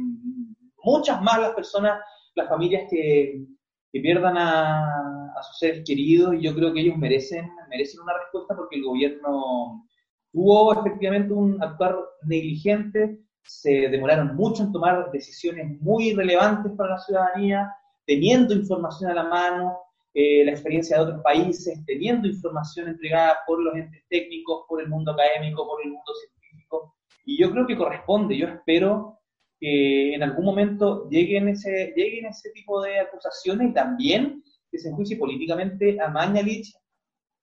muchas 0.82 1.20
más 1.20 1.40
las 1.40 1.52
personas, 1.52 2.00
las 2.34 2.48
familias 2.48 2.84
que, 2.90 3.44
que 3.92 4.00
pierdan 4.00 4.38
a, 4.38 5.28
a, 5.36 5.42
sus 5.42 5.58
seres 5.58 5.82
queridos 5.84 6.34
y 6.34 6.40
yo 6.40 6.54
creo 6.54 6.72
que 6.72 6.80
ellos 6.80 6.96
merecen, 6.96 7.50
merecen 7.68 8.00
una 8.00 8.14
respuesta 8.18 8.56
porque 8.56 8.76
el 8.76 8.84
gobierno 8.84 9.86
tuvo 10.32 10.72
efectivamente 10.72 11.34
un 11.34 11.62
actuar 11.62 11.94
negligente, 12.22 13.20
se 13.42 13.88
demoraron 13.90 14.34
mucho 14.36 14.62
en 14.62 14.72
tomar 14.72 15.10
decisiones 15.10 15.78
muy 15.82 16.14
relevantes 16.14 16.72
para 16.72 16.92
la 16.92 16.98
ciudadanía, 16.98 17.70
teniendo 18.06 18.54
información 18.54 19.10
a 19.10 19.14
la 19.14 19.24
mano, 19.24 19.83
eh, 20.16 20.44
la 20.44 20.52
experiencia 20.52 20.96
de 20.96 21.02
otros 21.02 21.22
países, 21.22 21.84
teniendo 21.86 22.28
información 22.28 22.86
entregada 22.86 23.38
por 23.48 23.60
los 23.60 23.74
entes 23.74 24.04
técnicos, 24.08 24.64
por 24.68 24.80
el 24.80 24.88
mundo 24.88 25.10
académico, 25.10 25.66
por 25.66 25.82
el 25.82 25.90
mundo 25.90 26.12
científico. 26.14 26.94
Y 27.24 27.40
yo 27.40 27.50
creo 27.50 27.66
que 27.66 27.76
corresponde, 27.76 28.38
yo 28.38 28.46
espero 28.46 29.18
que 29.58 30.14
en 30.14 30.22
algún 30.22 30.44
momento 30.44 31.08
lleguen 31.10 31.48
ese, 31.48 31.92
lleguen 31.96 32.26
ese 32.26 32.50
tipo 32.50 32.80
de 32.82 33.00
acusaciones 33.00 33.70
y 33.70 33.74
también 33.74 34.44
que 34.70 34.78
se 34.78 34.88
enjuicie 34.88 35.16
políticamente 35.16 36.00
a 36.00 36.08
Mañalich 36.08 36.72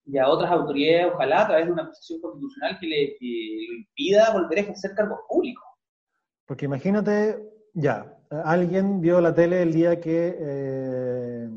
y 0.05 0.17
a 0.17 0.29
otras 0.29 0.49
autoridades, 0.49 1.11
ojalá 1.13 1.41
a 1.41 1.47
través 1.47 1.65
de 1.65 1.73
una 1.73 1.83
acusación 1.83 2.21
constitucional 2.21 2.77
que 2.79 2.87
le 2.87 3.17
lo 3.19 3.77
impida 3.79 4.31
volver 4.31 4.59
a 4.59 4.61
ejercer 4.61 4.91
cargos 4.95 5.19
públicos. 5.27 5.65
Porque 6.45 6.65
imagínate, 6.65 7.37
ya, 7.73 8.17
alguien 8.29 9.01
vio 9.01 9.19
la 9.19 9.33
tele 9.33 9.61
el 9.61 9.73
día 9.73 9.99
que 9.99 10.37
eh, 10.39 11.49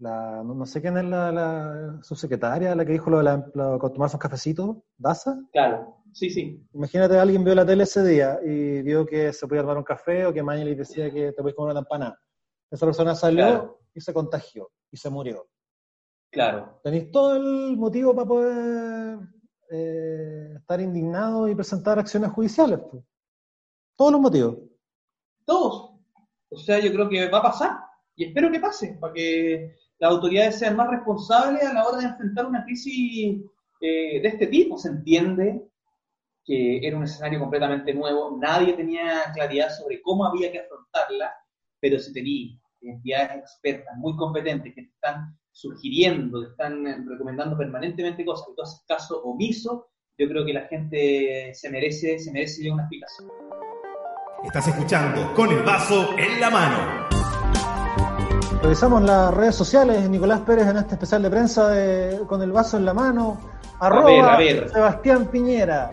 la, 0.00 0.42
no, 0.42 0.66
sé 0.66 0.80
quién 0.80 0.96
es 0.96 1.04
la, 1.04 1.30
la, 1.30 1.98
subsecretaria, 2.02 2.74
la 2.74 2.84
que 2.84 2.92
dijo 2.92 3.10
lo 3.10 3.18
de 3.18 3.24
la, 3.24 3.78
tomarse 3.78 4.16
un 4.16 4.20
cafecito, 4.20 4.84
¿Daza? 4.96 5.38
Claro, 5.52 6.00
Sí, 6.12 6.30
sí. 6.30 6.66
Imagínate, 6.72 7.18
alguien 7.18 7.44
vio 7.44 7.54
la 7.54 7.66
tele 7.66 7.84
ese 7.84 8.04
día 8.04 8.38
y 8.44 8.82
vio 8.82 9.06
que 9.06 9.32
se 9.32 9.46
podía 9.46 9.62
tomar 9.62 9.78
un 9.78 9.84
café 9.84 10.26
o 10.26 10.32
que 10.32 10.42
le 10.42 10.74
decía 10.74 11.10
que 11.10 11.32
te 11.32 11.42
puedes 11.42 11.54
comer 11.54 11.72
una 11.72 11.80
empanada. 11.80 12.20
Esa 12.70 12.86
persona 12.86 13.14
salió 13.14 13.78
y 13.94 14.00
se 14.00 14.12
contagió 14.12 14.70
y 14.90 14.96
se 14.96 15.10
murió. 15.10 15.48
Claro. 16.30 16.80
Tenéis 16.82 17.10
todo 17.10 17.36
el 17.36 17.76
motivo 17.76 18.14
para 18.14 18.28
poder 18.28 19.18
eh, 19.70 20.54
estar 20.56 20.80
indignado 20.80 21.48
y 21.48 21.54
presentar 21.54 21.98
acciones 21.98 22.30
judiciales. 22.30 22.80
Pues. 22.90 23.04
Todos 23.96 24.12
los 24.12 24.20
motivos. 24.20 24.56
Todos. 25.44 25.92
O 26.50 26.56
sea, 26.56 26.78
yo 26.80 26.92
creo 26.92 27.08
que 27.08 27.28
va 27.28 27.38
a 27.38 27.42
pasar 27.42 27.70
y 28.14 28.24
espero 28.26 28.50
que 28.50 28.60
pase 28.60 28.96
para 29.00 29.12
que 29.12 29.76
las 30.00 30.12
autoridades 30.12 30.58
sean 30.58 30.76
más 30.76 30.88
responsables 30.88 31.62
a 31.62 31.74
la 31.74 31.86
hora 31.86 31.98
de 31.98 32.06
enfrentar 32.06 32.46
una 32.46 32.64
crisis 32.64 33.42
eh, 33.80 34.20
de 34.20 34.28
este 34.28 34.46
tipo. 34.46 34.78
Se 34.78 34.88
entiende 34.88 35.62
que 36.44 36.78
era 36.78 36.96
un 36.96 37.04
escenario 37.04 37.38
completamente 37.38 37.92
nuevo, 37.92 38.36
nadie 38.40 38.72
tenía 38.72 39.30
claridad 39.34 39.68
sobre 39.70 40.00
cómo 40.00 40.24
había 40.24 40.50
que 40.50 40.60
afrontarla, 40.60 41.32
pero 41.78 41.98
se 41.98 42.12
tenía 42.12 42.58
entidades 42.80 43.42
expertas 43.42 43.94
muy 43.98 44.16
competentes 44.16 44.74
que 44.74 44.80
están 44.80 45.38
sugiriendo, 45.52 46.42
están 46.44 47.06
recomendando 47.06 47.58
permanentemente 47.58 48.24
cosas, 48.24 48.48
y 48.50 48.56
todo 48.56 48.64
ese 48.64 48.82
caso 48.88 49.22
omiso, 49.22 49.88
yo 50.16 50.28
creo 50.28 50.46
que 50.46 50.54
la 50.54 50.66
gente 50.66 51.52
se 51.52 51.70
merece, 51.70 52.18
se 52.18 52.32
merece 52.32 52.70
una 52.70 52.84
explicación. 52.84 53.28
Estás 54.42 54.68
escuchando 54.68 55.34
con 55.34 55.50
el 55.50 55.62
vaso 55.62 56.16
en 56.16 56.40
la 56.40 56.50
mano. 56.50 56.99
Revisamos 58.62 59.02
las 59.02 59.32
redes 59.32 59.54
sociales, 59.54 60.08
Nicolás 60.10 60.40
Pérez 60.40 60.68
en 60.68 60.76
este 60.76 60.94
especial 60.94 61.22
de 61.22 61.30
prensa 61.30 61.68
de, 61.70 62.20
con 62.26 62.42
el 62.42 62.52
vaso 62.52 62.76
en 62.76 62.84
la 62.84 62.92
mano. 62.92 63.40
Arroba 63.78 64.36
Sebastián 64.36 65.28
Piñera. 65.28 65.90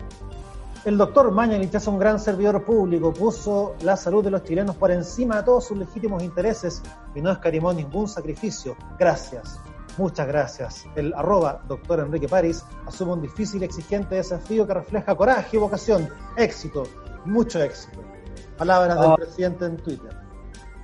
El 0.84 0.98
doctor 0.98 1.30
Mañalich 1.30 1.74
es 1.74 1.86
un 1.86 1.98
gran 1.98 2.20
servidor 2.20 2.62
público, 2.64 3.12
puso 3.12 3.74
la 3.80 3.96
salud 3.96 4.22
de 4.22 4.30
los 4.30 4.44
chilenos 4.44 4.76
por 4.76 4.90
encima 4.90 5.38
de 5.38 5.44
todos 5.44 5.66
sus 5.66 5.78
legítimos 5.78 6.22
intereses 6.22 6.82
y 7.14 7.22
no 7.22 7.32
escarimó 7.32 7.72
ningún 7.72 8.06
sacrificio. 8.06 8.76
Gracias, 8.98 9.58
muchas 9.96 10.26
gracias. 10.28 10.84
El 10.94 11.14
arroba 11.14 11.62
doctor 11.66 12.00
Enrique 12.00 12.28
París 12.28 12.62
asume 12.86 13.14
un 13.14 13.22
difícil 13.22 13.62
y 13.62 13.64
exigente 13.64 14.16
desafío 14.16 14.66
que 14.66 14.74
refleja 14.74 15.14
coraje 15.14 15.56
y 15.56 15.60
vocación, 15.60 16.06
éxito, 16.36 16.82
mucho 17.24 17.62
éxito. 17.62 18.00
Palabras 18.58 19.00
del 19.00 19.10
oh. 19.10 19.16
presidente 19.16 19.64
en 19.64 19.76
Twitter. 19.78 20.27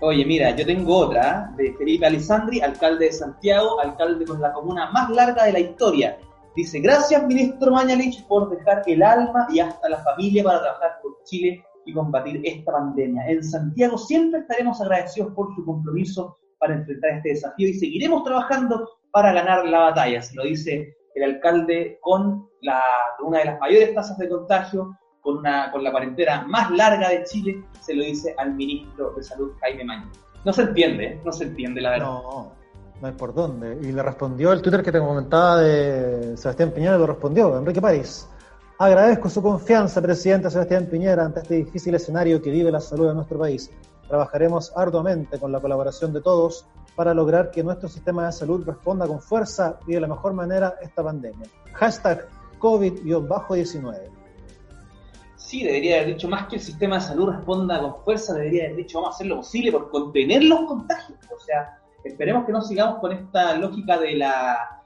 Oye, 0.07 0.27
mira, 0.27 0.55
yo 0.55 0.67
tengo 0.67 0.97
otra 0.99 1.51
¿eh? 1.59 1.63
de 1.63 1.73
Felipe 1.79 2.05
Alessandri, 2.05 2.61
alcalde 2.61 3.07
de 3.07 3.13
Santiago, 3.13 3.81
alcalde 3.81 4.27
con 4.27 4.39
la 4.41 4.53
comuna 4.53 4.91
más 4.91 5.09
larga 5.11 5.45
de 5.45 5.53
la 5.53 5.61
historia 5.61 6.19
Dice, 6.57 6.79
gracias 6.79 7.27
ministro 7.27 7.73
Mañalich 7.73 8.25
por 8.29 8.49
dejar 8.49 8.83
el 8.87 9.03
alma 9.03 9.49
y 9.51 9.59
hasta 9.59 9.89
la 9.89 9.99
familia 10.05 10.45
para 10.45 10.61
trabajar 10.61 11.01
por 11.03 11.21
Chile 11.25 11.65
y 11.85 11.93
combatir 11.93 12.41
esta 12.45 12.71
pandemia. 12.71 13.27
En 13.27 13.43
Santiago 13.43 13.99
siempre 13.99 14.41
estaremos 14.41 14.81
agradecidos 14.81 15.33
por 15.35 15.53
su 15.57 15.65
compromiso 15.65 16.37
para 16.59 16.75
enfrentar 16.75 17.11
este 17.15 17.31
desafío 17.31 17.69
y 17.69 17.75
seguiremos 17.75 18.23
trabajando 18.23 18.89
para 19.11 19.33
ganar 19.33 19.67
la 19.67 19.81
batalla. 19.81 20.23
Se 20.23 20.37
lo 20.37 20.45
dice 20.45 20.95
el 21.17 21.25
alcalde 21.25 21.99
con, 22.03 22.49
la, 22.61 22.81
una 23.25 23.39
de 23.41 23.47
las 23.47 23.59
mayores 23.59 23.93
tasas 23.93 24.17
de 24.19 24.29
contagio, 24.29 24.97
con, 25.25 25.39
una, 25.39 25.73
con 25.73 25.83
la 25.83 25.91
cuarentena 25.91 26.45
más 26.47 26.71
larga 26.71 27.09
de 27.09 27.25
Chile, 27.25 27.65
se 27.81 27.95
lo 27.95 28.05
dice 28.05 28.37
al 28.39 28.55
ministro 28.55 29.15
de 29.17 29.25
Salud, 29.25 29.53
Jaime 29.61 29.85
Mañalich. 29.85 30.21
No 30.45 30.53
se 30.53 30.63
entiende, 30.63 31.21
no 31.25 31.33
se 31.33 31.45
entiende 31.45 31.81
la 31.81 31.91
verdad. 31.91 32.07
No 32.07 32.53
no 33.01 33.09
hay 33.09 33.15
por 33.15 33.35
dónde. 33.35 33.79
Y 33.83 33.93
le 33.93 34.03
respondió 34.03 34.53
el 34.53 34.63
Twitter 34.63 34.83
que 34.83 34.93
te 34.93 34.99
comentaba 34.99 35.61
de 35.61 36.37
Sebastián 36.37 36.71
Piñera, 36.71 36.99
lo 36.99 37.07
respondió, 37.07 37.57
Enrique 37.59 37.81
París. 37.81 38.29
Agradezco 38.79 39.29
su 39.29 39.43
confianza, 39.43 40.03
presidente 40.03 40.51
Sebastián 40.51 40.87
Piñera, 40.87 41.25
ante 41.25 41.41
este 41.41 41.55
difícil 41.57 41.95
escenario 41.95 42.41
que 42.41 42.51
vive 42.51 42.71
la 42.71 42.81
salud 42.81 43.09
de 43.09 43.15
nuestro 43.15 43.39
país. 43.39 43.71
Trabajaremos 44.09 44.73
arduamente 44.77 45.39
con 45.39 45.53
la 45.53 45.61
colaboración 45.61 46.13
de 46.13 46.21
todos 46.21 46.67
para 46.95 47.15
lograr 47.15 47.51
que 47.51 47.63
nuestro 47.63 47.89
sistema 47.89 48.27
de 48.27 48.33
salud 48.33 48.65
responda 48.65 49.07
con 49.07 49.21
fuerza 49.21 49.79
y 49.87 49.95
de 49.95 50.01
la 50.01 50.09
mejor 50.09 50.33
manera 50.33 50.75
esta 50.81 51.03
pandemia. 51.03 51.47
Hashtag 51.73 52.29
COVID-19. 52.59 54.14
Sí, 55.45 55.63
debería 55.63 55.97
haber 55.97 56.15
dicho 56.15 56.27
más 56.27 56.47
que 56.47 56.57
el 56.57 56.63
sistema 56.63 56.95
de 56.95 57.03
salud 57.03 57.29
responda 57.29 57.79
con 57.79 58.03
fuerza, 58.03 58.33
debería 58.33 58.65
haber 58.65 58.77
dicho 58.77 58.99
vamos 58.99 59.13
a 59.13 59.17
hacer 59.17 59.27
lo 59.27 59.37
posible 59.37 59.73
por 59.73 59.91
contener 59.91 60.43
los 60.43 60.63
contagios. 60.63 61.19
O 61.31 61.39
sea, 61.39 61.79
esperemos 62.03 62.47
que 62.47 62.53
no 62.53 62.63
sigamos 62.63 62.99
con 62.99 63.13
esta 63.13 63.55
lógica 63.59 63.99
de 63.99 64.17
la 64.17 64.83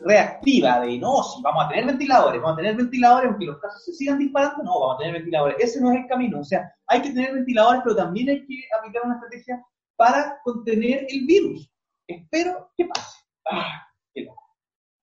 reactiva, 0.00 0.80
de 0.80 0.98
no, 0.98 1.22
si 1.22 1.40
vamos 1.42 1.64
a 1.64 1.68
tener 1.68 1.86
ventiladores, 1.86 2.42
vamos 2.42 2.54
a 2.54 2.60
tener 2.60 2.76
ventiladores, 2.76 3.30
aunque 3.30 3.46
los 3.46 3.60
casos 3.60 3.84
se 3.84 3.92
sigan 3.92 4.18
disparando, 4.18 4.64
no, 4.64 4.80
vamos 4.80 4.96
a 4.96 4.98
tener 4.98 5.12
ventiladores. 5.14 5.56
Ese 5.60 5.80
no 5.80 5.92
es 5.92 5.98
el 5.98 6.08
camino. 6.08 6.40
O 6.40 6.44
sea, 6.44 6.68
hay 6.88 7.00
que 7.00 7.10
tener 7.10 7.32
ventiladores, 7.32 7.82
pero 7.84 7.94
también 7.94 8.30
hay 8.30 8.44
que 8.44 8.64
aplicar 8.76 9.02
una 9.04 9.14
estrategia 9.14 9.64
para 9.94 10.40
contener 10.42 11.06
el 11.08 11.24
virus. 11.24 11.70
Espero 12.08 12.68
que 12.76 12.86
pase. 12.86 13.16
Ah, 13.48 13.86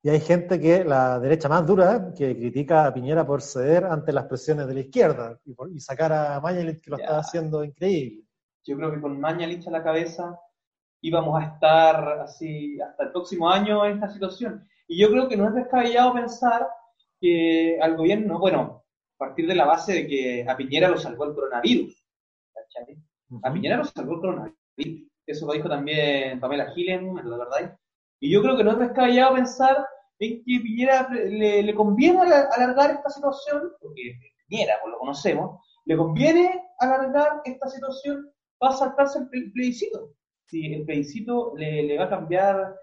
y 0.01 0.09
hay 0.09 0.19
gente 0.21 0.59
que, 0.59 0.85
la 0.85 1.19
derecha 1.19 1.49
más 1.49 1.65
dura, 1.65 2.13
que 2.15 2.35
critica 2.35 2.85
a 2.85 2.93
Piñera 2.93 3.25
por 3.25 3.41
ceder 3.41 3.83
ante 3.83 4.13
las 4.13 4.25
presiones 4.25 4.65
de 4.67 4.73
la 4.73 4.79
izquierda 4.79 5.37
y, 5.43 5.79
sacar 5.79 6.13
a 6.13 6.39
Mañalich, 6.39 6.81
que 6.81 6.91
lo 6.91 6.97
está 6.97 7.19
haciendo 7.19 7.63
increíble. 7.63 8.23
Yo 8.65 8.77
creo 8.77 8.91
que 8.91 9.01
con 9.01 9.19
Mañalich 9.19 9.67
a 9.67 9.71
la 9.71 9.83
cabeza 9.83 10.39
íbamos 11.01 11.41
a 11.41 11.47
estar 11.47 12.19
así 12.21 12.79
hasta 12.79 13.05
el 13.05 13.11
próximo 13.11 13.49
año 13.49 13.85
en 13.85 13.95
esta 13.95 14.09
situación. 14.09 14.65
Y 14.87 15.01
yo 15.01 15.09
creo 15.09 15.27
que 15.27 15.35
no 15.35 15.49
es 15.49 15.53
descabellado 15.53 16.13
pensar 16.13 16.67
que 17.19 17.77
al 17.81 17.97
gobierno, 17.97 18.39
bueno, 18.39 18.85
a 19.15 19.17
partir 19.17 19.47
de 19.47 19.55
la 19.55 19.65
base 19.65 19.93
de 19.93 20.07
que 20.07 20.45
a 20.47 20.55
Piñera 20.55 20.87
lo 20.87 20.97
salvó 20.97 21.25
el 21.25 21.35
coronavirus. 21.35 22.05
A 23.43 23.51
Piñera 23.51 23.75
lo 23.75 23.83
salvó 23.83 24.13
el 24.13 24.19
coronavirus. 24.21 24.55
Eso 25.25 25.45
lo 25.45 25.53
dijo 25.53 25.67
también 25.67 26.39
Pamela 26.39 26.71
Gilen, 26.71 27.13
¿me 27.13 27.21
lo 27.21 27.37
verdad? 27.37 27.77
Y 28.19 28.31
yo 28.31 28.41
creo 28.41 28.57
que 28.57 28.63
no 28.63 28.71
es 28.71 28.79
descabellado 28.79 29.35
pensar 29.35 29.85
en 30.19 30.43
que 30.43 30.59
Piñera 30.59 31.07
le, 31.09 31.63
le 31.63 31.75
conviene 31.75 32.21
alargar 32.21 32.91
esta 32.91 33.09
situación, 33.09 33.71
porque 33.81 34.19
Piñera, 34.47 34.75
pues 34.81 34.91
lo 34.91 34.99
conocemos, 34.99 35.61
le 35.85 35.97
conviene 35.97 36.61
alargar 36.79 37.41
esta 37.45 37.69
situación 37.69 38.29
para 38.57 38.75
saltarse 38.75 39.19
el 39.31 39.51
plebiscito. 39.51 40.11
Si 40.47 40.73
el 40.73 40.85
plebiscito 40.85 41.53
le, 41.55 41.83
le 41.83 41.97
va 41.97 42.05
a 42.05 42.09
cambiar 42.09 42.75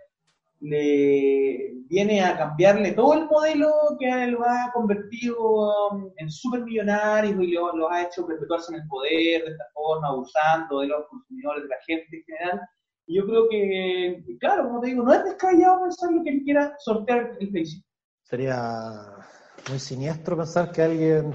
le 0.60 1.72
viene 1.88 2.22
a 2.22 2.36
cambiarle 2.36 2.92
todo 2.92 3.14
el 3.14 3.26
modelo 3.26 3.70
que 3.98 4.26
lo 4.26 4.42
ha 4.44 4.70
convertido 4.72 5.90
um, 5.90 6.10
en 6.16 6.30
supermillonarios 6.30 7.40
y 7.40 7.52
lo, 7.52 7.90
ha 7.90 8.02
hecho 8.02 8.26
perpetuarse 8.26 8.74
en 8.74 8.80
el 8.80 8.88
poder 8.88 9.44
de 9.44 9.50
esta 9.50 9.64
forma, 9.74 10.08
abusando 10.08 10.80
de 10.80 10.88
los 10.88 11.06
consumidores, 11.08 11.62
de 11.64 11.68
la 11.68 11.76
gente 11.86 12.16
en 12.16 12.24
general. 12.24 12.60
Y 13.06 13.16
yo 13.16 13.26
creo 13.26 13.48
que, 13.48 14.24
claro, 14.40 14.64
como 14.64 14.80
te 14.80 14.88
digo, 14.88 15.04
no 15.04 15.12
es 15.12 15.22
descabellado 15.22 15.82
pensar 15.82 16.10
lo 16.10 16.24
que 16.24 16.30
él 16.30 16.42
quiera 16.42 16.74
sortear 16.78 17.36
el 17.38 17.50
plebiscito. 17.50 17.86
Sería 18.24 19.12
muy 19.68 19.78
siniestro 19.78 20.36
pensar 20.36 20.72
que 20.72 20.82
alguien 20.82 21.32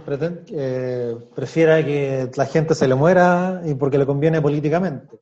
eh, 0.51 1.15
prefiera 1.33 1.81
que 1.83 2.29
la 2.35 2.45
gente 2.45 2.75
se 2.75 2.89
le 2.89 2.95
muera 2.95 3.61
y 3.65 3.73
porque 3.75 3.97
le 3.97 4.05
conviene 4.05 4.41
políticamente. 4.41 5.17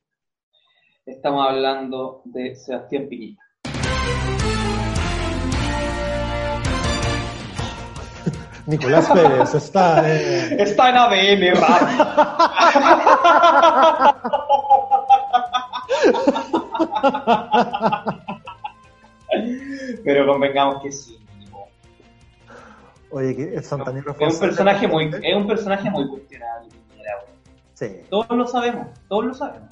Estamos 1.06 1.48
hablando 1.48 2.22
de 2.24 2.56
Sebastián 2.56 3.08
Piñera. 3.08 3.40
Nicolás 8.66 9.08
Pérez 9.08 9.54
está, 9.54 10.12
está 10.12 10.90
en 10.90 10.96
ADN 10.96 11.54
Pero 20.04 20.26
convengamos 20.26 20.82
que 20.82 20.92
sí. 20.92 21.20
Oye, 23.10 23.34
que 23.34 23.54
es, 23.54 23.72
un 23.72 23.82
personaje 24.38 24.86
muy, 24.86 25.10
es 25.22 25.36
un 25.36 25.46
personaje 25.46 25.90
muy 25.90 26.08
cuestionable. 26.08 26.68
Sí. 27.74 28.02
Todos 28.08 28.28
lo 28.30 28.46
sabemos, 28.46 28.86
todos 29.08 29.24
lo 29.24 29.34
sabemos. 29.34 29.68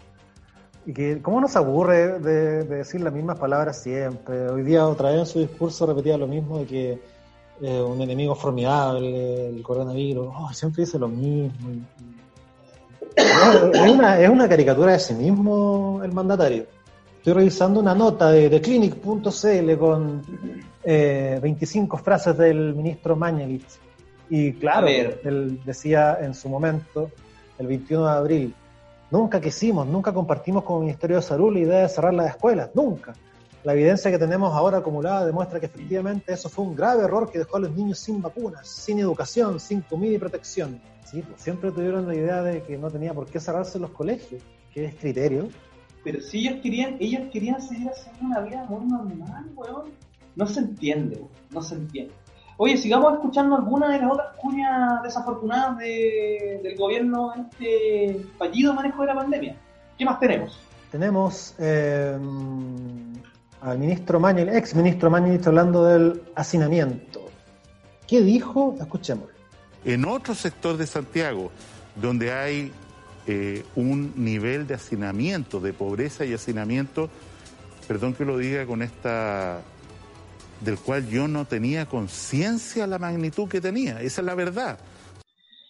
Y 0.87 0.93
que, 0.95 1.21
¿cómo 1.21 1.41
nos 1.41 1.55
aburre 1.55 2.19
de, 2.19 2.65
decir 2.65 3.01
las 3.03 3.13
mismas 3.13 3.39
palabras 3.39 3.83
siempre? 3.83 4.49
Hoy 4.49 4.63
día 4.63 4.87
otra 4.87 5.11
vez 5.11 5.21
en 5.21 5.27
su 5.27 5.39
discurso 5.41 5.87
repetía 5.87 6.17
lo 6.17 6.27
mismo 6.27 6.59
de 6.61 6.67
que 6.67 7.03
eh, 7.61 7.83
un 7.83 8.01
enemigo 8.01 8.35
formidable, 8.35 9.51
el 9.51 9.63
coronavirus, 9.63 10.29
oh, 10.35 10.53
siempre 10.53 10.85
dice 10.85 10.99
lo 10.99 11.09
mismo. 11.09 11.85
es, 13.15 13.93
una, 13.93 14.19
es 14.19 14.31
una 14.31 14.49
caricatura 14.49 14.93
de 14.93 14.99
sí 14.99 15.15
mismo 15.15 16.01
el 16.03 16.13
mandatario. 16.13 16.67
Estoy 17.19 17.33
revisando 17.33 17.81
una 17.81 17.95
nota 17.95 18.31
de, 18.31 18.49
de 18.49 18.61
clinic.cl 18.61 19.77
con 19.77 20.23
25 20.85 21.97
eh, 21.97 22.01
frases 22.03 22.39
del 22.39 22.75
ministro 22.75 23.17
Mañalich. 23.17 23.67
Y 24.31 24.53
claro, 24.55 24.87
él 24.87 25.61
decía 25.65 26.19
en 26.21 26.33
su 26.33 26.49
momento, 26.49 27.11
el 27.59 27.67
21 27.67 28.05
de 28.05 28.11
abril, 28.11 28.55
nunca 29.11 29.41
quisimos, 29.41 29.87
nunca 29.87 30.13
compartimos 30.13 30.63
con 30.63 30.77
el 30.77 30.83
Ministerio 30.85 31.17
de 31.17 31.23
Salud 31.23 31.53
la 31.53 31.59
idea 31.59 31.83
de 31.83 31.89
cerrar 31.89 32.15
las 32.15 32.31
escuelas, 32.31 32.71
nunca. 32.75 33.15
La 33.65 33.73
evidencia 33.73 34.11
que 34.13 34.19
tenemos 34.19 34.55
ahora 34.55 34.79
acumulada 34.79 35.27
demuestra 35.27 35.59
que 35.59 35.67
efectivamente 35.67 36.33
eso 36.33 36.49
fue 36.49 36.65
un 36.65 36.77
grave 36.77 37.03
error 37.03 37.29
que 37.31 37.39
dejó 37.39 37.57
a 37.57 37.61
los 37.61 37.73
niños 37.73 37.99
sin 37.99 38.23
vacunas, 38.23 38.69
sin 38.69 39.01
educación, 39.01 39.59
sin 39.59 39.81
comida 39.81 40.15
y 40.15 40.19
protección. 40.19 40.81
Sí, 41.05 41.23
pues 41.23 41.43
siempre 41.43 41.73
tuvieron 41.73 42.07
la 42.07 42.15
idea 42.15 42.43
de 42.43 42.63
que 42.63 42.79
no 42.79 42.91
tenía 42.91 43.13
por 43.13 43.27
qué 43.27 43.41
cerrarse 43.41 43.79
los 43.81 43.91
colegios, 43.91 44.41
que 44.73 44.85
es 44.85 44.95
criterio. 44.95 45.49
Pero 46.05 46.21
si 46.21 46.47
ellos 46.47 46.61
querían, 46.63 46.97
ellos 47.01 47.23
querían 47.33 47.61
seguir 47.61 47.89
haciendo 47.89 48.27
una 48.27 48.41
vida 48.41 48.65
muy 48.69 48.85
normal, 48.87 49.51
weón. 49.55 49.91
No 50.37 50.47
se 50.47 50.61
entiende, 50.61 51.21
no 51.51 51.61
se 51.63 51.75
entiende. 51.75 52.13
Oye, 52.61 52.77
sigamos 52.77 53.15
escuchando 53.15 53.57
algunas 53.57 53.91
de 53.91 54.01
las 54.01 54.13
otras 54.13 54.37
cuñas 54.37 55.03
desafortunadas 55.03 55.79
del 55.79 56.77
gobierno 56.77 57.33
en 57.35 57.43
este 57.43 58.27
fallido 58.37 58.75
manejo 58.75 59.03
de 59.03 59.07
la 59.07 59.15
pandemia. 59.15 59.57
¿Qué 59.97 60.05
más 60.05 60.19
tenemos? 60.19 60.59
Tenemos 60.91 61.55
eh, 61.59 62.19
al 63.61 63.79
ministro 63.79 64.19
Mañez, 64.19 64.49
ex 64.57 64.75
ministro 64.75 65.11
Mañez, 65.11 65.47
hablando 65.47 65.85
del 65.85 66.23
hacinamiento. 66.35 67.27
¿Qué 68.09 68.23
dijo? 68.23 68.75
Escuchemos. 68.81 69.29
En 69.85 70.05
otro 70.05 70.35
sector 70.35 70.77
de 70.77 70.87
Santiago, 70.87 71.53
donde 71.95 72.33
hay 72.33 72.73
eh, 73.31 73.63
un 73.77 74.15
nivel 74.17 74.67
de 74.67 74.73
hacinamiento, 74.73 75.61
de 75.61 75.75
pobreza 75.75 76.25
y 76.25 76.33
hacinamiento, 76.33 77.11
perdón 77.87 78.15
que 78.15 78.25
lo 78.25 78.39
diga 78.39 78.65
con 78.65 78.81
esta, 78.81 79.61
del 80.63 80.79
cual 80.79 81.07
yo 81.11 81.29
no 81.29 81.45
tenía 81.45 81.85
conciencia 81.85 82.87
la 82.87 82.99
magnitud 82.99 83.47
que 83.47 83.61
tenía, 83.61 84.01
esa 84.01 84.23
es 84.23 84.25
la 84.25 84.35
verdad. 84.35 84.79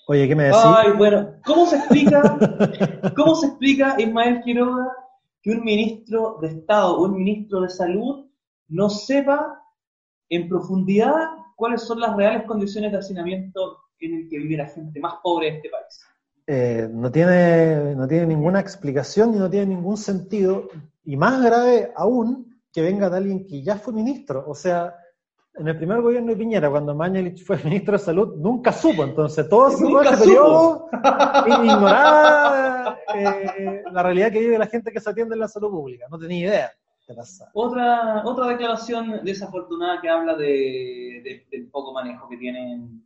Oye, 0.06 0.28
¿qué 0.28 0.36
me 0.36 0.44
decís? 0.44 0.60
Ay, 0.64 0.92
bueno, 0.96 1.32
¿cómo 1.44 1.66
se 1.66 1.78
explica, 1.78 2.38
cómo 3.16 3.34
se 3.34 3.48
explica 3.48 3.96
Ismael 3.98 4.40
Quiroga 4.44 4.92
que 5.42 5.50
un 5.50 5.64
ministro 5.64 6.38
de 6.40 6.48
Estado 6.48 6.96
o 6.96 7.06
un 7.06 7.16
ministro 7.16 7.62
de 7.62 7.70
Salud 7.70 8.26
no 8.68 8.88
sepa 8.88 9.60
en 10.28 10.48
profundidad 10.48 11.30
cuáles 11.56 11.82
son 11.82 11.98
las 11.98 12.16
reales 12.16 12.44
condiciones 12.44 12.92
de 12.92 12.98
hacinamiento 12.98 13.78
en 13.98 14.14
el 14.14 14.28
que 14.28 14.38
vive 14.38 14.58
la 14.58 14.68
gente 14.68 15.00
más 15.00 15.14
pobre 15.24 15.50
de 15.50 15.56
este 15.56 15.70
país. 15.70 16.07
Eh, 16.50 16.88
no, 16.90 17.12
tiene, 17.12 17.94
no 17.94 18.08
tiene 18.08 18.24
ninguna 18.24 18.58
explicación 18.58 19.34
y 19.34 19.38
no 19.38 19.50
tiene 19.50 19.66
ningún 19.66 19.98
sentido. 19.98 20.70
Y 21.04 21.14
más 21.14 21.42
grave 21.42 21.92
aún, 21.94 22.58
que 22.72 22.80
venga 22.80 23.10
de 23.10 23.18
alguien 23.18 23.46
que 23.46 23.62
ya 23.62 23.76
fue 23.76 23.92
ministro. 23.92 24.44
O 24.48 24.54
sea, 24.54 24.94
en 25.56 25.68
el 25.68 25.76
primer 25.76 26.00
gobierno 26.00 26.30
de 26.30 26.38
Piñera, 26.38 26.70
cuando 26.70 26.94
Mañalich 26.94 27.44
fue 27.44 27.58
ministro 27.64 27.92
de 27.92 27.98
Salud, 27.98 28.36
nunca 28.38 28.72
supo. 28.72 29.04
Entonces, 29.04 29.46
todo, 29.46 29.68
ese 29.68 30.16
periodo 30.16 30.88
ignoraba 31.46 32.98
eh, 33.14 33.82
la 33.92 34.02
realidad 34.02 34.32
que 34.32 34.40
vive 34.40 34.56
la 34.56 34.68
gente 34.68 34.90
que 34.90 35.00
se 35.00 35.10
atiende 35.10 35.34
en 35.34 35.40
la 35.40 35.48
salud 35.48 35.70
pública. 35.70 36.06
No 36.10 36.18
tenía 36.18 36.48
idea 36.48 36.72
qué 37.06 37.12
pasa. 37.12 37.50
Otra, 37.52 38.22
otra 38.24 38.46
declaración 38.46 39.22
desafortunada 39.22 40.00
que 40.00 40.08
habla 40.08 40.34
de, 40.34 41.46
del 41.50 41.68
poco 41.68 41.92
manejo 41.92 42.26
que 42.26 42.38
tienen, 42.38 43.02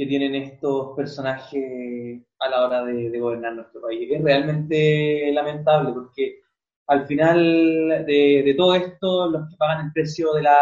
que 0.00 0.06
tienen 0.06 0.34
estos 0.34 0.96
personajes 0.96 2.22
a 2.38 2.48
la 2.48 2.64
hora 2.64 2.84
de, 2.84 3.10
de 3.10 3.20
gobernar 3.20 3.52
nuestro 3.52 3.82
país. 3.82 4.08
Es 4.10 4.24
realmente 4.24 5.30
lamentable 5.30 5.92
porque 5.92 6.40
al 6.86 7.06
final 7.06 8.06
de, 8.06 8.54
todo 8.56 8.76
esto, 8.76 9.28
los 9.28 9.50
que 9.50 9.56
pagan 9.58 9.84
el 9.84 9.92
precio 9.92 10.32
de 10.32 10.44
la, 10.44 10.56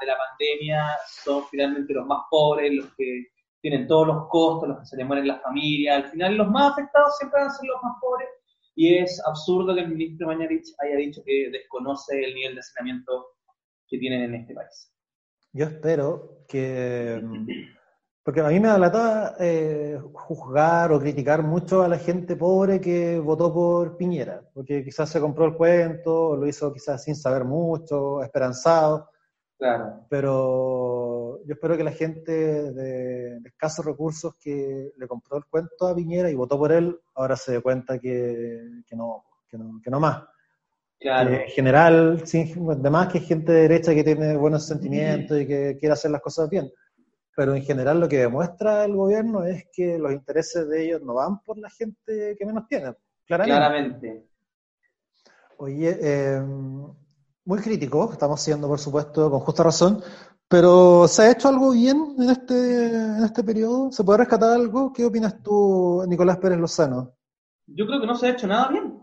de 0.00 0.06
la 0.06 0.16
pandemia 0.16 0.86
son 1.24 1.42
finalmente 1.50 1.92
los 1.92 2.06
más 2.06 2.20
pobres, 2.30 2.72
los 2.72 2.86
que 2.96 3.26
tienen 3.60 3.88
todos 3.88 4.06
los 4.06 4.28
costos, 4.28 4.68
los 4.68 4.78
que 4.78 4.86
se 4.86 4.96
les 4.96 5.06
mueren 5.08 5.26
las 5.26 5.42
familias. 5.42 6.04
Al 6.04 6.10
final, 6.12 6.36
los 6.36 6.48
más 6.50 6.74
afectados 6.74 7.16
siempre 7.18 7.40
van 7.40 7.48
a 7.48 7.52
ser 7.52 7.68
los 7.68 7.82
más 7.82 7.94
pobres. 8.00 8.28
Y 8.76 8.94
es 8.94 9.20
absurdo 9.26 9.74
que 9.74 9.80
el 9.80 9.88
ministro 9.88 10.28
Mañarich 10.28 10.68
haya 10.78 10.94
dicho 10.98 11.20
que 11.26 11.50
desconoce 11.50 12.22
el 12.22 12.32
nivel 12.32 12.54
de 12.54 12.60
hacinamiento 12.60 13.26
que 13.88 13.98
tienen 13.98 14.22
en 14.22 14.34
este 14.36 14.54
país. 14.54 14.94
Yo 15.52 15.64
espero 15.64 16.44
que 16.46 17.20
porque 18.24 18.40
a 18.40 18.48
mí 18.48 18.58
me 18.58 18.68
da 18.68 19.36
eh, 19.38 20.00
juzgar 20.14 20.90
o 20.92 20.98
criticar 20.98 21.42
mucho 21.42 21.82
a 21.82 21.88
la 21.88 21.98
gente 21.98 22.36
pobre 22.36 22.80
que 22.80 23.18
votó 23.18 23.52
por 23.52 23.98
Piñera, 23.98 24.42
porque 24.54 24.82
quizás 24.82 25.10
se 25.10 25.20
compró 25.20 25.44
el 25.44 25.54
cuento, 25.54 26.34
lo 26.34 26.46
hizo 26.46 26.72
quizás 26.72 27.04
sin 27.04 27.16
saber 27.16 27.44
mucho, 27.44 28.22
esperanzado. 28.22 29.10
Claro. 29.58 30.06
Pero 30.08 31.44
yo 31.44 31.52
espero 31.52 31.76
que 31.76 31.84
la 31.84 31.92
gente 31.92 32.72
de, 32.72 33.36
escasos 33.44 33.84
recursos 33.84 34.34
que 34.40 34.92
le 34.96 35.06
compró 35.06 35.36
el 35.36 35.44
cuento 35.44 35.86
a 35.86 35.94
Piñera 35.94 36.30
y 36.30 36.34
votó 36.34 36.58
por 36.58 36.72
él, 36.72 36.98
ahora 37.14 37.36
se 37.36 37.52
dé 37.52 37.60
cuenta 37.60 37.98
que, 37.98 38.58
no, 38.92 39.22
que 39.46 39.58
no, 39.58 39.80
que 39.84 39.90
no 39.90 40.00
más. 40.00 40.24
Claro. 40.98 41.34
en 41.34 41.48
general, 41.48 42.26
sin, 42.26 42.70
además 42.70 43.08
que 43.08 43.18
es 43.18 43.28
gente 43.28 43.52
de 43.52 43.62
derecha 43.62 43.94
que 43.94 44.02
tiene 44.02 44.34
buenos 44.38 44.66
sentimientos 44.66 45.38
y 45.38 45.46
que 45.46 45.76
quiere 45.78 45.92
hacer 45.92 46.10
las 46.10 46.22
cosas 46.22 46.48
bien 46.48 46.72
pero 47.36 47.54
en 47.54 47.62
general 47.62 48.00
lo 48.00 48.08
que 48.08 48.18
demuestra 48.18 48.84
el 48.84 48.94
gobierno 48.94 49.44
es 49.44 49.66
que 49.72 49.98
los 49.98 50.12
intereses 50.12 50.68
de 50.68 50.84
ellos 50.84 51.02
no 51.02 51.14
van 51.14 51.40
por 51.40 51.58
la 51.58 51.70
gente 51.70 52.36
que 52.38 52.46
menos 52.46 52.66
tiene, 52.68 52.94
claramente. 53.26 54.26
Oye, 55.58 55.98
eh, 56.00 56.42
muy 57.44 57.60
crítico, 57.60 58.12
estamos 58.12 58.40
siendo, 58.40 58.68
por 58.68 58.78
supuesto, 58.78 59.30
con 59.30 59.40
justa 59.40 59.62
razón, 59.62 60.02
pero 60.48 61.06
¿se 61.08 61.22
ha 61.22 61.30
hecho 61.30 61.48
algo 61.48 61.72
bien 61.72 62.14
en 62.18 62.30
este, 62.30 62.86
en 62.86 63.24
este 63.24 63.42
periodo? 63.42 63.90
¿Se 63.92 64.04
puede 64.04 64.18
rescatar 64.18 64.52
algo? 64.52 64.92
¿Qué 64.92 65.04
opinas 65.04 65.42
tú, 65.42 66.04
Nicolás 66.08 66.38
Pérez 66.38 66.58
Lozano? 66.58 67.14
Yo 67.66 67.86
creo 67.86 68.00
que 68.00 68.06
no 68.06 68.14
se 68.14 68.26
ha 68.26 68.30
hecho 68.30 68.46
nada 68.46 68.68
bien. 68.68 69.02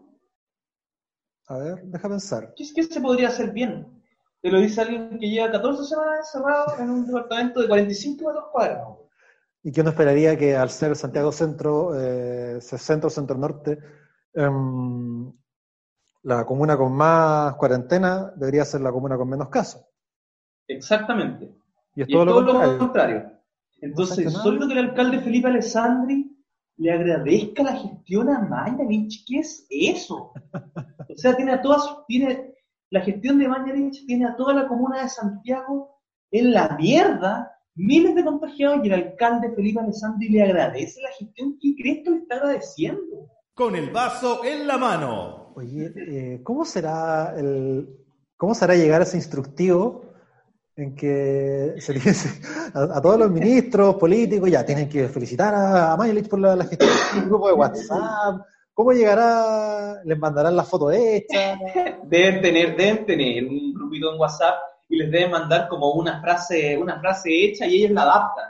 A 1.47 1.57
ver, 1.57 1.83
deja 1.83 2.07
pensar. 2.07 2.53
¿Qué, 2.55 2.65
qué 2.73 2.83
se 2.83 3.01
podría 3.01 3.27
hacer 3.27 3.51
bien? 3.51 4.00
Te 4.41 4.49
lo 4.49 4.59
dice 4.59 4.81
alguien 4.81 5.19
que 5.19 5.29
lleva 5.29 5.51
14 5.51 5.83
semanas 5.83 6.19
encerrado 6.19 6.77
en 6.79 6.89
un 6.89 7.05
departamento 7.05 7.61
de 7.61 7.67
45 7.67 8.25
metros 8.27 8.45
cuadrados. 8.51 8.97
¿Y 9.63 9.71
qué 9.71 9.81
uno 9.81 9.91
esperaría 9.91 10.35
que 10.35 10.55
al 10.55 10.69
ser 10.71 10.95
Santiago 10.95 11.31
Centro, 11.31 11.91
eh, 11.95 12.59
Centro, 12.61 13.09
Centro 13.11 13.37
Norte, 13.37 13.77
em, 14.33 15.31
la 16.23 16.45
comuna 16.45 16.75
con 16.75 16.93
más 16.93 17.55
cuarentena 17.55 18.31
debería 18.35 18.65
ser 18.65 18.81
la 18.81 18.91
comuna 18.91 19.17
con 19.17 19.29
menos 19.29 19.49
casos? 19.49 19.85
Exactamente. 20.67 21.53
Y 21.95 22.01
es 22.01 22.09
Y 22.09 22.13
todo, 22.13 22.23
es 22.23 22.27
lo, 22.27 22.33
todo 22.33 22.45
contrario. 22.45 22.73
lo 22.73 22.79
contrario. 22.79 23.31
Entonces, 23.81 24.33
solo 24.33 24.67
que 24.67 24.73
el 24.73 24.79
alcalde 24.89 25.19
Felipe 25.19 25.47
Alessandri 25.47 26.31
le 26.77 26.91
agradezca 26.91 27.63
la 27.63 27.75
gestión 27.75 28.29
a 28.29 28.39
Mañalich, 28.39 29.23
¿qué 29.27 29.39
es 29.39 29.67
eso? 29.69 30.33
O 31.13 31.17
sea, 31.17 31.35
tiene 31.35 31.51
a 31.51 31.61
todas, 31.61 31.83
tiene, 32.07 32.55
la 32.91 33.01
gestión 33.01 33.39
de 33.39 33.47
Mañalich 33.47 34.05
tiene 34.05 34.27
a 34.27 34.35
toda 34.35 34.53
la 34.53 34.67
comuna 34.67 35.01
de 35.01 35.09
Santiago 35.09 35.97
en 36.29 36.51
la 36.51 36.75
mierda, 36.77 37.51
miles 37.75 38.13
de 38.15 38.23
contagiados, 38.23 38.81
y 38.83 38.87
el 38.87 38.93
alcalde 38.93 39.53
Felipe 39.55 39.79
Alessandri 39.79 40.29
le 40.29 40.43
agradece 40.43 41.01
la 41.01 41.09
gestión. 41.17 41.57
¿Qué 41.59 41.73
crees 41.75 42.03
que 42.03 42.11
le 42.11 42.17
está 42.17 42.35
agradeciendo? 42.35 43.31
Con 43.53 43.75
el 43.75 43.89
vaso 43.91 44.43
en 44.43 44.67
la 44.67 44.77
mano. 44.77 45.53
Oye, 45.55 45.93
eh, 45.95 46.41
¿cómo 46.43 46.65
será 46.65 47.33
el, 47.37 47.89
cómo 48.35 48.53
será 48.53 48.75
llegar 48.75 49.01
a 49.01 49.03
ese 49.05 49.17
instructivo 49.17 50.03
en 50.75 50.95
que 50.95 51.75
se 51.79 51.93
le 51.93 51.99
dice 51.99 52.41
a, 52.73 52.97
a 52.97 53.01
todos 53.01 53.19
los 53.19 53.31
ministros 53.31 53.95
políticos 53.95 54.49
ya 54.49 54.65
tienen 54.65 54.89
que 54.89 55.07
felicitar 55.07 55.53
a, 55.53 55.93
a 55.93 55.97
Mayelich 55.97 56.29
por 56.29 56.39
la, 56.39 56.55
la 56.55 56.65
gestión 56.65 56.89
del 57.15 57.25
grupo 57.25 57.47
de 57.47 57.53
WhatsApp? 57.53 58.41
¿Cómo 58.73 58.93
llegará? 58.93 60.01
¿Les 60.05 60.17
mandarán 60.17 60.55
la 60.55 60.63
foto 60.63 60.91
hecha? 60.91 61.57
deben 62.03 62.41
tener, 62.41 62.75
deben 62.75 63.05
tener 63.05 63.45
un 63.45 63.73
grupito 63.73 64.13
en 64.13 64.19
WhatsApp 64.19 64.55
y 64.89 64.97
les 64.97 65.11
deben 65.11 65.31
mandar 65.31 65.67
como 65.67 65.91
una 65.93 66.21
frase, 66.21 66.77
una 66.77 66.99
frase 66.99 67.29
hecha 67.31 67.65
y 67.67 67.75
ellos 67.77 67.91
la 67.91 68.03
adaptan. 68.03 68.49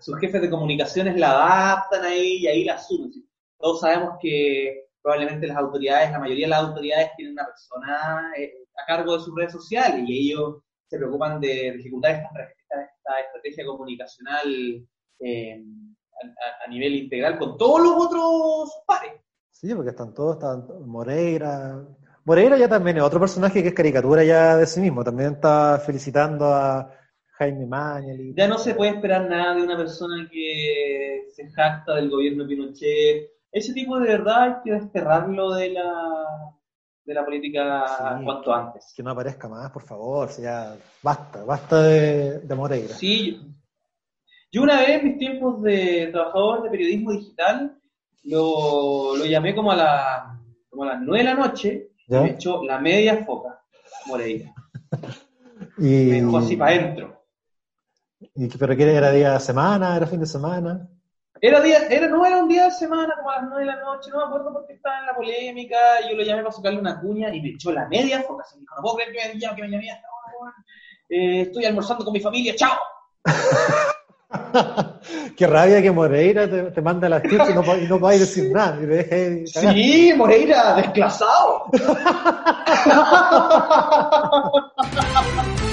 Sus 0.00 0.18
jefes 0.18 0.40
de 0.40 0.50
comunicaciones 0.50 1.16
la 1.18 1.30
adaptan 1.30 2.04
ahí 2.04 2.38
y 2.38 2.46
ahí 2.46 2.64
la 2.64 2.78
suben. 2.78 3.12
Todos 3.58 3.80
sabemos 3.80 4.14
que 4.20 4.86
probablemente 5.02 5.46
las 5.46 5.56
autoridades, 5.58 6.10
la 6.10 6.18
mayoría 6.18 6.46
de 6.46 6.50
las 6.50 6.60
autoridades 6.60 7.10
tienen 7.16 7.34
una 7.34 7.46
persona 7.46 8.32
eh, 8.38 8.52
a 8.82 8.86
cargo 8.86 9.14
de 9.16 9.24
sus 9.24 9.34
redes 9.36 9.52
sociales 9.52 10.02
y 10.06 10.30
ellos 10.30 10.56
se 10.88 10.96
preocupan 10.98 11.40
de, 11.40 11.68
ejecutar 11.68 12.12
esta, 12.12 12.28
esta- 12.28 12.82
esta 12.82 13.20
estrategia 13.26 13.66
comunicacional 13.66 14.86
eh, 15.20 15.62
a 16.64 16.68
nivel 16.68 16.94
integral 16.94 17.38
con 17.38 17.56
todos 17.56 17.80
los 17.80 17.92
otros 18.06 18.82
pares. 18.86 19.12
Sí, 19.60 19.74
porque 19.74 19.90
están 19.90 20.14
todos, 20.14 20.36
están 20.36 20.64
Moreira. 20.86 21.84
Moreira 22.24 22.56
ya 22.56 22.66
también 22.68 22.96
es 22.96 23.02
otro 23.02 23.20
personaje 23.20 23.62
que 23.62 23.68
es 23.68 23.74
caricatura 23.74 24.24
ya 24.24 24.56
de 24.56 24.66
sí 24.66 24.80
mismo. 24.80 25.04
También 25.04 25.34
está 25.34 25.78
felicitando 25.84 26.46
a 26.46 26.90
Jaime 27.32 27.66
Mañalich. 27.66 28.34
Ya 28.36 28.48
no 28.48 28.56
se 28.56 28.74
puede 28.74 28.92
esperar 28.92 29.28
nada 29.28 29.54
de 29.54 29.62
una 29.62 29.76
persona 29.76 30.26
que 30.32 31.26
se 31.34 31.50
jacta 31.50 31.94
del 31.96 32.08
gobierno 32.08 32.44
de 32.44 32.48
Pinochet. 32.48 33.30
Ese 33.52 33.74
tipo 33.74 33.98
de 33.98 34.08
verdad 34.08 34.42
hay 34.42 34.54
que 34.64 34.72
desterrarlo 34.72 35.52
de 35.54 35.70
la, 35.70 35.92
de 37.04 37.14
la 37.14 37.24
política 37.24 38.16
Sí. 38.18 38.24
cuanto 38.24 38.54
antes. 38.54 38.94
Que 38.96 39.02
no 39.02 39.10
aparezca 39.10 39.46
más, 39.46 39.70
por 39.72 39.82
favor. 39.82 40.30
si 40.30 40.40
ya 40.42 40.74
basta, 41.02 41.44
basta 41.44 41.82
de, 41.82 42.38
de 42.40 42.54
Moreira. 42.54 42.94
Sí, 42.94 43.38
yo 44.52 44.62
una 44.62 44.78
vez 44.80 45.00
en 45.00 45.04
mis 45.04 45.18
tiempos 45.18 45.60
de 45.62 46.08
trabajador 46.12 46.62
de 46.62 46.70
periodismo 46.70 47.12
digital 47.12 47.76
lo, 48.24 49.16
lo 49.16 49.24
llamé 49.24 49.54
como 49.54 49.72
a, 49.72 49.76
la, 49.76 50.40
como 50.68 50.84
a 50.84 50.86
las 50.86 51.00
9 51.00 51.18
de 51.18 51.24
la 51.24 51.34
noche 51.34 51.90
y 52.06 52.12
¿Ya? 52.12 52.22
me 52.22 52.30
echó 52.30 52.62
la 52.64 52.78
media 52.78 53.24
foca, 53.24 53.62
Moreira. 54.06 54.52
Y, 55.76 55.82
Me 55.82 56.22
dejó 56.22 56.38
así 56.38 56.56
para 56.56 56.70
adentro. 56.72 57.22
y, 58.18 58.48
¿Pero 58.48 58.76
qué 58.76 58.94
era 58.94 59.10
día 59.10 59.32
de 59.34 59.40
semana? 59.40 59.96
¿Era 59.96 60.06
fin 60.06 60.20
de 60.20 60.26
semana? 60.26 60.88
Era 61.40 61.60
día, 61.60 61.86
era, 61.88 62.08
no 62.08 62.24
era 62.24 62.38
un 62.38 62.48
día 62.48 62.64
de 62.64 62.70
semana, 62.70 63.14
como 63.16 63.30
a 63.30 63.36
las 63.36 63.44
9 63.48 63.60
de 63.60 63.66
la 63.66 63.80
noche, 63.80 64.10
no 64.10 64.18
me 64.18 64.24
acuerdo 64.24 64.52
porque 64.52 64.74
estaba 64.74 65.00
en 65.00 65.06
la 65.06 65.14
polémica, 65.14 65.76
y 66.04 66.10
yo 66.10 66.16
lo 66.16 66.22
llamé 66.22 66.42
para 66.42 66.52
sacarle 66.54 66.80
una 66.80 67.00
cuña 67.00 67.34
y 67.34 67.40
me 67.40 67.50
echó 67.50 67.72
la 67.72 67.88
media 67.88 68.22
foca, 68.22 68.42
así 68.42 68.56
me 68.56 68.60
dijo, 68.62 68.74
no 68.76 68.82
puedo 68.82 68.96
creer 68.96 69.12
que 69.12 69.34
me 69.34 69.40
llamado, 69.40 69.56
que 69.56 69.62
me 69.62 69.70
llamé 69.70 69.90
hasta 69.90 70.06
ahora. 70.08 70.54
Eh, 71.08 71.40
estoy 71.42 71.64
almorzando 71.64 72.04
con 72.04 72.12
mi 72.12 72.20
familia, 72.20 72.54
chao. 72.56 72.78
Qué 75.36 75.46
rabia 75.46 75.82
que 75.82 75.90
Moreira 75.90 76.48
te, 76.48 76.62
te 76.70 76.82
manda 76.82 77.08
las 77.08 77.22
chuchas 77.22 77.50
y 77.50 77.54
no, 77.54 77.76
y 77.76 77.86
no 77.86 77.98
podáis 77.98 78.20
decir 78.20 78.52
nada. 78.52 78.78
Y 78.80 79.52
cagar. 79.52 79.74
Sí, 79.74 80.12
Moreira, 80.16 80.76
desclasado. 80.76 81.64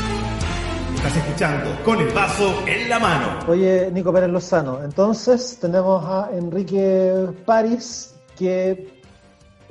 Estás 0.96 1.18
escuchando 1.18 1.70
Con 1.86 2.02
el 2.02 2.10
vaso 2.10 2.64
en 2.66 2.90
la 2.90 3.00
mano. 3.00 3.40
Oye, 3.48 3.90
Nico 3.92 4.12
Pérez 4.12 4.30
Lozano, 4.30 4.84
entonces 4.84 5.58
tenemos 5.62 6.04
a 6.04 6.30
Enrique 6.34 7.28
París 7.46 8.16
que 8.38 8.98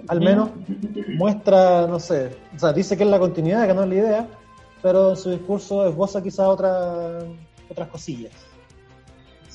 al 0.09 0.21
menos 0.21 0.51
muestra, 1.17 1.87
no 1.87 1.99
sé, 1.99 2.37
o 2.55 2.59
sea, 2.59 2.73
dice 2.73 2.97
que 2.97 3.05
es 3.05 3.11
la 3.11 3.19
continuidad, 3.19 3.67
que 3.67 3.75
no 3.75 3.83
es 3.83 3.89
la 3.89 3.95
idea, 3.95 4.29
pero 4.83 5.11
en 5.11 5.17
su 5.17 5.31
discurso 5.31 5.87
esboza 5.87 6.23
quizá 6.23 6.49
otra, 6.49 7.19
otras 7.69 7.89
cosillas. 7.89 8.33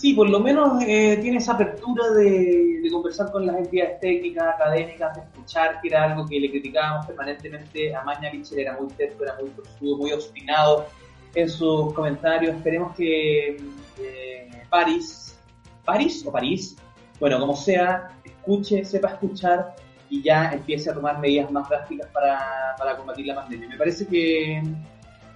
Sí, 0.02 0.14
por 0.16 0.28
lo 0.28 0.40
menos 0.40 0.82
eh, 0.82 1.20
tiene 1.22 1.38
esa 1.38 1.54
apertura 1.54 2.10
de, 2.10 2.82
conversar 2.92 3.32
con 3.32 3.46
las 3.46 3.56
entidades 3.56 4.00
técnicas, 4.00 4.56
académicas, 4.56 5.16
de 5.16 5.22
escuchar, 5.22 5.80
que 5.80 5.90
era 5.90 6.06
algo 6.06 6.26
que 6.26 6.40
le 6.40 6.50
criticábamos 6.50 7.06
permanentemente 7.06 7.96
a 7.96 8.04
Mañalich, 8.04 8.52
él 8.52 8.62
era 8.62 8.76
muy 8.80 8.88
terco, 8.94 9.24
era 9.24 9.36
muy 9.40 9.52
tosudo, 9.52 9.98
muy 9.98 10.12
obstinado 10.12 10.88
en 11.36 11.48
sus 11.48 11.94
comentarios. 11.94 12.56
Esperemos 12.56 12.96
que 12.96 13.58
eh, 14.00 14.64
París, 14.72 15.38
París 15.86 16.26
o 16.26 16.32
París, 16.32 16.76
bueno, 17.20 17.40
como 17.40 17.56
sea, 17.56 18.10
escuche, 18.24 18.84
sepa 18.84 19.10
escuchar 19.10 19.76
y 20.10 20.24
ya 20.24 20.52
empiece 20.52 20.90
a 20.90 20.96
tomar 20.96 21.20
medidas 21.20 21.52
más 21.52 21.70
drásticas 21.70 22.10
para, 22.12 22.76
para 22.76 22.98
combatir 22.98 23.28
la 23.28 23.36
pandemia. 23.36 23.68
Me 23.70 23.78
parece 23.78 24.08
que 24.08 24.64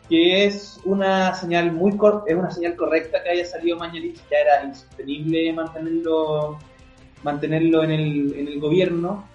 que 0.09 0.45
es 0.45 0.79
una 0.85 1.33
señal 1.33 1.71
muy 1.71 1.97
cor- 1.97 2.23
es 2.27 2.35
una 2.35 2.51
señal 2.51 2.75
correcta 2.75 3.23
que 3.23 3.29
haya 3.29 3.45
salido 3.45 3.77
Mañalich, 3.77 4.21
ya 4.29 4.37
era 4.37 4.63
insostenible 4.63 5.51
mantenerlo 5.53 6.57
mantenerlo 7.23 7.83
en 7.83 7.91
el, 7.91 8.33
en 8.37 8.47
el 8.47 8.59
gobierno 8.59 9.27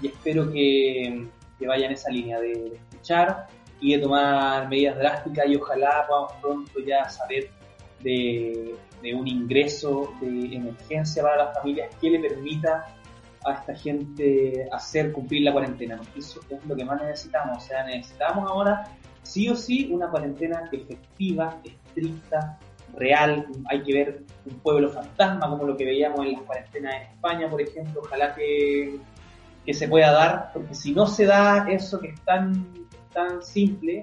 y 0.00 0.08
espero 0.08 0.50
que, 0.50 1.28
que 1.58 1.66
vaya 1.68 1.86
en 1.86 1.92
esa 1.92 2.10
línea 2.10 2.40
de, 2.40 2.48
de 2.48 2.76
escuchar 2.76 3.46
y 3.80 3.94
de 3.94 3.98
tomar 4.00 4.68
medidas 4.68 4.96
drásticas 4.98 5.46
y 5.46 5.54
ojalá 5.56 6.04
podamos 6.08 6.32
pronto 6.40 6.80
ya 6.84 7.08
saber 7.08 7.50
de, 8.00 8.74
de 9.02 9.14
un 9.14 9.28
ingreso 9.28 10.12
de 10.20 10.56
emergencia 10.56 11.22
para 11.22 11.44
las 11.44 11.58
familias 11.58 11.94
que 12.00 12.10
le 12.10 12.18
permita 12.18 12.86
a 13.44 13.52
esta 13.52 13.74
gente 13.74 14.66
hacer 14.72 15.12
cumplir 15.12 15.42
la 15.42 15.52
cuarentena, 15.52 16.00
eso 16.16 16.40
es 16.50 16.64
lo 16.66 16.74
que 16.74 16.84
más 16.84 17.00
necesitamos, 17.02 17.58
o 17.58 17.60
sea, 17.60 17.84
necesitamos 17.84 18.50
ahora 18.50 18.84
sí 19.32 19.48
o 19.48 19.56
sí 19.56 19.88
una 19.90 20.10
cuarentena 20.10 20.68
efectiva, 20.70 21.58
estricta, 21.64 22.58
real. 22.94 23.46
Hay 23.70 23.82
que 23.82 23.92
ver 23.94 24.22
un 24.44 24.58
pueblo 24.58 24.90
fantasma 24.90 25.48
como 25.48 25.64
lo 25.64 25.76
que 25.76 25.86
veíamos 25.86 26.26
en 26.26 26.32
las 26.34 26.42
cuarentenas 26.42 26.94
en 26.94 27.02
España, 27.14 27.48
por 27.48 27.60
ejemplo. 27.60 28.02
Ojalá 28.04 28.34
que, 28.34 28.98
que 29.64 29.74
se 29.74 29.88
pueda 29.88 30.12
dar, 30.12 30.50
porque 30.52 30.74
si 30.74 30.92
no 30.92 31.06
se 31.06 31.24
da 31.24 31.66
eso 31.70 31.98
que 31.98 32.08
es 32.08 32.20
tan, 32.20 32.66
tan 33.14 33.42
simple, 33.42 34.02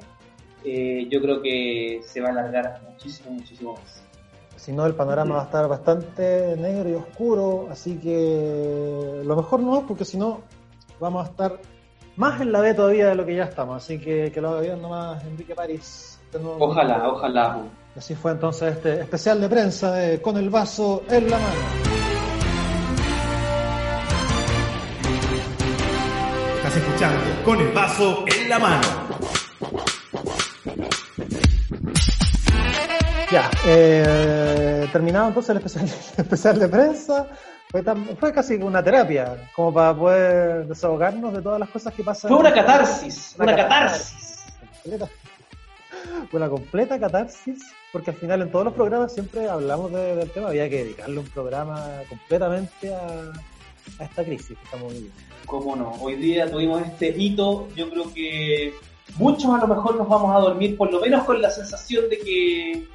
eh, 0.64 1.08
yo 1.10 1.22
creo 1.22 1.42
que 1.42 2.02
se 2.04 2.22
va 2.22 2.30
a 2.30 2.32
alargar 2.32 2.82
muchísimo, 2.90 3.32
muchísimo 3.32 3.74
más. 3.74 4.04
Si 4.56 4.74
no, 4.74 4.86
el 4.86 4.94
panorama 4.94 5.36
va 5.36 5.42
a 5.44 5.46
estar 5.46 5.68
bastante 5.70 6.58
negro 6.58 6.90
y 6.90 6.94
oscuro, 6.94 7.68
así 7.72 7.98
que 7.98 9.22
lo 9.24 9.36
mejor 9.36 9.62
no 9.62 9.88
porque 9.88 10.04
si 10.04 10.18
no 10.18 10.42
vamos 11.00 11.26
a 11.26 11.30
estar 11.30 11.60
más 12.20 12.42
en 12.42 12.52
la 12.52 12.60
B 12.60 12.74
todavía 12.74 13.08
de 13.08 13.16
lo 13.16 13.26
que 13.26 13.34
ya 13.34 13.46
estamos, 13.46 13.82
así 13.82 13.98
que 13.98 14.30
que 14.30 14.42
lo 14.42 14.50
haga 14.50 14.62
bien 14.62 14.82
nomás 14.82 15.24
Enrique 15.24 15.56
París. 15.56 16.20
Ojalá, 16.60 17.08
ojalá. 17.08 17.64
Así 17.96 18.14
fue 18.14 18.34
entonces 18.34 18.76
este 18.76 19.00
especial 19.00 19.40
de 19.40 19.50
prensa 19.50 19.94
de 19.94 20.22
Con 20.22 20.36
el 20.38 20.50
vaso 20.50 21.04
en 21.10 21.30
la 21.30 21.38
mano. 21.38 21.62
Estás 26.58 26.76
escuchando 26.76 27.20
Con 27.46 27.62
el 27.62 27.72
vaso 27.72 28.26
en 28.28 28.50
la 28.50 28.60
mano. 28.60 28.88
Ya, 33.32 33.50
eh, 33.66 34.90
terminado 34.92 35.30
entonces 35.30 35.52
el 35.52 35.58
especial, 35.58 35.86
el 36.18 36.24
especial 36.26 36.60
de 36.60 36.68
prensa. 36.68 37.28
Fue, 37.72 37.84
tan- 37.84 38.18
fue 38.18 38.34
casi 38.34 38.56
una 38.56 38.84
terapia, 38.84 39.50
como 39.56 39.72
para 39.74 39.94
poder 39.96 40.68
desahogarnos 40.68 41.34
de 41.34 41.42
todas 41.42 41.60
las 41.60 41.70
cosas 41.70 41.94
que 41.94 42.04
pasan. 42.04 42.30
Fue 42.30 42.40
una 42.40 42.52
catarsis, 42.54 43.36
Una 43.38 43.46
una 43.54 43.56
catarsis. 43.56 44.12
catarsis. 44.12 44.54
completa, 44.84 45.10
una 46.32 46.50
completa 46.50 47.00
catarsis, 47.00 47.60
porque 47.92 48.10
al 48.12 48.18
final 48.18 48.42
en 48.42 48.52
todos 48.52 48.66
los 48.66 48.74
programas 48.74 49.14
siempre 49.14 49.48
hablamos 49.48 49.92
de- 49.92 50.16
del 50.16 50.32
tema, 50.32 50.48
había 50.50 50.68
que 50.70 50.84
dedicarle 50.84 51.20
un 51.20 51.28
programa 51.28 51.86
completamente 52.10 52.94
a, 52.94 53.32
a 54.00 54.04
esta 54.04 54.24
crisis 54.24 54.58
que 54.58 54.64
estamos 54.64 54.92
viviendo. 54.92 55.16
Cómo 55.46 55.76
no, 55.76 55.92
hoy 56.02 56.16
día 56.16 56.50
tuvimos 56.50 56.82
este 56.86 57.10
hito, 57.16 57.68
yo 57.76 57.90
creo 57.92 58.12
que 58.14 58.74
muchos 59.18 59.46
a 59.54 59.58
lo 59.60 59.68
mejor 59.68 59.96
nos 59.96 60.08
vamos 60.10 60.36
a 60.36 60.40
dormir 60.40 60.76
por 60.76 60.92
lo 60.92 61.00
menos 61.02 61.24
con 61.24 61.40
la 61.40 61.52
sensación 61.52 62.10
de 62.10 62.18
que 62.20 62.88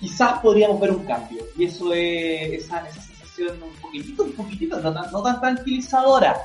quizás 0.00 0.40
podríamos 0.40 0.80
ver 0.80 0.90
un 0.90 1.04
cambio. 1.04 1.44
Y 1.56 1.64
eso 1.64 1.92
es 1.92 2.64
esa, 2.64 2.86
esa 2.88 3.00
un 3.38 3.72
poquitito, 3.80 4.24
un 4.24 4.32
poquitito, 4.32 4.80
no 4.80 4.92
tan, 4.92 5.12
no 5.12 5.22
tan 5.22 5.40
tranquilizadora, 5.40 6.36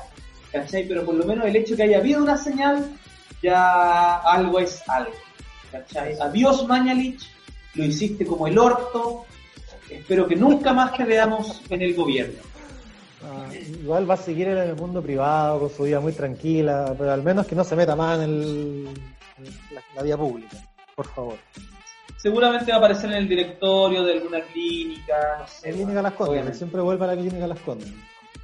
¿cachai? 0.50 0.86
Pero 0.86 1.04
por 1.04 1.14
lo 1.14 1.24
menos 1.24 1.46
el 1.46 1.56
hecho 1.56 1.76
que 1.76 1.84
haya 1.84 1.98
habido 1.98 2.22
una 2.22 2.36
señal, 2.36 2.90
ya 3.42 4.18
algo 4.18 4.58
es 4.58 4.82
algo. 4.88 5.12
¿cachai? 5.70 6.16
Adiós 6.20 6.66
Mañalich, 6.66 7.22
lo 7.74 7.84
hiciste 7.84 8.26
como 8.26 8.46
el 8.46 8.58
orto, 8.58 9.24
espero 9.88 10.28
que 10.28 10.36
nunca 10.36 10.72
más 10.72 10.96
te 10.96 11.04
veamos 11.04 11.62
en 11.70 11.82
el 11.82 11.94
gobierno. 11.94 12.38
Ah, 13.24 13.46
igual 13.54 14.08
va 14.08 14.14
a 14.14 14.18
seguir 14.18 14.48
en 14.48 14.58
el 14.58 14.74
mundo 14.74 15.00
privado, 15.00 15.60
con 15.60 15.70
su 15.70 15.84
vida 15.84 16.00
muy 16.00 16.12
tranquila, 16.12 16.94
pero 16.98 17.12
al 17.12 17.22
menos 17.22 17.46
que 17.46 17.54
no 17.54 17.64
se 17.64 17.76
meta 17.76 17.94
más 17.96 18.20
en 18.20 18.84
la, 18.84 19.82
la, 19.94 20.02
vía 20.02 20.16
pública, 20.16 20.56
por 20.94 21.06
favor. 21.06 21.36
Seguramente 22.22 22.70
va 22.70 22.76
a 22.76 22.78
aparecer 22.78 23.10
en 23.10 23.16
el 23.16 23.28
directorio 23.28 24.04
de 24.04 24.12
alguna 24.12 24.40
clínica, 24.42 25.38
no 25.40 25.46
sé. 25.48 25.70
En 25.70 25.74
Clínica 25.74 26.02
Las 26.02 26.12
Condes, 26.12 26.56
siempre 26.56 26.80
vuelve 26.80 27.04
a 27.04 27.08
la 27.08 27.16
Clínica 27.16 27.46
Las 27.48 27.58
Condes. 27.58 27.92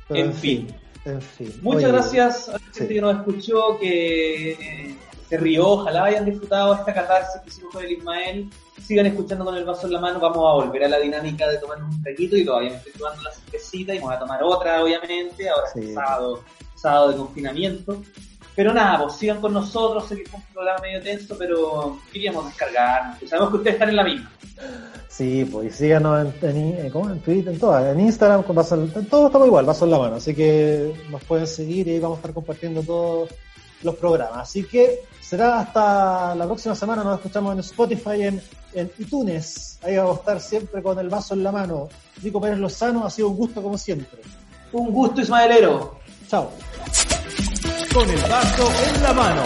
Pero 0.08 0.20
en, 0.20 0.26
en 0.26 0.34
fin. 0.34 0.66
fin. 0.66 1.12
En 1.12 1.22
fin. 1.22 1.60
Muchas 1.62 1.84
Oye, 1.84 1.92
gracias 1.92 2.48
a 2.48 2.52
la 2.54 2.58
gente 2.58 2.80
sí. 2.80 2.88
que 2.88 3.00
nos 3.00 3.16
escuchó, 3.16 3.78
que 3.78 4.50
eh, 4.50 4.96
se 5.28 5.36
rió, 5.36 5.68
ojalá 5.68 6.06
hayan 6.06 6.24
disfrutado 6.24 6.74
esta 6.74 6.92
catarsis 6.92 7.40
que 7.42 7.50
hicimos 7.50 7.72
con 7.72 7.84
el 7.84 7.92
Ismael. 7.92 8.50
Sigan 8.82 9.06
escuchando 9.06 9.44
con 9.44 9.54
el 9.56 9.64
vaso 9.64 9.86
en 9.86 9.92
la 9.92 10.00
mano, 10.00 10.18
vamos 10.18 10.38
a 10.38 10.66
volver 10.66 10.84
a 10.84 10.88
la 10.88 10.98
dinámica 10.98 11.48
de 11.48 11.58
tomar 11.58 11.80
un 11.80 12.02
traguito 12.02 12.36
y 12.36 12.44
todavía 12.44 12.70
me 12.70 12.76
estoy 12.78 12.92
tomando 12.92 13.22
la 13.22 13.30
cervecita 13.30 13.94
y 13.94 13.98
vamos 13.98 14.14
a 14.14 14.18
tomar 14.18 14.42
otra, 14.42 14.82
obviamente, 14.82 15.48
ahora 15.48 15.66
sí. 15.72 15.80
es 15.80 15.94
sábado, 15.94 16.42
sábado 16.74 17.12
de 17.12 17.16
confinamiento. 17.16 18.02
Pero 18.58 18.74
nada, 18.74 19.04
pues 19.04 19.14
sigan 19.14 19.40
con 19.40 19.52
nosotros, 19.52 20.08
sé 20.08 20.16
que 20.16 20.28
fue 20.28 20.40
un 20.40 20.46
programa 20.46 20.80
medio 20.80 21.00
tenso, 21.00 21.38
pero 21.38 21.96
queríamos 22.12 22.44
descargar, 22.44 23.16
sabemos 23.24 23.50
que 23.50 23.56
ustedes 23.58 23.74
están 23.74 23.90
en 23.90 23.94
la 23.94 24.02
misma. 24.02 24.32
Sí, 25.06 25.44
pues 25.44 25.76
síganos 25.76 26.26
en, 26.42 26.76
en, 26.76 26.90
¿cómo? 26.90 27.08
en 27.08 27.20
Twitter, 27.20 27.52
en 27.52 27.60
todas, 27.60 27.86
en 27.86 28.00
Instagram, 28.00 28.42
con 28.42 28.56
vaso, 28.56 28.74
en 28.74 29.06
todo 29.06 29.28
estamos 29.28 29.46
igual, 29.46 29.64
vaso 29.64 29.84
en 29.84 29.92
la 29.92 29.98
mano, 30.00 30.16
así 30.16 30.34
que 30.34 30.92
nos 31.08 31.22
pueden 31.22 31.46
seguir 31.46 31.86
y 31.86 31.92
ahí 31.92 32.00
vamos 32.00 32.16
a 32.16 32.18
estar 32.18 32.34
compartiendo 32.34 32.82
todos 32.82 33.30
los 33.84 33.94
programas. 33.94 34.48
Así 34.48 34.64
que 34.64 35.04
será 35.20 35.60
hasta 35.60 36.34
la 36.34 36.44
próxima 36.46 36.74
semana, 36.74 37.04
nos 37.04 37.18
escuchamos 37.18 37.52
en 37.52 37.60
Spotify, 37.60 38.22
en, 38.24 38.42
en 38.74 38.90
iTunes, 38.98 39.78
ahí 39.84 39.98
vamos 39.98 40.16
a 40.16 40.18
estar 40.18 40.40
siempre 40.40 40.82
con 40.82 40.98
el 40.98 41.08
vaso 41.08 41.34
en 41.34 41.44
la 41.44 41.52
mano. 41.52 41.88
Nico 42.24 42.40
Pérez 42.40 42.58
Lozano, 42.58 43.06
ha 43.06 43.10
sido 43.10 43.28
un 43.28 43.36
gusto 43.36 43.62
como 43.62 43.78
siempre. 43.78 44.20
Un 44.72 44.90
gusto, 44.90 45.20
Ismaelero. 45.20 46.00
Chao. 46.28 46.50
Con 47.92 48.08
el 48.10 48.20
vaso 48.22 48.70
en 48.86 49.02
la 49.02 49.12
mano. 49.12 49.42